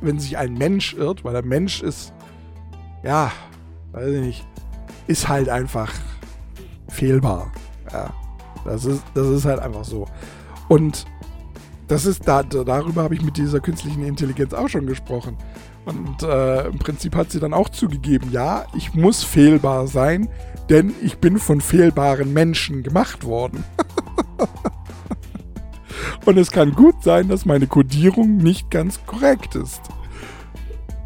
wenn 0.00 0.18
sich 0.18 0.36
ein 0.36 0.54
Mensch 0.54 0.94
irrt, 0.94 1.24
weil 1.24 1.34
der 1.34 1.44
Mensch 1.44 1.82
ist, 1.82 2.12
ja, 3.04 3.30
weiß 3.92 4.08
ich 4.08 4.20
nicht, 4.20 4.46
ist 5.06 5.28
halt 5.28 5.48
einfach 5.48 5.92
fehlbar. 6.88 7.52
Ja, 7.92 8.12
das 8.64 8.84
ist, 8.86 9.04
das 9.14 9.28
ist 9.28 9.44
halt 9.44 9.60
einfach 9.60 9.84
so. 9.84 10.06
Und 10.68 11.04
das 11.86 12.06
ist 12.06 12.26
da, 12.26 12.42
darüber 12.42 13.02
habe 13.02 13.14
ich 13.14 13.22
mit 13.22 13.36
dieser 13.36 13.60
künstlichen 13.60 14.04
Intelligenz 14.04 14.54
auch 14.54 14.68
schon 14.68 14.86
gesprochen. 14.86 15.36
Und 15.84 16.22
äh, 16.22 16.66
im 16.66 16.78
Prinzip 16.78 17.14
hat 17.14 17.30
sie 17.30 17.40
dann 17.40 17.52
auch 17.52 17.68
zugegeben, 17.68 18.32
ja, 18.32 18.64
ich 18.74 18.94
muss 18.94 19.22
fehlbar 19.22 19.86
sein, 19.86 20.28
denn 20.70 20.94
ich 21.02 21.18
bin 21.18 21.38
von 21.38 21.60
fehlbaren 21.60 22.32
Menschen 22.32 22.82
gemacht 22.82 23.24
worden. 23.24 23.64
Und 26.24 26.38
es 26.38 26.50
kann 26.50 26.72
gut 26.72 27.02
sein, 27.02 27.28
dass 27.28 27.44
meine 27.44 27.66
Codierung 27.66 28.36
nicht 28.36 28.70
ganz 28.70 29.00
korrekt 29.06 29.54
ist. 29.54 29.80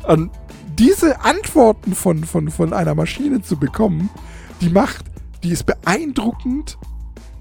Und 0.07 0.31
diese 0.79 1.21
Antworten 1.23 1.95
von, 1.95 2.25
von, 2.25 2.51
von 2.51 2.73
einer 2.73 2.95
Maschine 2.95 3.43
zu 3.43 3.57
bekommen, 3.57 4.11
die 4.61 4.71
macht, 4.71 5.05
die 5.43 5.51
ist 5.51 5.67
beeindruckend 5.67 6.79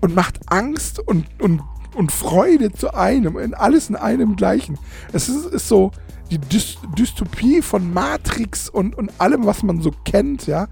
und 0.02 0.16
macht 0.16 0.40
Angst 0.48 1.00
und, 1.00 1.26
und, 1.40 1.62
und 1.96 2.12
Freude 2.12 2.72
zu 2.72 2.94
einem, 2.94 3.38
in 3.38 3.54
alles 3.54 3.90
in 3.90 3.96
einem 3.96 4.36
gleichen. 4.36 4.78
Es 5.14 5.30
ist, 5.30 5.46
ist 5.46 5.68
so, 5.68 5.92
die 6.30 6.40
Dy 6.40 6.60
Dystopie 6.98 7.62
von 7.62 7.94
Matrix 7.94 8.70
und, 8.70 8.96
und 8.96 9.12
allem, 9.20 9.46
was 9.46 9.64
man 9.64 9.82
so 9.82 9.92
kennt, 10.04 10.48
ja, 10.48 10.68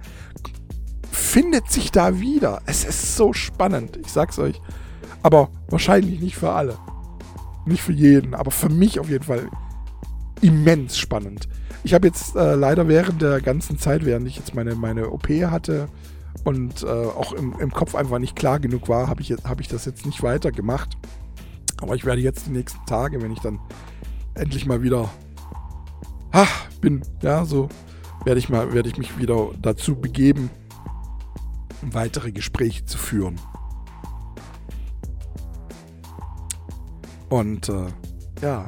findet 1.11 1.71
sich 1.71 1.91
da 1.91 2.19
wieder. 2.19 2.61
Es 2.65 2.83
ist 2.83 3.15
so 3.15 3.33
spannend, 3.33 3.97
ich 3.97 4.11
sag's 4.11 4.39
euch. 4.39 4.61
Aber 5.25 5.49
wahrscheinlich 5.69 6.19
nicht 6.21 6.35
für 6.35 6.51
alle. 6.51 6.77
Nicht 7.65 7.81
für 7.81 7.93
jeden, 7.93 8.35
aber 8.35 8.51
für 8.51 8.69
mich 8.69 8.99
auf 8.99 9.09
jeden 9.09 9.23
Fall 9.23 9.49
immens 10.41 10.99
spannend. 10.99 11.49
Ich 11.83 11.95
habe 11.95 12.05
jetzt 12.05 12.35
äh, 12.35 12.53
leider 12.53 12.87
während 12.87 13.23
der 13.23 13.41
ganzen 13.41 13.79
Zeit, 13.79 14.05
während 14.05 14.27
ich 14.27 14.35
jetzt 14.37 14.53
meine, 14.53 14.75
meine 14.75 15.09
OP 15.09 15.27
hatte 15.29 15.87
und 16.43 16.83
äh, 16.83 16.85
auch 16.85 17.33
im, 17.33 17.55
im 17.59 17.71
Kopf 17.71 17.95
einfach 17.95 18.19
nicht 18.19 18.35
klar 18.35 18.59
genug 18.59 18.87
war, 18.87 19.07
habe 19.07 19.23
ich, 19.23 19.31
hab 19.31 19.59
ich 19.59 19.67
das 19.67 19.85
jetzt 19.85 20.05
nicht 20.05 20.21
weiter 20.21 20.51
gemacht. 20.51 20.95
Aber 21.81 21.95
ich 21.95 22.05
werde 22.05 22.21
jetzt 22.21 22.45
die 22.45 22.51
nächsten 22.51 22.85
Tage, 22.85 23.19
wenn 23.23 23.31
ich 23.31 23.39
dann 23.39 23.59
endlich 24.35 24.67
mal 24.67 24.83
wieder 24.83 25.09
ach, 26.33 26.67
bin, 26.81 27.01
ja, 27.23 27.45
so 27.45 27.67
werde 28.25 28.37
ich 28.37 28.49
mal, 28.49 28.75
werde 28.75 28.89
ich 28.89 28.97
mich 28.99 29.17
wieder 29.17 29.49
dazu 29.59 29.95
begeben, 29.95 30.51
weitere 31.81 32.31
Gespräche 32.31 32.85
zu 32.85 32.99
führen. 32.99 33.39
Und 37.29 37.69
äh, 37.69 37.87
ja, 38.41 38.65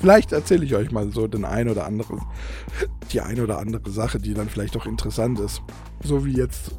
vielleicht 0.00 0.32
erzähle 0.32 0.64
ich 0.64 0.74
euch 0.74 0.90
mal 0.90 1.10
so 1.12 1.26
den 1.26 1.44
ein 1.44 1.68
oder 1.68 1.86
andere, 1.86 2.18
die 3.12 3.20
ein 3.20 3.40
oder 3.40 3.58
andere 3.58 3.90
Sache, 3.90 4.18
die 4.18 4.34
dann 4.34 4.48
vielleicht 4.48 4.76
auch 4.76 4.86
interessant 4.86 5.40
ist. 5.40 5.62
So 6.02 6.24
wie 6.24 6.36
jetzt 6.36 6.72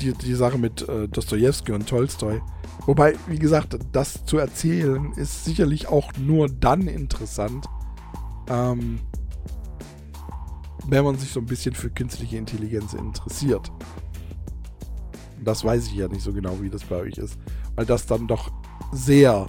die, 0.00 0.12
die 0.12 0.34
Sache 0.34 0.58
mit 0.58 0.88
äh, 0.88 1.08
Dostoevsky 1.08 1.72
und 1.72 1.88
Tolstoi. 1.88 2.40
Wobei, 2.86 3.14
wie 3.28 3.38
gesagt, 3.38 3.78
das 3.92 4.24
zu 4.24 4.38
erzählen 4.38 5.12
ist 5.12 5.44
sicherlich 5.44 5.86
auch 5.86 6.12
nur 6.18 6.48
dann 6.48 6.88
interessant, 6.88 7.66
ähm, 8.48 8.98
wenn 10.86 11.04
man 11.04 11.16
sich 11.16 11.30
so 11.30 11.38
ein 11.38 11.46
bisschen 11.46 11.74
für 11.74 11.90
künstliche 11.90 12.36
Intelligenz 12.36 12.92
interessiert. 12.92 13.70
Das 15.44 15.64
weiß 15.64 15.86
ich 15.86 15.94
ja 15.94 16.08
nicht 16.08 16.22
so 16.22 16.32
genau, 16.32 16.60
wie 16.60 16.70
das 16.70 16.84
bei 16.84 16.96
euch 16.96 17.18
ist. 17.18 17.38
Weil 17.76 17.86
das 17.86 18.06
dann 18.06 18.26
doch 18.26 18.50
sehr, 18.92 19.46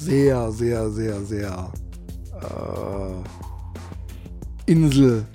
sehr, 0.00 0.50
sehr, 0.52 0.90
sehr, 0.90 1.20
sehr 1.20 1.72
äh, 2.40 3.12
Inseldenken 4.70 5.26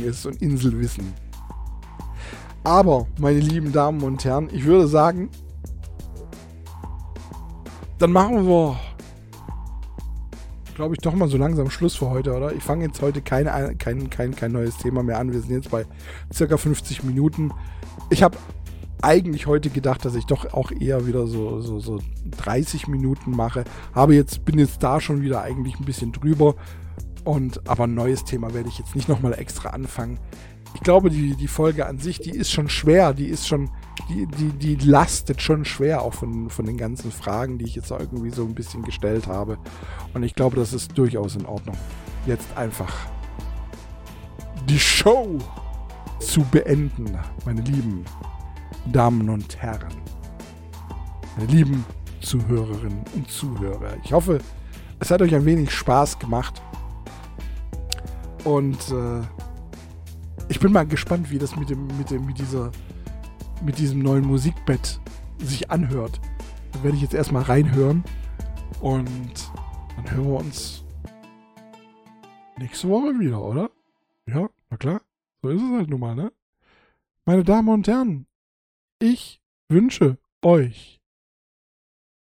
ist 0.00 0.26
und 0.26 0.42
Inselwissen. 0.42 1.14
Aber, 2.64 3.06
meine 3.18 3.40
lieben 3.40 3.72
Damen 3.72 4.02
und 4.02 4.22
Herren, 4.24 4.50
ich 4.52 4.64
würde 4.64 4.86
sagen, 4.86 5.30
dann 7.98 8.12
machen 8.12 8.46
wir 8.46 8.78
glaube 10.74 10.94
ich, 10.94 11.00
doch 11.00 11.14
mal 11.14 11.28
so 11.28 11.36
langsam 11.36 11.70
Schluss 11.70 11.94
für 11.94 12.10
heute, 12.10 12.34
oder? 12.34 12.52
Ich 12.52 12.62
fange 12.62 12.84
jetzt 12.84 13.00
heute 13.00 13.22
kein, 13.22 13.46
kein, 13.78 14.10
kein, 14.10 14.34
kein 14.34 14.52
neues 14.52 14.76
Thema 14.76 15.02
mehr 15.02 15.18
an. 15.18 15.32
Wir 15.32 15.40
sind 15.40 15.52
jetzt 15.52 15.70
bei 15.70 15.86
circa 16.32 16.56
50 16.56 17.04
Minuten. 17.04 17.52
Ich 18.10 18.22
habe 18.22 18.36
eigentlich 19.02 19.46
heute 19.46 19.70
gedacht, 19.70 20.04
dass 20.04 20.14
ich 20.14 20.26
doch 20.26 20.52
auch 20.52 20.70
eher 20.70 21.06
wieder 21.06 21.26
so, 21.26 21.60
so, 21.60 21.78
so 21.78 22.00
30 22.38 22.88
Minuten 22.88 23.32
mache. 23.32 23.64
Habe 23.94 24.14
jetzt, 24.14 24.44
bin 24.44 24.58
jetzt 24.58 24.82
da 24.82 25.00
schon 25.00 25.22
wieder 25.22 25.42
eigentlich 25.42 25.78
ein 25.78 25.84
bisschen 25.84 26.12
drüber. 26.12 26.54
Und 27.24 27.68
aber 27.68 27.84
ein 27.84 27.94
neues 27.94 28.24
Thema 28.24 28.52
werde 28.52 28.68
ich 28.68 28.78
jetzt 28.78 28.94
nicht 28.94 29.08
nochmal 29.08 29.34
extra 29.34 29.70
anfangen. 29.70 30.18
Ich 30.74 30.80
glaube, 30.80 31.08
die, 31.08 31.36
die 31.36 31.48
Folge 31.48 31.86
an 31.86 31.98
sich, 31.98 32.18
die 32.18 32.30
ist 32.30 32.50
schon 32.50 32.68
schwer, 32.68 33.14
die 33.14 33.28
ist 33.28 33.46
schon, 33.46 33.70
die, 34.08 34.26
die, 34.26 34.76
die 34.76 34.84
lastet 34.84 35.40
schon 35.40 35.64
schwer 35.64 36.02
auch 36.02 36.14
von, 36.14 36.50
von 36.50 36.66
den 36.66 36.76
ganzen 36.76 37.12
Fragen, 37.12 37.58
die 37.58 37.64
ich 37.64 37.76
jetzt 37.76 37.90
irgendwie 37.92 38.30
so 38.30 38.42
ein 38.42 38.54
bisschen 38.54 38.82
gestellt 38.82 39.28
habe. 39.28 39.56
Und 40.12 40.24
ich 40.24 40.34
glaube, 40.34 40.56
das 40.56 40.72
ist 40.72 40.98
durchaus 40.98 41.36
in 41.36 41.46
Ordnung. 41.46 41.76
Jetzt 42.26 42.56
einfach 42.56 42.92
die 44.68 44.80
Show 44.80 45.38
zu 46.18 46.40
beenden, 46.50 47.16
meine 47.44 47.60
lieben 47.60 48.04
Damen 48.92 49.28
und 49.28 49.56
Herren. 49.56 49.94
Meine 51.36 51.50
lieben 51.50 51.84
Zuhörerinnen 52.20 53.04
und 53.14 53.30
Zuhörer. 53.30 53.96
Ich 54.04 54.12
hoffe, 54.12 54.40
es 55.00 55.10
hat 55.10 55.22
euch 55.22 55.34
ein 55.34 55.44
wenig 55.44 55.70
Spaß 55.70 56.18
gemacht. 56.18 56.62
Und 58.44 58.78
äh, 58.90 59.20
ich 60.48 60.60
bin 60.60 60.72
mal 60.72 60.86
gespannt, 60.86 61.30
wie 61.30 61.38
das 61.38 61.56
mit, 61.56 61.70
dem, 61.70 61.86
mit, 61.98 62.10
dem, 62.10 62.26
mit, 62.26 62.38
dieser, 62.38 62.70
mit 63.64 63.78
diesem 63.78 64.00
neuen 64.00 64.24
Musikbett 64.24 65.00
sich 65.38 65.70
anhört. 65.70 66.20
Da 66.72 66.82
werde 66.82 66.96
ich 66.96 67.02
jetzt 67.02 67.14
erstmal 67.14 67.42
reinhören. 67.42 68.04
Und 68.80 69.50
dann 69.96 70.10
hören 70.10 70.26
wir 70.26 70.38
uns 70.40 70.84
nächste 72.58 72.88
Woche 72.88 73.18
wieder, 73.18 73.42
oder? 73.42 73.70
Ja, 74.26 74.48
na 74.70 74.76
klar. 74.76 75.00
So 75.42 75.50
ist 75.50 75.62
es 75.62 75.70
halt 75.70 75.90
nun 75.90 76.00
mal, 76.00 76.14
ne? 76.14 76.32
Meine 77.26 77.44
Damen 77.44 77.68
und 77.68 77.88
Herren, 77.88 78.26
ich 78.98 79.40
wünsche 79.68 80.18
euch 80.42 81.00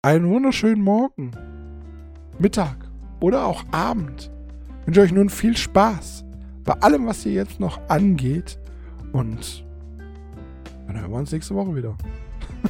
einen 0.03 0.29
wunderschönen 0.29 0.83
Morgen, 0.83 1.33
Mittag 2.39 2.77
oder 3.21 3.47
auch 3.47 3.65
Abend. 3.71 4.31
Ich 4.81 4.87
wünsche 4.87 5.01
euch 5.01 5.13
nun 5.13 5.31
viel 5.31 5.57
Spaß 5.57 6.25
bei 6.65 6.75
allem, 6.75 7.07
was 7.07 7.23
hier 7.23 7.33
jetzt 7.33 7.61
noch 7.61 7.81
angeht. 7.89 8.59
Und 9.13 9.65
dann 10.87 11.01
hören 11.01 11.11
wir 11.11 11.19
uns 11.19 11.33
nächste 11.33 11.55
Woche 11.55 11.75
wieder. 11.75 11.97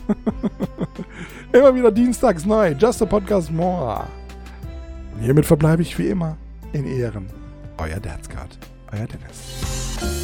immer 1.52 1.74
wieder 1.74 1.90
dienstags 1.90 2.44
neu. 2.44 2.72
Just 2.72 3.02
a 3.02 3.06
Podcast 3.06 3.50
More. 3.50 4.06
Und 5.14 5.22
hiermit 5.22 5.46
verbleibe 5.46 5.82
ich 5.82 5.98
wie 5.98 6.08
immer 6.08 6.36
in 6.72 6.84
Ehren. 6.86 7.26
Euer 7.78 8.00
Derzgard. 8.00 8.58
Euer 8.92 9.06
Dennis. 9.06 10.23